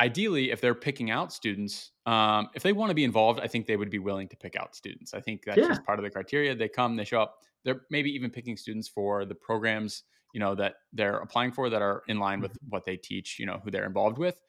ideally 0.00 0.50
if 0.50 0.60
they're 0.60 0.74
picking 0.74 1.10
out 1.10 1.32
students 1.32 1.92
um, 2.06 2.48
if 2.54 2.62
they 2.62 2.72
want 2.72 2.90
to 2.90 2.94
be 2.94 3.04
involved 3.04 3.40
i 3.40 3.46
think 3.46 3.66
they 3.66 3.76
would 3.76 3.90
be 3.90 3.98
willing 3.98 4.28
to 4.28 4.36
pick 4.36 4.56
out 4.56 4.74
students. 4.74 5.14
I 5.14 5.20
think 5.20 5.44
that's 5.44 5.58
Yeah. 5.58 5.68
just 5.68 5.84
part 5.84 5.98
of 5.98 6.02
the 6.04 6.10
criteria. 6.10 6.54
They 6.54 6.68
come 6.68 6.96
they 6.96 7.04
show 7.04 7.22
up. 7.22 7.38
They're 7.64 7.82
maybe 7.90 8.10
even 8.10 8.30
picking 8.30 8.56
students 8.56 8.88
for 8.88 9.24
the 9.24 9.34
programs 9.34 10.04
you 10.34 10.40
know 10.40 10.54
that 10.56 10.76
they're 10.92 11.18
applying 11.18 11.52
for 11.52 11.68
that 11.70 11.82
are 11.82 12.02
in 12.08 12.18
line 12.18 12.40
with 12.40 12.56
what 12.68 12.84
they 12.84 12.96
teach 12.96 13.38
you 13.38 13.46
know 13.46 13.60
who 13.62 13.70
they're 13.70 13.86
involved 13.86 14.18
with. 14.18 14.40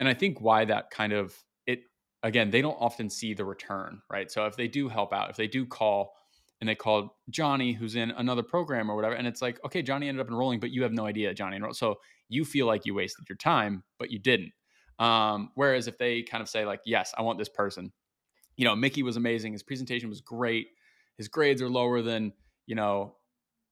And 0.00 0.08
i 0.08 0.14
think 0.14 0.40
why 0.40 0.64
that 0.64 0.90
kind 0.90 1.12
of 1.12 1.36
it 1.66 1.80
again 2.22 2.50
they 2.50 2.62
don't 2.62 2.76
often 2.80 3.10
see 3.10 3.34
the 3.34 3.44
return 3.44 4.00
right? 4.10 4.30
So 4.30 4.46
if 4.46 4.56
they 4.56 4.68
do 4.68 4.88
help 4.88 5.12
out 5.12 5.30
if 5.30 5.36
they 5.36 5.48
do 5.48 5.66
call 5.66 6.14
and 6.60 6.68
they 6.68 6.74
called 6.76 7.10
johnny 7.28 7.72
who's 7.72 7.96
in 7.96 8.12
another 8.12 8.42
program 8.42 8.88
or 8.90 8.94
whatever 8.96 9.14
and 9.16 9.26
it's 9.26 9.42
like 9.42 9.62
okay 9.64 9.82
johnny 9.82 10.08
ended 10.08 10.24
up 10.24 10.28
enrolling 10.30 10.60
but 10.60 10.70
you 10.70 10.82
have 10.84 10.92
no 10.92 11.06
idea 11.06 11.34
johnny 11.34 11.56
enrolled 11.56 11.76
so 11.76 11.96
you 12.28 12.44
feel 12.44 12.66
like 12.66 12.86
you 12.86 12.94
wasted 12.94 13.24
your 13.28 13.36
time 13.36 13.82
but 13.98 14.10
you 14.12 14.18
didn't 14.20 14.52
um, 14.98 15.50
whereas 15.54 15.88
if 15.88 15.98
they 15.98 16.22
kind 16.22 16.42
of 16.42 16.48
say 16.48 16.64
like, 16.64 16.80
yes, 16.84 17.12
I 17.16 17.22
want 17.22 17.38
this 17.38 17.48
person, 17.48 17.92
you 18.56 18.64
know, 18.64 18.76
Mickey 18.76 19.02
was 19.02 19.16
amazing. 19.16 19.52
His 19.52 19.62
presentation 19.62 20.08
was 20.08 20.20
great. 20.20 20.68
His 21.16 21.28
grades 21.28 21.62
are 21.62 21.68
lower 21.68 22.02
than, 22.02 22.32
you 22.66 22.74
know, 22.74 23.16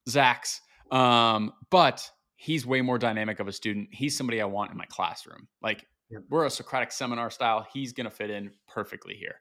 Zach's. 0.08 0.60
Um, 0.90 1.52
but 1.70 2.10
he's 2.36 2.66
way 2.66 2.80
more 2.80 2.98
dynamic 2.98 3.40
of 3.40 3.48
a 3.48 3.52
student. 3.52 3.88
He's 3.92 4.16
somebody 4.16 4.40
I 4.40 4.46
want 4.46 4.70
in 4.70 4.76
my 4.76 4.86
classroom. 4.86 5.48
Like 5.62 5.86
yep. 6.10 6.22
we're 6.30 6.46
a 6.46 6.50
Socratic 6.50 6.92
seminar 6.92 7.30
style. 7.30 7.66
He's 7.72 7.92
going 7.92 8.08
to 8.08 8.10
fit 8.10 8.30
in 8.30 8.50
perfectly 8.66 9.14
here. 9.14 9.36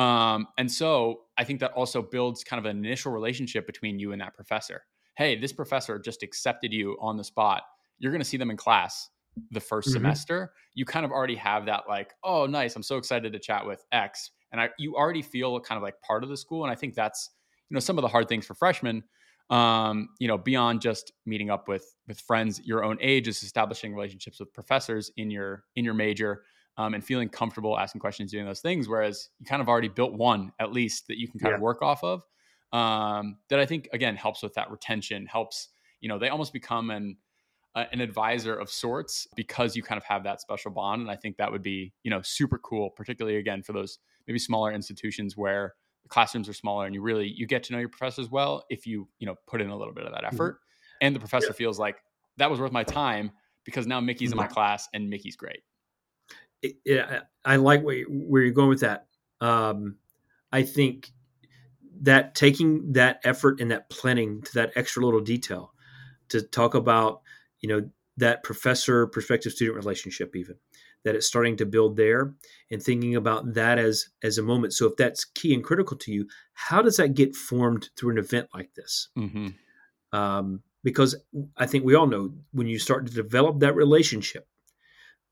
Um, 0.00 0.48
and 0.58 0.70
so 0.70 1.22
I 1.38 1.44
think 1.44 1.60
that 1.60 1.72
also 1.72 2.02
builds 2.02 2.44
kind 2.44 2.58
of 2.58 2.70
an 2.70 2.84
initial 2.84 3.12
relationship 3.12 3.66
between 3.66 3.98
you 3.98 4.12
and 4.12 4.20
that 4.20 4.34
professor. 4.34 4.82
Hey, 5.16 5.36
this 5.38 5.52
professor 5.52 5.98
just 5.98 6.22
accepted 6.22 6.72
you 6.72 6.96
on 7.00 7.16
the 7.16 7.24
spot. 7.24 7.62
You're 7.98 8.12
going 8.12 8.20
to 8.20 8.28
see 8.28 8.36
them 8.36 8.50
in 8.50 8.56
class 8.56 9.08
the 9.50 9.60
1st 9.60 9.68
mm-hmm. 9.68 9.90
semester. 9.90 10.52
You 10.74 10.84
kind 10.84 11.04
of 11.04 11.12
already 11.12 11.36
have 11.36 11.66
that, 11.66 11.84
like, 11.88 12.14
oh, 12.24 12.46
nice. 12.46 12.76
I'm 12.76 12.82
so 12.82 12.96
excited 12.96 13.32
to 13.32 13.38
chat 13.38 13.66
with 13.66 13.84
X. 13.92 14.30
And 14.52 14.60
I, 14.60 14.70
you 14.78 14.96
already 14.96 15.22
feel 15.22 15.58
kind 15.60 15.76
of 15.76 15.82
like 15.82 16.00
part 16.00 16.22
of 16.22 16.28
the 16.28 16.36
school. 16.36 16.64
And 16.64 16.72
I 16.72 16.74
think 16.74 16.94
that's, 16.94 17.30
you 17.68 17.74
know, 17.74 17.80
some 17.80 17.98
of 17.98 18.02
the 18.02 18.08
hard 18.08 18.28
things 18.28 18.46
for 18.46 18.54
freshmen 18.54 19.02
um, 19.50 20.08
you 20.18 20.26
know, 20.26 20.38
beyond 20.38 20.80
just 20.80 21.12
meeting 21.24 21.50
up 21.50 21.68
with 21.68 21.94
with 22.08 22.20
friends 22.20 22.60
your 22.64 22.84
own 22.84 22.98
age, 23.00 23.28
is 23.28 23.42
establishing 23.42 23.94
relationships 23.94 24.40
with 24.40 24.52
professors 24.52 25.10
in 25.16 25.30
your 25.30 25.64
in 25.76 25.84
your 25.84 25.94
major 25.94 26.42
um, 26.78 26.94
and 26.94 27.04
feeling 27.04 27.28
comfortable 27.28 27.78
asking 27.78 28.00
questions, 28.00 28.32
doing 28.32 28.44
those 28.44 28.60
things. 28.60 28.88
Whereas 28.88 29.28
you 29.38 29.46
kind 29.46 29.62
of 29.62 29.68
already 29.68 29.88
built 29.88 30.14
one 30.14 30.52
at 30.58 30.72
least 30.72 31.06
that 31.08 31.18
you 31.18 31.28
can 31.28 31.38
kind 31.38 31.52
yeah. 31.52 31.56
of 31.56 31.62
work 31.62 31.82
off 31.82 32.02
of. 32.02 32.22
Um, 32.72 33.38
that 33.48 33.60
I 33.60 33.66
think 33.66 33.88
again 33.92 34.16
helps 34.16 34.42
with 34.42 34.54
that 34.54 34.70
retention. 34.70 35.26
Helps 35.26 35.68
you 36.00 36.08
know 36.08 36.18
they 36.18 36.28
almost 36.28 36.52
become 36.52 36.90
an 36.90 37.16
uh, 37.76 37.84
an 37.92 38.00
advisor 38.00 38.56
of 38.56 38.68
sorts 38.68 39.28
because 39.36 39.76
you 39.76 39.82
kind 39.84 39.98
of 39.98 40.04
have 40.04 40.24
that 40.24 40.40
special 40.40 40.72
bond. 40.72 41.02
And 41.02 41.10
I 41.10 41.16
think 41.16 41.36
that 41.36 41.52
would 41.52 41.62
be 41.62 41.92
you 42.02 42.10
know 42.10 42.22
super 42.22 42.58
cool, 42.58 42.90
particularly 42.90 43.38
again 43.38 43.62
for 43.62 43.72
those 43.72 44.00
maybe 44.26 44.40
smaller 44.40 44.72
institutions 44.72 45.36
where 45.36 45.74
the 46.06 46.08
classrooms 46.08 46.48
are 46.48 46.52
smaller 46.52 46.86
and 46.86 46.94
you 46.94 47.02
really 47.02 47.26
you 47.26 47.46
get 47.46 47.64
to 47.64 47.72
know 47.72 47.80
your 47.80 47.88
professors 47.88 48.30
well 48.30 48.64
if 48.70 48.86
you 48.86 49.08
you 49.18 49.26
know 49.26 49.34
put 49.46 49.60
in 49.60 49.70
a 49.70 49.76
little 49.76 49.92
bit 49.92 50.06
of 50.06 50.12
that 50.12 50.22
mm-hmm. 50.22 50.34
effort 50.34 50.54
mm-hmm. 50.54 51.06
and 51.06 51.16
the 51.16 51.20
professor 51.20 51.48
yeah. 51.48 51.52
feels 51.52 51.80
like 51.80 51.96
that 52.36 52.48
was 52.48 52.60
worth 52.60 52.70
my 52.70 52.84
time 52.84 53.32
because 53.64 53.88
now 53.88 54.00
mickey's 54.00 54.30
in 54.30 54.36
my 54.36 54.44
mm-hmm. 54.44 54.54
class 54.54 54.88
and 54.94 55.10
mickey's 55.10 55.34
great 55.34 55.60
yeah 56.84 57.20
i 57.44 57.56
like 57.56 57.82
where, 57.82 58.04
where 58.04 58.42
you're 58.42 58.52
going 58.52 58.68
with 58.68 58.80
that 58.80 59.06
um, 59.40 59.96
i 60.52 60.62
think 60.62 61.10
that 62.02 62.36
taking 62.36 62.92
that 62.92 63.20
effort 63.24 63.60
and 63.60 63.72
that 63.72 63.90
planning 63.90 64.42
to 64.42 64.54
that 64.54 64.70
extra 64.76 65.04
little 65.04 65.20
detail 65.20 65.72
to 66.28 66.40
talk 66.40 66.74
about 66.74 67.22
you 67.60 67.68
know 67.68 67.88
that 68.16 68.42
professor 68.42 69.06
prospective 69.06 69.52
student 69.52 69.76
relationship 69.76 70.34
even 70.34 70.56
that 71.04 71.14
it's 71.14 71.26
starting 71.26 71.56
to 71.56 71.66
build 71.66 71.96
there 71.96 72.34
and 72.70 72.82
thinking 72.82 73.14
about 73.14 73.54
that 73.54 73.78
as 73.78 74.08
as 74.22 74.38
a 74.38 74.42
moment 74.42 74.72
so 74.72 74.86
if 74.86 74.96
that's 74.96 75.24
key 75.24 75.54
and 75.54 75.64
critical 75.64 75.96
to 75.96 76.12
you 76.12 76.26
how 76.54 76.82
does 76.82 76.96
that 76.96 77.14
get 77.14 77.34
formed 77.36 77.90
through 77.96 78.10
an 78.10 78.18
event 78.18 78.48
like 78.54 78.72
this 78.74 79.08
mm-hmm. 79.16 79.48
um, 80.18 80.60
because 80.82 81.14
i 81.56 81.66
think 81.66 81.84
we 81.84 81.94
all 81.94 82.06
know 82.06 82.32
when 82.52 82.66
you 82.66 82.78
start 82.78 83.06
to 83.06 83.12
develop 83.12 83.60
that 83.60 83.76
relationship 83.76 84.46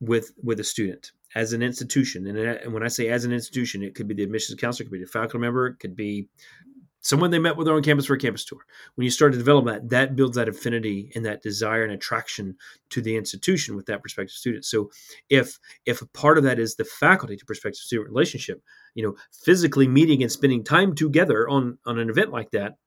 with 0.01 0.33
with 0.43 0.61
a 0.61 0.65
student 0.65 1.13
as 1.35 1.53
an 1.53 1.63
institution 1.63 2.27
and, 2.27 2.39
and 2.39 2.73
when 2.73 2.83
i 2.83 2.89
say 2.89 3.09
as 3.09 3.25
an 3.25 3.33
institution 3.33 3.83
it 3.83 3.95
could 3.95 4.07
be 4.07 4.15
the 4.15 4.23
admissions 4.23 4.61
counselor 4.61 4.87
it 4.87 4.91
could 4.91 4.99
be 4.99 5.03
a 5.03 5.07
faculty 5.07 5.39
member 5.39 5.67
it 5.67 5.79
could 5.79 5.97
be 5.97 6.29
someone 7.05 7.31
they 7.31 7.38
met 7.38 7.57
with 7.57 7.69
on 7.69 7.83
campus 7.83 8.07
for 8.07 8.14
a 8.14 8.19
campus 8.19 8.45
tour. 8.45 8.61
When 8.95 9.05
you 9.05 9.11
start 9.11 9.33
to 9.33 9.38
develop 9.38 9.67
that, 9.67 9.90
that 9.90 10.17
builds 10.17 10.37
that 10.37 10.49
affinity 10.49 11.12
and 11.14 11.25
that 11.27 11.43
desire 11.43 11.85
and 11.85 11.93
attraction 11.93 12.57
to 12.90 13.03
the 13.03 13.14
institution 13.14 13.77
with 13.77 13.87
that 13.87 14.01
prospective 14.01 14.35
student. 14.35 14.64
So 14.64 14.90
if 15.29 15.61
if 15.87 16.03
a 16.03 16.07
part 16.07 16.38
of 16.38 16.45
that 16.45 16.59
is 16.59 16.75
the 16.75 16.85
faculty 16.85 17.37
to 17.37 17.45
prospective 17.45 17.83
student 17.83 18.09
relationship, 18.09 18.62
you 18.95 19.05
know, 19.05 19.14
physically 19.45 19.87
meeting 19.87 20.23
and 20.23 20.33
spending 20.33 20.64
time 20.64 20.95
together 20.95 21.49
on 21.49 21.79
on 21.87 21.99
an 21.99 22.11
event 22.11 22.33
like 22.33 22.51
that, 22.53 22.79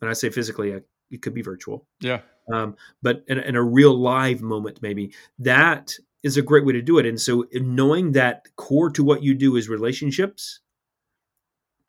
and 0.00 0.10
I 0.10 0.14
say 0.14 0.30
physically, 0.30 0.70
it 1.10 1.22
could 1.22 1.34
be 1.34 1.42
virtual. 1.42 1.86
Yeah. 2.00 2.22
Um, 2.52 2.76
but 3.02 3.24
in, 3.28 3.38
in 3.38 3.56
a 3.56 3.62
real 3.62 3.94
live 3.94 4.42
moment, 4.42 4.80
maybe 4.82 5.14
that 5.38 5.94
is 6.22 6.36
a 6.36 6.42
great 6.42 6.64
way 6.64 6.72
to 6.72 6.82
do 6.82 6.98
it. 6.98 7.06
And 7.06 7.20
so 7.20 7.44
knowing 7.52 8.12
that 8.12 8.48
core 8.56 8.90
to 8.90 9.04
what 9.04 9.22
you 9.22 9.34
do 9.34 9.56
is 9.56 9.68
relationships 9.68 10.60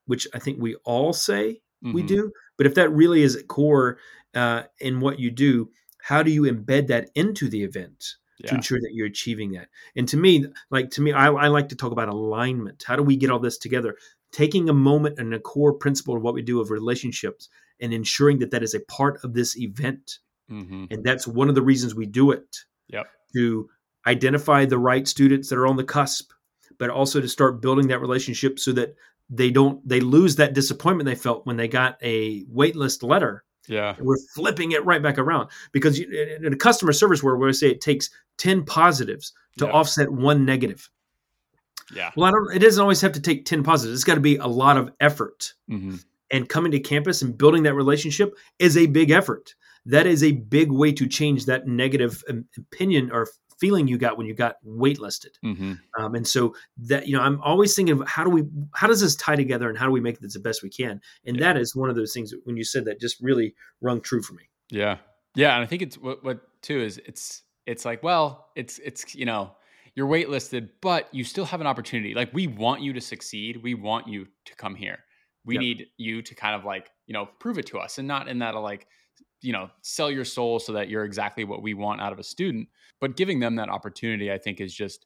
which 0.06 0.28
I 0.34 0.40
think 0.40 0.62
we 0.62 0.76
all 0.84 1.14
say 1.14 1.62
mm-hmm. 1.84 1.94
we 1.94 2.04
do. 2.04 2.32
But 2.58 2.68
if 2.68 2.76
that 2.76 2.90
really 2.90 3.22
is 3.22 3.36
at 3.36 3.48
core 3.48 3.98
uh, 4.34 4.64
in 4.80 5.00
what 5.00 5.20
you 5.20 5.32
do, 5.32 5.70
how 6.02 6.24
do 6.24 6.32
you 6.32 6.44
embed 6.44 6.88
that 6.88 7.10
into 7.16 7.50
the 7.50 7.64
event? 7.64 8.16
Yeah. 8.38 8.50
to 8.50 8.56
ensure 8.56 8.80
that 8.82 8.92
you're 8.92 9.08
achieving 9.08 9.54
that. 9.54 9.70
And 9.96 10.10
to 10.10 10.18
me, 10.18 10.46
like 10.70 10.90
to 10.92 11.02
me, 11.02 11.14
I, 11.14 11.28
I, 11.28 11.48
like 11.48 11.70
to 11.70 11.76
talk 11.78 11.94
about 11.94 12.10
alignment. 12.10 12.84
How 12.86 12.98
do 12.98 13.02
we 13.02 13.16
get 13.16 13.30
all 13.30 13.40
this 13.40 13.58
together? 13.58 13.96
Taking 14.34 14.68
a 14.68 14.74
moment 14.74 15.18
and 15.18 15.34
a 15.34 15.40
core 15.40 15.72
principle 15.72 16.18
of 16.18 16.22
what 16.22 16.34
we 16.34 16.42
do 16.42 16.60
of 16.60 16.70
relationships 16.70 17.48
and 17.80 17.94
ensuring 17.94 18.40
that 18.40 18.52
that 18.52 18.62
is 18.62 18.74
a 18.74 18.82
part 18.82 19.24
of 19.24 19.34
this 19.34 19.58
event. 19.58 20.20
Mm-hmm. 20.52 20.86
And 20.92 21.02
that's 21.06 21.26
one 21.26 21.48
of 21.48 21.56
the 21.56 21.62
reasons 21.62 21.96
we 21.96 22.06
do 22.06 22.32
it. 22.32 22.58
Yep. 22.90 23.08
To 23.36 23.70
identify 24.06 24.66
the 24.66 24.78
right 24.78 25.08
students 25.08 25.50
that 25.50 25.58
are 25.58 25.68
on 25.68 25.78
the 25.78 25.84
cusp, 25.84 26.32
but 26.78 26.90
also 26.90 27.22
to 27.22 27.28
start 27.28 27.62
building 27.62 27.88
that 27.88 28.02
relationship 28.02 28.60
so 28.60 28.72
that 28.74 28.96
they 29.30 29.50
don't 29.52 29.88
they 29.88 30.00
lose 30.00 30.36
that 30.36 30.54
disappointment 30.54 31.06
they 31.06 31.16
felt 31.16 31.46
when 31.46 31.58
they 31.58 31.68
got 31.68 31.98
a 32.02 32.44
waitlist 32.46 33.04
letter. 33.04 33.44
Yeah, 33.68 33.96
we're 34.00 34.18
flipping 34.36 34.74
it 34.74 34.86
right 34.86 35.02
back 35.02 35.18
around 35.18 35.50
because 35.72 36.00
in 36.00 36.54
a 36.54 36.58
customer 36.58 36.94
service 36.94 37.24
where 37.24 37.36
we 37.36 37.52
say 37.54 37.70
it 37.70 37.82
takes 37.82 38.12
ten 38.38 38.64
positives 38.64 39.34
to 39.58 39.70
offset 39.72 40.12
one 40.12 40.46
negative. 40.46 40.90
Yeah. 41.94 42.12
Well, 42.16 42.28
I 42.28 42.32
don't. 42.32 42.56
It 42.56 42.60
doesn't 42.60 42.82
always 42.82 43.02
have 43.02 43.14
to 43.14 43.22
take 43.22 43.46
ten 43.46 43.64
positives. 43.64 43.98
It's 43.98 44.04
got 44.04 44.16
to 44.16 44.22
be 44.22 44.38
a 44.38 44.48
lot 44.48 44.78
of 44.78 44.92
effort. 45.00 45.54
Mm-hmm. 45.70 45.96
And 46.32 46.50
coming 46.50 46.72
to 46.72 46.80
campus 46.80 47.22
and 47.22 47.38
building 47.38 47.64
that 47.64 47.76
relationship 47.76 48.36
is 48.58 48.78
a 48.78 48.88
big 48.88 49.12
effort. 49.12 49.54
That 49.86 50.08
is 50.08 50.24
a 50.24 50.32
big 50.32 50.72
way 50.72 50.92
to 50.94 51.08
change 51.08 51.46
that 51.46 51.68
negative 51.68 52.24
opinion 52.58 53.12
or 53.12 53.28
feeling 53.60 53.88
you 53.88 53.98
got 53.98 54.18
when 54.18 54.28
you 54.28 54.34
got 54.34 54.56
waitlisted. 54.66 55.32
Mm-hmm. 55.44 55.74
Um, 55.98 56.16
and 56.16 56.28
so 56.28 56.56
that 56.78 57.08
you 57.08 57.16
know, 57.16 57.22
I'm 57.22 57.42
always 57.42 57.76
thinking 57.76 58.00
of 58.00 58.08
how 58.08 58.24
do 58.24 58.30
we 58.30 58.44
how 58.74 58.88
does 58.88 59.02
this 59.02 59.16
tie 59.16 59.36
together 59.36 59.70
and 59.70 59.78
how 59.78 59.86
do 59.86 59.92
we 59.92 60.02
make 60.02 60.20
this 60.20 60.34
the 60.34 60.40
best 60.40 60.64
we 60.64 60.70
can? 60.70 61.02
And 61.26 61.38
yeah. 61.38 61.54
that 61.54 61.60
is 61.60 61.76
one 61.76 61.90
of 61.90 61.96
those 61.96 62.14
things 62.14 62.34
when 62.44 62.58
you 62.58 62.64
said 62.64 62.86
that 62.86 63.00
just 63.00 63.22
really 63.22 63.56
rung 63.82 64.02
true 64.02 64.22
for 64.22 64.34
me. 64.34 64.44
Yeah, 64.70 64.98
yeah, 65.36 65.56
and 65.56 65.64
I 65.64 65.68
think 65.68 65.82
it's 65.82 65.98
what 65.98 66.24
what 66.24 66.42
too 66.62 66.82
is 66.82 67.00
it's 67.06 67.44
it's 67.66 67.86
like 67.86 68.04
well 68.04 68.50
it's 68.56 68.80
it's 68.80 69.16
you 69.16 69.26
know 69.26 69.52
you're 69.96 70.08
waitlisted, 70.08 70.70
but 70.82 71.08
you 71.14 71.24
still 71.24 71.46
have 71.46 71.62
an 71.62 71.68
opportunity. 71.68 72.14
Like 72.14 72.34
we 72.34 72.48
want 72.48 72.82
you 72.82 72.94
to 72.94 73.02
succeed. 73.02 73.64
We 73.64 73.76
want 73.76 74.08
you 74.08 74.28
to 74.46 74.56
come 74.56 74.76
here. 74.76 75.00
We 75.46 75.56
yep. 75.56 75.62
need 75.62 75.86
you 75.98 76.22
to 76.22 76.36
kind 76.36 76.56
of 76.56 76.66
like 76.66 76.92
you 77.08 77.14
know 77.14 77.28
prove 77.40 77.58
it 77.58 77.68
to 77.68 77.80
us, 77.80 77.98
and 77.98 78.08
not 78.08 78.28
in 78.28 78.40
that 78.40 78.56
like 78.56 78.88
you 79.42 79.54
know 79.54 79.70
sell 79.82 80.10
your 80.10 80.26
soul 80.26 80.60
so 80.60 80.74
that 80.74 80.90
you're 80.90 81.04
exactly 81.04 81.44
what 81.44 81.62
we 81.62 81.74
want 81.74 82.02
out 82.02 82.12
of 82.14 82.20
a 82.20 82.24
student 82.24 82.68
but 83.00 83.16
giving 83.16 83.40
them 83.40 83.56
that 83.56 83.70
opportunity 83.70 84.32
i 84.32 84.38
think 84.38 84.60
is 84.60 84.74
just 84.74 85.06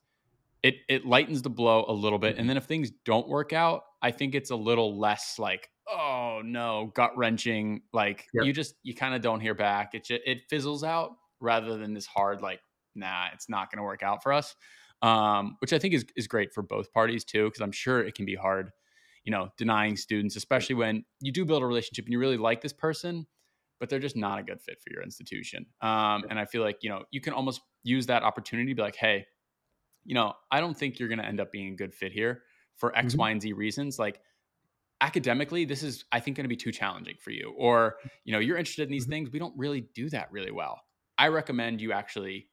it 0.64 0.76
it 0.88 1.06
lightens 1.06 1.42
the 1.42 1.50
blow 1.50 1.86
a 1.88 1.94
little 1.94 2.20
bit. 2.20 2.30
And 2.30 2.40
mm-hmm. 2.40 2.48
then 2.48 2.58
if 2.58 2.66
things 2.66 2.92
don't 3.06 3.28
work 3.28 3.54
out 3.54 3.84
i 4.02 4.12
think 4.12 4.36
it's 4.36 4.50
a 4.50 4.56
little 4.56 4.98
less 5.00 5.38
like 5.40 5.70
oh 5.88 6.42
no 6.44 6.92
gut 6.94 7.18
wrenching 7.18 7.82
like 7.94 8.28
you 8.34 8.54
just 8.54 8.76
you 8.84 8.94
kind 8.94 9.16
of 9.16 9.22
don't 9.22 9.40
hear 9.40 9.56
back. 9.56 9.92
It 9.94 10.06
just, 10.06 10.22
it 10.26 10.40
fizzles 10.50 10.84
out 10.84 11.12
rather 11.42 11.78
than 11.78 11.94
this 11.94 12.06
hard 12.06 12.42
like 12.42 12.60
nah 12.96 13.28
it's 13.34 13.50
not 13.50 13.72
going 13.72 13.78
to 13.78 13.84
work 13.84 14.04
out 14.04 14.22
for 14.22 14.34
us 14.34 14.56
um, 15.02 15.56
which 15.60 15.72
i 15.72 15.80
think 15.80 15.94
is 15.94 16.06
is 16.16 16.28
great 16.28 16.54
for 16.54 16.62
both 16.62 16.92
parties 16.92 17.24
too 17.24 17.46
because 17.46 17.62
i'm 17.62 17.72
sure 17.72 18.04
it 18.04 18.14
can 18.14 18.26
be 18.26 18.36
hard 18.36 18.72
you 19.24 19.32
know 19.32 19.50
denying 19.58 19.96
students 19.96 20.36
especially 20.36 20.76
when 20.76 21.06
you 21.22 21.32
do 21.32 21.46
build 21.46 21.64
a 21.64 21.66
relationship 21.66 22.06
and 22.06 22.12
you 22.12 22.20
really 22.20 22.38
like 22.38 22.62
this 22.62 22.74
person 22.74 23.26
but 23.80 23.90
they're 23.90 24.00
just 24.00 24.16
not 24.16 24.40
a 24.40 24.44
good 24.44 24.62
fit 24.62 24.82
for 24.82 24.92
your 24.92 25.04
institution. 25.04 25.66
Um, 25.82 26.26
and 26.30 26.38
I 26.38 26.46
feel 26.46 26.62
like, 26.62 26.80
you 26.82 26.90
know, 26.90 27.04
you 27.12 27.22
can 27.22 27.34
almost 27.34 27.62
use 27.84 28.08
that 28.08 28.24
opportunity 28.24 28.72
to 28.72 28.76
be 28.76 28.82
like, 28.82 28.96
hey, 28.96 29.26
you 30.04 30.16
know, 30.16 30.34
I 30.52 30.60
don't 30.60 30.78
think 30.78 31.00
you're 31.00 31.10
going 31.10 31.20
to 31.20 31.26
end 31.26 31.40
up 31.40 31.52
being 31.52 31.74
a 31.74 31.76
good 31.76 31.94
fit 31.94 32.12
here 32.12 32.44
for 32.76 32.96
X, 32.96 33.14
mm-hmm. 33.14 33.20
Y, 33.20 33.32
and 33.32 33.42
Z 33.42 33.54
reasons. 33.54 34.00
Like 34.00 34.22
academically, 35.02 35.66
this 35.66 35.84
is, 35.84 36.06
I 36.12 36.20
think, 36.20 36.38
going 36.38 36.46
to 36.46 36.50
be 36.50 36.56
too 36.56 36.72
challenging 36.72 37.16
for 37.20 37.32
you. 37.32 37.54
Or, 37.58 37.98
you 38.26 38.34
know, 38.34 38.40
you're 38.40 38.58
interested 38.58 38.84
in 38.84 38.92
these 38.92 39.04
mm-hmm. 39.04 39.12
things. 39.12 39.32
We 39.32 39.40
don't 39.40 39.58
really 39.58 39.82
do 39.94 40.10
that 40.10 40.32
really 40.32 40.52
well. 40.52 40.82
I 41.18 41.28
recommend 41.28 41.82
you 41.82 41.92
actually 41.92 42.48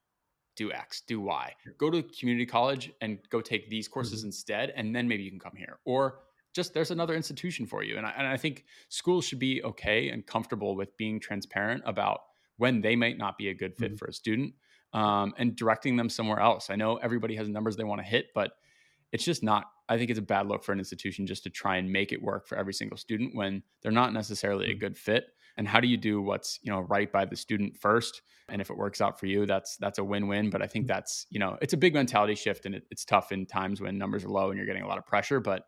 do 0.56 0.72
X, 0.72 1.02
do 1.06 1.20
Y. 1.20 1.52
Go 1.78 1.90
to 1.90 2.02
community 2.02 2.46
college 2.46 2.90
and 3.00 3.18
go 3.30 3.40
take 3.40 3.68
these 3.68 3.88
courses 3.88 4.20
mm-hmm. 4.20 4.28
instead. 4.28 4.72
And 4.74 4.94
then 4.94 5.06
maybe 5.06 5.22
you 5.22 5.30
can 5.30 5.40
come 5.40 5.56
here. 5.56 5.78
Or 5.84 6.20
just 6.56 6.74
there's 6.74 6.90
another 6.90 7.14
institution 7.14 7.66
for 7.66 7.84
you. 7.84 7.98
And 7.98 8.06
I, 8.06 8.14
and 8.16 8.26
I 8.26 8.36
think 8.36 8.64
schools 8.88 9.26
should 9.26 9.38
be 9.38 9.62
okay 9.62 10.08
and 10.08 10.26
comfortable 10.26 10.74
with 10.74 10.96
being 10.96 11.20
transparent 11.20 11.82
about 11.86 12.20
when 12.56 12.80
they 12.80 12.96
might 12.96 13.18
not 13.18 13.38
be 13.38 13.50
a 13.50 13.54
good 13.54 13.76
fit 13.76 13.92
mm-hmm. 13.92 13.96
for 13.96 14.06
a 14.06 14.12
student 14.12 14.54
um, 14.92 15.34
and 15.36 15.54
directing 15.54 15.96
them 15.96 16.08
somewhere 16.08 16.40
else. 16.40 16.70
I 16.70 16.76
know 16.76 16.96
everybody 16.96 17.36
has 17.36 17.48
numbers 17.48 17.76
they 17.76 17.84
want 17.84 18.00
to 18.00 18.06
hit, 18.06 18.28
but 18.34 18.52
it's 19.12 19.24
just 19.24 19.42
not. 19.42 19.66
I 19.88 19.98
think 19.98 20.10
it's 20.10 20.18
a 20.18 20.22
bad 20.22 20.48
look 20.48 20.64
for 20.64 20.72
an 20.72 20.78
institution 20.78 21.26
just 21.26 21.44
to 21.44 21.50
try 21.50 21.76
and 21.76 21.92
make 21.92 22.10
it 22.10 22.20
work 22.20 22.48
for 22.48 22.58
every 22.58 22.74
single 22.74 22.96
student 22.96 23.36
when 23.36 23.62
they're 23.82 23.92
not 23.92 24.12
necessarily 24.12 24.66
a 24.66 24.70
mm-hmm. 24.70 24.80
good 24.80 24.98
fit. 24.98 25.26
And 25.58 25.68
how 25.68 25.78
do 25.80 25.86
you 25.86 25.96
do 25.96 26.20
what's 26.20 26.58
you 26.62 26.72
know 26.72 26.80
right 26.80 27.10
by 27.10 27.24
the 27.24 27.36
student 27.36 27.76
first? 27.76 28.22
And 28.48 28.60
if 28.60 28.70
it 28.70 28.76
works 28.76 29.00
out 29.00 29.20
for 29.20 29.26
you, 29.26 29.46
that's 29.46 29.76
that's 29.76 29.98
a 29.98 30.04
win-win. 30.04 30.50
But 30.50 30.62
I 30.62 30.66
think 30.66 30.84
mm-hmm. 30.84 30.94
that's 30.94 31.26
you 31.30 31.38
know 31.38 31.56
it's 31.60 31.72
a 31.72 31.76
big 31.76 31.94
mentality 31.94 32.34
shift, 32.34 32.66
and 32.66 32.74
it, 32.74 32.84
it's 32.90 33.04
tough 33.04 33.30
in 33.30 33.46
times 33.46 33.80
when 33.80 33.98
numbers 33.98 34.24
are 34.24 34.28
low 34.28 34.48
and 34.48 34.56
you're 34.56 34.66
getting 34.66 34.82
a 34.82 34.88
lot 34.88 34.98
of 34.98 35.06
pressure. 35.06 35.40
But 35.40 35.66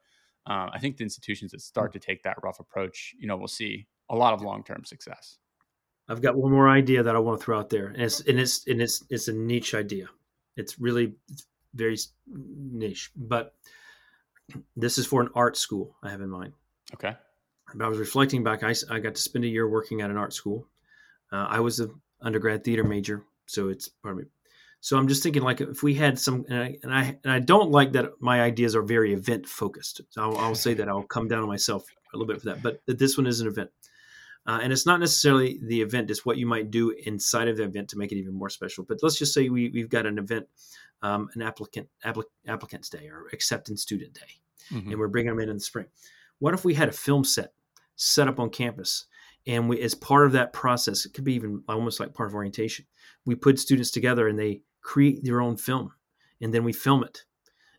um, 0.48 0.70
I 0.72 0.78
think 0.78 0.96
the 0.96 1.04
institutions 1.04 1.52
that 1.52 1.60
start 1.60 1.92
to 1.92 1.98
take 1.98 2.22
that 2.22 2.38
rough 2.42 2.58
approach, 2.58 3.14
you 3.18 3.28
know, 3.28 3.36
we'll 3.36 3.48
see 3.48 3.86
a 4.08 4.16
lot 4.16 4.32
of 4.32 4.40
long 4.40 4.64
term 4.64 4.84
success. 4.84 5.36
I've 6.08 6.22
got 6.22 6.36
one 6.36 6.50
more 6.50 6.70
idea 6.70 7.02
that 7.02 7.14
I 7.14 7.18
want 7.18 7.38
to 7.38 7.44
throw 7.44 7.58
out 7.58 7.68
there, 7.68 7.88
and 7.88 8.02
it's 8.02 8.20
and 8.20 8.40
it's 8.40 8.66
and 8.66 8.80
it's 8.80 9.04
it's 9.10 9.28
a 9.28 9.32
niche 9.34 9.74
idea. 9.74 10.08
It's 10.56 10.80
really 10.80 11.12
it's 11.28 11.46
very 11.74 11.98
niche. 12.26 13.10
But 13.14 13.54
this 14.74 14.96
is 14.96 15.06
for 15.06 15.20
an 15.20 15.28
art 15.34 15.58
school 15.58 15.94
I 16.02 16.08
have 16.08 16.22
in 16.22 16.30
mind. 16.30 16.54
Okay. 16.94 17.14
But 17.74 17.84
I 17.84 17.88
was 17.88 17.98
reflecting 17.98 18.42
back. 18.42 18.62
I, 18.62 18.74
I 18.90 19.00
got 19.00 19.14
to 19.16 19.20
spend 19.20 19.44
a 19.44 19.48
year 19.48 19.68
working 19.68 20.00
at 20.00 20.10
an 20.10 20.16
art 20.16 20.32
school. 20.32 20.66
Uh, 21.30 21.46
I 21.50 21.60
was 21.60 21.80
an 21.80 21.90
undergrad 22.22 22.64
theater 22.64 22.84
major, 22.84 23.22
so 23.44 23.68
it's 23.68 23.90
pardon 24.02 24.22
me. 24.22 24.28
So 24.80 24.96
I'm 24.96 25.08
just 25.08 25.22
thinking, 25.22 25.42
like, 25.42 25.60
if 25.60 25.82
we 25.82 25.94
had 25.94 26.18
some, 26.18 26.44
and 26.48 26.58
I 26.62 26.76
and 26.82 26.94
I, 26.94 27.18
and 27.24 27.32
I 27.32 27.40
don't 27.40 27.70
like 27.70 27.92
that 27.92 28.12
my 28.20 28.42
ideas 28.42 28.76
are 28.76 28.82
very 28.82 29.12
event 29.12 29.46
focused. 29.46 30.00
So 30.10 30.22
I'll, 30.22 30.36
I'll 30.38 30.54
say 30.54 30.74
that 30.74 30.88
I'll 30.88 31.02
come 31.02 31.26
down 31.28 31.42
on 31.42 31.48
myself 31.48 31.84
a 32.14 32.16
little 32.16 32.32
bit 32.32 32.40
for 32.40 32.46
that. 32.50 32.62
But 32.62 32.80
that 32.86 32.98
this 32.98 33.18
one 33.18 33.26
is 33.26 33.40
an 33.40 33.48
event, 33.48 33.70
uh, 34.46 34.60
and 34.62 34.72
it's 34.72 34.86
not 34.86 35.00
necessarily 35.00 35.58
the 35.62 35.82
event; 35.82 36.10
it's 36.10 36.24
what 36.24 36.38
you 36.38 36.46
might 36.46 36.70
do 36.70 36.90
inside 36.90 37.48
of 37.48 37.56
the 37.56 37.64
event 37.64 37.88
to 37.90 37.98
make 37.98 38.12
it 38.12 38.18
even 38.18 38.34
more 38.34 38.50
special. 38.50 38.84
But 38.84 38.98
let's 39.02 39.18
just 39.18 39.34
say 39.34 39.48
we 39.48 39.68
we've 39.70 39.88
got 39.90 40.06
an 40.06 40.16
event, 40.18 40.46
um, 41.02 41.28
an 41.34 41.42
applicant 41.42 41.88
applic- 42.04 42.24
applicants 42.46 42.88
day 42.88 43.08
or 43.08 43.26
acceptance 43.32 43.82
student 43.82 44.14
day, 44.14 44.76
Mhm. 44.76 44.90
and 44.92 44.98
we're 44.98 45.08
bringing 45.08 45.30
them 45.32 45.40
in 45.40 45.48
in 45.48 45.56
the 45.56 45.60
spring. 45.60 45.86
What 46.38 46.54
if 46.54 46.64
we 46.64 46.74
had 46.74 46.88
a 46.88 46.92
film 46.92 47.24
set 47.24 47.52
set 47.96 48.28
up 48.28 48.38
on 48.38 48.48
campus, 48.48 49.06
and 49.44 49.68
we, 49.68 49.80
as 49.80 49.92
part 49.96 50.24
of 50.24 50.30
that 50.32 50.52
process, 50.52 51.04
it 51.04 51.12
could 51.14 51.24
be 51.24 51.34
even 51.34 51.64
almost 51.68 51.98
like 51.98 52.14
part 52.14 52.28
of 52.28 52.34
orientation. 52.36 52.86
We 53.24 53.34
put 53.34 53.58
students 53.58 53.90
together 53.90 54.28
and 54.28 54.38
they 54.38 54.62
create 54.88 55.22
their 55.22 55.42
own 55.42 55.56
film, 55.58 55.92
and 56.40 56.52
then 56.54 56.64
we 56.64 56.72
film 56.72 57.04
it, 57.04 57.24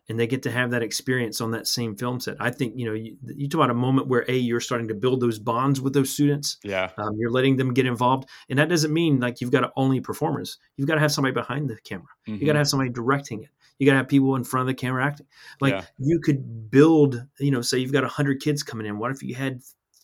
and 0.08 0.18
they 0.18 0.28
get 0.28 0.42
to 0.44 0.50
have 0.50 0.70
that 0.70 0.82
experience 0.82 1.40
on 1.40 1.50
that 1.50 1.66
same 1.66 1.96
film 1.96 2.20
set. 2.20 2.36
I 2.38 2.50
think 2.50 2.74
you 2.76 2.86
know 2.86 2.92
you, 2.94 3.16
you 3.36 3.48
talk 3.48 3.58
about 3.58 3.70
a 3.70 3.74
moment 3.74 4.06
where 4.06 4.24
a 4.28 4.36
you're 4.36 4.60
starting 4.60 4.86
to 4.88 4.94
build 4.94 5.20
those 5.20 5.40
bonds 5.40 5.80
with 5.80 5.92
those 5.92 6.10
students. 6.10 6.58
Yeah. 6.62 6.90
Um, 6.98 7.16
you're 7.18 7.32
letting 7.32 7.56
them 7.56 7.74
get 7.74 7.84
involved, 7.86 8.28
and 8.48 8.58
that 8.60 8.68
doesn't 8.68 8.92
mean 8.92 9.18
like 9.18 9.40
you've 9.40 9.50
got 9.50 9.62
to 9.62 9.72
only 9.74 10.00
performers. 10.00 10.58
You've 10.76 10.86
got 10.86 10.94
to 10.94 11.00
have 11.00 11.10
somebody 11.10 11.34
behind 11.34 11.68
the 11.68 11.78
camera. 11.82 12.06
You 12.26 12.46
got 12.46 12.52
to 12.52 12.58
have 12.60 12.68
somebody 12.68 12.90
directing 12.90 13.42
it. 13.42 13.50
You 13.78 13.86
got 13.86 13.92
to 13.92 13.98
have 13.98 14.08
people 14.08 14.36
in 14.36 14.44
front 14.44 14.62
of 14.62 14.66
the 14.68 14.74
camera 14.74 15.04
acting. 15.04 15.26
Like 15.60 15.72
Yeah. 15.74 15.84
you 15.98 16.20
could 16.20 16.70
build, 16.70 17.26
you 17.40 17.50
know, 17.50 17.62
say 17.62 17.78
you've 17.78 17.92
got 17.92 18.04
100 18.04 18.40
kids 18.40 18.62
coming 18.62 18.86
in. 18.86 18.98
What 18.98 19.10
if 19.10 19.22
you 19.22 19.34
had 19.34 19.62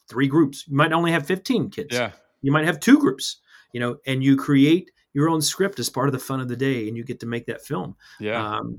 three 0.08 0.26
groups? 0.28 0.66
You 0.66 0.76
might 0.76 0.92
only 0.92 1.12
have 1.12 1.26
15 1.26 1.70
kids. 1.70 1.94
Yeah. 1.94 2.12
You 2.42 2.52
might 2.52 2.64
have 2.64 2.80
two 2.80 2.98
groups, 2.98 3.36
you 3.72 3.80
know, 3.80 3.98
and 4.06 4.24
you 4.24 4.36
create 4.36 4.90
your 5.16 5.30
own 5.30 5.40
script 5.40 5.78
as 5.78 5.88
part 5.88 6.08
of 6.08 6.12
the 6.12 6.18
fun 6.18 6.40
of 6.40 6.48
the 6.48 6.56
day 6.56 6.86
and 6.86 6.96
you 6.96 7.02
get 7.02 7.20
to 7.20 7.26
make 7.26 7.46
that 7.46 7.64
film. 7.64 7.96
Yeah. 8.20 8.58
Um, 8.58 8.78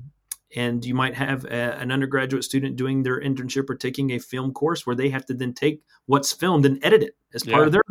and 0.56 0.84
you 0.84 0.94
might 0.94 1.14
have 1.14 1.44
a, 1.44 1.78
an 1.80 1.90
undergraduate 1.90 2.44
student 2.44 2.76
doing 2.76 3.02
their 3.02 3.20
internship 3.20 3.68
or 3.68 3.74
taking 3.74 4.12
a 4.12 4.18
film 4.20 4.52
course 4.52 4.86
where 4.86 4.96
they 4.96 5.08
have 5.10 5.26
to 5.26 5.34
then 5.34 5.52
take 5.52 5.82
what's 6.06 6.32
filmed 6.32 6.64
and 6.64 6.78
edit 6.84 7.02
it 7.02 7.16
as 7.34 7.42
part 7.42 7.58
Yeah. 7.62 7.66
of 7.66 7.72
their 7.72 7.82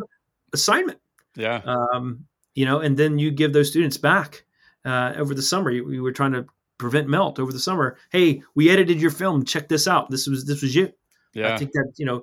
assignment 0.54 0.98
yeah. 1.36 1.60
um, 1.66 2.24
you 2.54 2.64
know, 2.64 2.80
and 2.80 2.96
then 2.96 3.18
you 3.18 3.30
give 3.30 3.52
those 3.52 3.68
students 3.68 3.96
back 3.98 4.44
uh, 4.84 5.12
over 5.16 5.34
the 5.34 5.42
summer. 5.42 5.70
You- 5.70 5.84
We 5.86 6.00
were 6.00 6.10
trying 6.12 6.32
to 6.32 6.46
prevent 6.78 7.08
melt 7.08 7.38
over 7.38 7.52
the 7.52 7.60
summer. 7.60 7.96
Hey, 8.10 8.42
we 8.54 8.70
edited 8.70 9.00
your 9.00 9.10
film. 9.10 9.44
Check 9.44 9.68
this 9.68 9.86
out. 9.86 10.10
This 10.10 10.26
was 10.26 10.44
this 10.46 10.62
was 10.62 10.74
you. 10.74 10.92
Yeah. 11.34 11.54
I 11.54 11.58
think 11.58 11.72
that 11.72 11.92
you 11.98 12.06
know, 12.06 12.22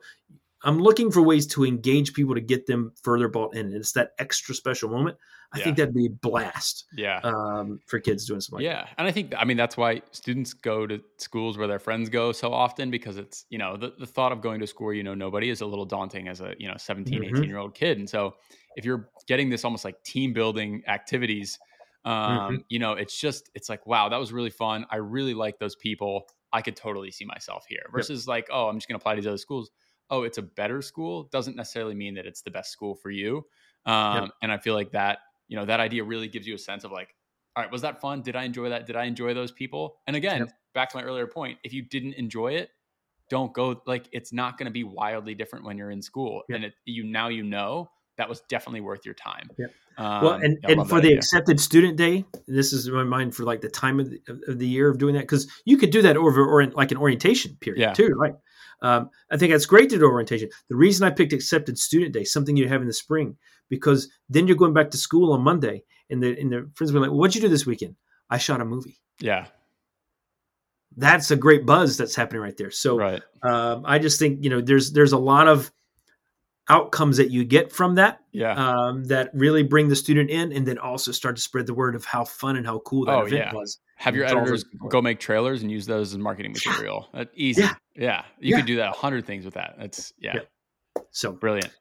I'm 0.63 0.79
looking 0.79 1.11
for 1.11 1.21
ways 1.21 1.45
to 1.47 1.63
engage 1.65 2.13
people 2.13 2.33
to 2.35 2.41
get 2.41 2.65
them 2.65 2.93
further 3.03 3.27
bought 3.27 3.55
in. 3.55 3.67
And 3.67 3.75
it's 3.75 3.91
that 3.91 4.11
extra 4.17 4.55
special 4.55 4.89
moment. 4.89 5.17
I 5.53 5.59
think 5.61 5.77
that'd 5.77 5.93
be 5.93 6.07
a 6.07 6.09
blast 6.09 6.85
yeah. 6.97 7.19
um, 7.23 7.79
for 7.85 7.99
kids 7.99 8.25
doing 8.25 8.41
something. 8.41 8.65
Like 8.65 8.73
yeah 8.73 8.87
and 8.97 9.07
i 9.07 9.11
think 9.11 9.33
i 9.37 9.45
mean 9.45 9.55
that's 9.55 9.77
why 9.77 10.01
students 10.11 10.53
go 10.53 10.85
to 10.85 10.99
schools 11.17 11.57
where 11.57 11.67
their 11.67 11.79
friends 11.79 12.09
go 12.09 12.33
so 12.33 12.51
often 12.53 12.91
because 12.91 13.17
it's 13.17 13.45
you 13.49 13.57
know 13.57 13.77
the, 13.77 13.93
the 13.97 14.05
thought 14.05 14.33
of 14.33 14.41
going 14.41 14.59
to 14.59 14.67
school 14.67 14.91
you 14.91 15.03
know 15.03 15.13
nobody 15.13 15.49
is 15.49 15.61
a 15.61 15.65
little 15.65 15.85
daunting 15.85 16.27
as 16.27 16.41
a 16.41 16.55
you 16.57 16.67
know 16.67 16.73
17 16.77 17.21
Mhm. 17.21 17.29
18 17.29 17.43
year 17.45 17.57
old 17.57 17.73
kid 17.73 17.97
and 17.99 18.09
so 18.09 18.35
if 18.75 18.83
you're 18.83 19.09
getting 19.27 19.49
this 19.49 19.63
almost 19.63 19.85
like 19.85 20.01
team 20.03 20.33
building 20.33 20.83
activities 20.87 21.57
um 22.03 22.13
Mhm. 22.57 22.63
you 22.67 22.79
know 22.79 22.93
it's 22.93 23.17
just 23.17 23.49
it's 23.55 23.69
like 23.69 23.85
wow 23.87 24.09
that 24.09 24.17
was 24.17 24.33
really 24.33 24.49
fun 24.49 24.85
i 24.89 24.97
really 24.97 25.33
like 25.33 25.57
those 25.57 25.75
people 25.77 26.27
i 26.51 26.61
could 26.61 26.75
totally 26.75 27.11
see 27.11 27.23
myself 27.23 27.65
here 27.69 27.83
versus 27.93 28.27
like 28.27 28.47
oh 28.51 28.67
i'm 28.67 28.75
just 28.77 28.89
going 28.89 28.99
to 28.99 29.01
apply 29.01 29.15
to 29.15 29.21
these 29.21 29.27
other 29.27 29.37
schools 29.37 29.71
oh 30.09 30.23
it's 30.23 30.37
a 30.37 30.41
better 30.41 30.81
school 30.81 31.23
doesn't 31.31 31.55
necessarily 31.55 31.95
mean 31.95 32.15
that 32.15 32.25
it's 32.25 32.41
the 32.41 32.51
best 32.51 32.71
school 32.71 32.95
for 32.95 33.09
you 33.11 33.45
um 33.85 34.31
and 34.41 34.51
i 34.51 34.57
feel 34.57 34.73
like 34.73 34.91
that 34.91 35.19
you 35.47 35.57
know 35.57 35.65
that 35.65 35.79
idea 35.79 36.03
really 36.03 36.27
gives 36.27 36.47
you 36.47 36.55
a 36.55 36.59
sense 36.59 36.83
of 36.83 36.91
like 36.91 37.15
all 37.55 37.63
right, 37.63 37.71
was 37.71 37.83
that 37.83 38.01
fun? 38.01 38.21
Did 38.21 38.35
I 38.35 38.43
enjoy 38.43 38.69
that? 38.69 38.85
Did 38.85 38.95
I 38.95 39.05
enjoy 39.05 39.33
those 39.33 39.51
people? 39.51 39.97
And 40.07 40.15
again, 40.15 40.39
Yep. 40.39 40.49
back 40.73 40.89
to 40.89 40.97
my 40.97 41.03
earlier 41.03 41.27
point, 41.27 41.57
if 41.63 41.71
you 41.73 41.81
didn't 41.81 42.13
enjoy 42.13 42.53
it, 42.55 42.69
don't 43.29 43.53
go 43.53 43.81
like 43.87 44.07
it's 44.11 44.33
not 44.33 44.57
going 44.57 44.65
to 44.65 44.71
be 44.71 44.83
wildly 44.83 45.33
different 45.33 45.65
when 45.65 45.77
you're 45.77 45.89
in 45.91 46.01
school. 46.01 46.43
Yep. 46.49 46.55
And 46.55 46.65
it, 46.65 46.73
you 46.85 47.03
now 47.03 47.29
you 47.29 47.43
know 47.43 47.89
that 48.17 48.29
was 48.29 48.41
definitely 48.49 48.81
worth 48.81 49.05
your 49.05 49.15
time. 49.15 49.49
Yep. 49.57 49.71
Um, 49.97 50.23
well, 50.23 50.33
and, 50.33 50.57
and 50.65 50.89
for 50.89 50.99
the 50.99 51.07
idea. 51.07 51.17
accepted 51.17 51.59
student 51.59 51.95
day, 51.97 52.25
this 52.47 52.73
is 52.73 52.87
in 52.87 52.93
my 52.93 53.05
mind 53.05 53.33
for 53.33 53.43
like 53.43 53.61
the 53.61 53.69
time 53.69 54.01
of 54.01 54.09
the, 54.09 54.19
of 54.49 54.59
the 54.59 54.67
year 54.67 54.89
of 54.89 54.97
doing 54.97 55.15
that 55.15 55.21
because 55.21 55.47
you 55.63 55.77
could 55.77 55.91
do 55.91 56.01
that 56.01 56.17
over 56.17 56.45
or 56.45 56.61
in, 56.61 56.71
like 56.71 56.91
an 56.91 56.97
orientation 56.97 57.57
period 57.61 57.81
Yeah. 57.81 57.93
too, 57.93 58.09
right? 58.19 58.33
Um, 58.85 59.09
I 59.31 59.37
think 59.37 59.51
that's 59.51 59.65
great 59.65 59.89
to 59.89 59.97
do 59.97 60.05
orientation. 60.05 60.49
The 60.69 60.75
reason 60.75 61.07
I 61.07 61.09
picked 61.09 61.33
accepted 61.33 61.77
student 61.79 62.13
day, 62.13 62.23
something 62.23 62.55
you 62.57 62.67
have 62.67 62.81
in 62.81 62.87
the 62.87 62.93
spring, 62.93 63.35
because 63.69 64.09
then 64.29 64.47
you're 64.47 64.57
going 64.63 64.73
back 64.73 64.91
to 64.91 64.97
school 64.97 65.33
on 65.33 65.41
Monday, 65.41 65.83
and 66.09 66.21
the 66.21 66.39
and 66.39 66.51
the 66.51 66.69
friends 66.75 66.91
will 66.93 67.01
be 67.01 67.07
like, 67.07 67.17
"What'd 67.17 67.35
you 67.35 67.41
do 67.41 67.49
this 67.49 67.65
weekend?" 67.65 67.95
I 68.29 68.37
shot 68.37 68.61
a 68.61 68.65
movie. 68.65 68.97
yeah, 69.19 69.45
That's 70.97 71.31
a 71.31 71.35
great 71.35 71.65
buzz 71.65 71.97
that's 71.97 72.15
happening 72.15 72.41
right 72.41 72.55
there. 72.57 72.71
So 72.71 72.97
right. 72.97 73.21
um, 73.43 73.83
I 73.85 73.99
just 73.99 74.19
think 74.19 74.43
you 74.43 74.49
know 74.49 74.61
there's 74.61 74.91
there's 74.93 75.11
a 75.13 75.17
lot 75.17 75.47
of 75.47 75.71
outcomes 76.69 77.17
that 77.17 77.29
you 77.29 77.43
get 77.45 77.71
from 77.71 77.95
that 77.95 78.19
Yeah. 78.31 78.53
um, 78.53 79.03
that 79.05 79.29
really 79.33 79.61
bring 79.63 79.87
the 79.87 79.95
student 79.95 80.29
in 80.31 80.51
and 80.51 80.65
then 80.67 80.79
also 80.79 81.11
start 81.11 81.35
to 81.35 81.41
spread 81.41 81.67
the 81.67 81.75
word 81.75 81.95
of 81.95 82.05
how 82.05 82.25
fun 82.25 82.55
and 82.55 82.65
how 82.65 82.79
cool 82.79 83.05
that 83.05 83.15
Oh, 83.15 83.19
event 83.25 83.33
yeah. 83.33 83.53
was. 83.53 83.77
Have 83.95 84.15
your 84.15 84.25
editors 84.25 84.63
go 84.89 85.01
make 85.01 85.19
trailers 85.19 85.61
and 85.61 85.71
use 85.71 85.85
those 85.85 86.11
as 86.13 86.17
marketing 86.17 86.51
material. 86.51 87.07
That 87.13 87.29
easy. 87.33 87.61
Yeah. 87.61 87.73
Yeah. 87.95 88.23
You 88.39 88.51
Yeah. 88.51 88.57
could 88.57 88.65
do 88.65 88.75
that 88.77 88.89
a 88.89 88.91
hundred 88.91 89.25
things 89.25 89.45
with 89.45 89.53
that. 89.55 89.75
That's 89.79 90.13
yeah, 90.19 90.33
Yeah. 90.35 90.41
So, 91.11 91.31
brilliant. 91.31 91.71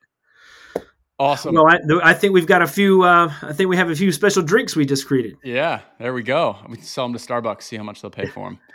Awesome. 1.18 1.54
well, 1.54 1.66
I, 1.68 1.78
I 2.10 2.14
think 2.14 2.34
we've 2.34 2.46
got 2.46 2.60
a 2.62 2.66
few. 2.66 3.02
Uh, 3.02 3.32
I 3.42 3.52
think 3.52 3.68
we 3.70 3.76
have 3.76 3.88
a 3.90 3.94
few 3.94 4.10
special 4.10 4.42
drinks 4.42 4.74
we 4.74 4.84
just 4.84 5.06
created. 5.06 5.36
yeah, 5.44 5.80
there 6.00 6.12
we 6.12 6.22
go. 6.24 6.56
We 6.68 6.76
can 6.76 6.84
sell 6.84 7.04
them 7.08 7.16
to 7.16 7.24
Starbucks, 7.24 7.62
see 7.62 7.76
how 7.76 7.84
much 7.84 8.02
they'll 8.02 8.10
pay 8.10 8.26
for 8.26 8.48
them. 8.48 8.58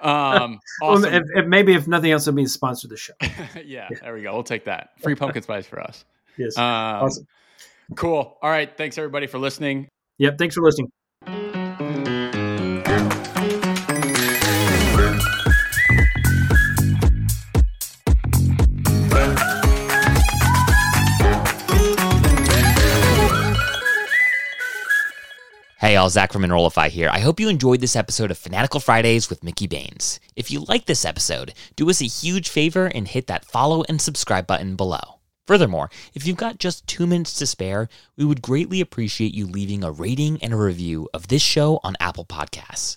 Um, 0.00 0.58
Well, 0.82 0.90
awesome. 0.98 1.14
if, 1.14 1.22
if 1.34 1.46
maybe 1.46 1.72
if 1.72 1.86
nothing 1.88 2.10
else, 2.10 2.26
it'll 2.26 2.36
be 2.36 2.44
sponsor 2.44 2.88
the 2.88 2.96
show. 2.96 3.14
yeah, 3.64 3.88
there 4.02 4.12
we 4.12 4.20
go. 4.22 4.34
We'll 4.34 4.42
take 4.42 4.64
that. 4.66 4.90
Free 5.00 5.14
pumpkin 5.14 5.42
spice 5.42 5.66
for 5.66 5.80
us. 5.80 6.04
Yes. 6.36 6.58
Um, 6.58 6.64
awesome. 6.64 7.26
Cool. 7.96 8.36
All 8.42 8.50
right. 8.50 8.76
Thanks 8.76 8.98
everybody 8.98 9.26
for 9.28 9.38
listening. 9.38 9.88
Yep. 10.18 10.36
Thanks 10.36 10.56
for 10.56 10.62
listening. 10.62 10.90
Hey, 25.94 25.98
all, 25.98 26.10
Zach 26.10 26.32
from 26.32 26.42
Enrollify 26.42 26.88
here. 26.88 27.08
I 27.08 27.20
hope 27.20 27.38
you 27.38 27.48
enjoyed 27.48 27.80
this 27.80 27.94
episode 27.94 28.32
of 28.32 28.36
Fanatical 28.36 28.80
Fridays 28.80 29.30
with 29.30 29.44
Mickey 29.44 29.68
Baines. 29.68 30.18
If 30.34 30.50
you 30.50 30.64
like 30.64 30.86
this 30.86 31.04
episode, 31.04 31.54
do 31.76 31.88
us 31.88 32.00
a 32.00 32.06
huge 32.06 32.48
favor 32.48 32.86
and 32.86 33.06
hit 33.06 33.28
that 33.28 33.44
follow 33.44 33.84
and 33.88 34.02
subscribe 34.02 34.44
button 34.44 34.74
below. 34.74 35.20
Furthermore, 35.46 35.90
if 36.12 36.26
you've 36.26 36.36
got 36.36 36.58
just 36.58 36.84
two 36.88 37.06
minutes 37.06 37.34
to 37.34 37.46
spare, 37.46 37.88
we 38.16 38.24
would 38.24 38.42
greatly 38.42 38.80
appreciate 38.80 39.34
you 39.34 39.46
leaving 39.46 39.84
a 39.84 39.92
rating 39.92 40.42
and 40.42 40.52
a 40.52 40.56
review 40.56 41.08
of 41.14 41.28
this 41.28 41.42
show 41.42 41.78
on 41.84 41.94
Apple 42.00 42.24
Podcasts. 42.24 42.96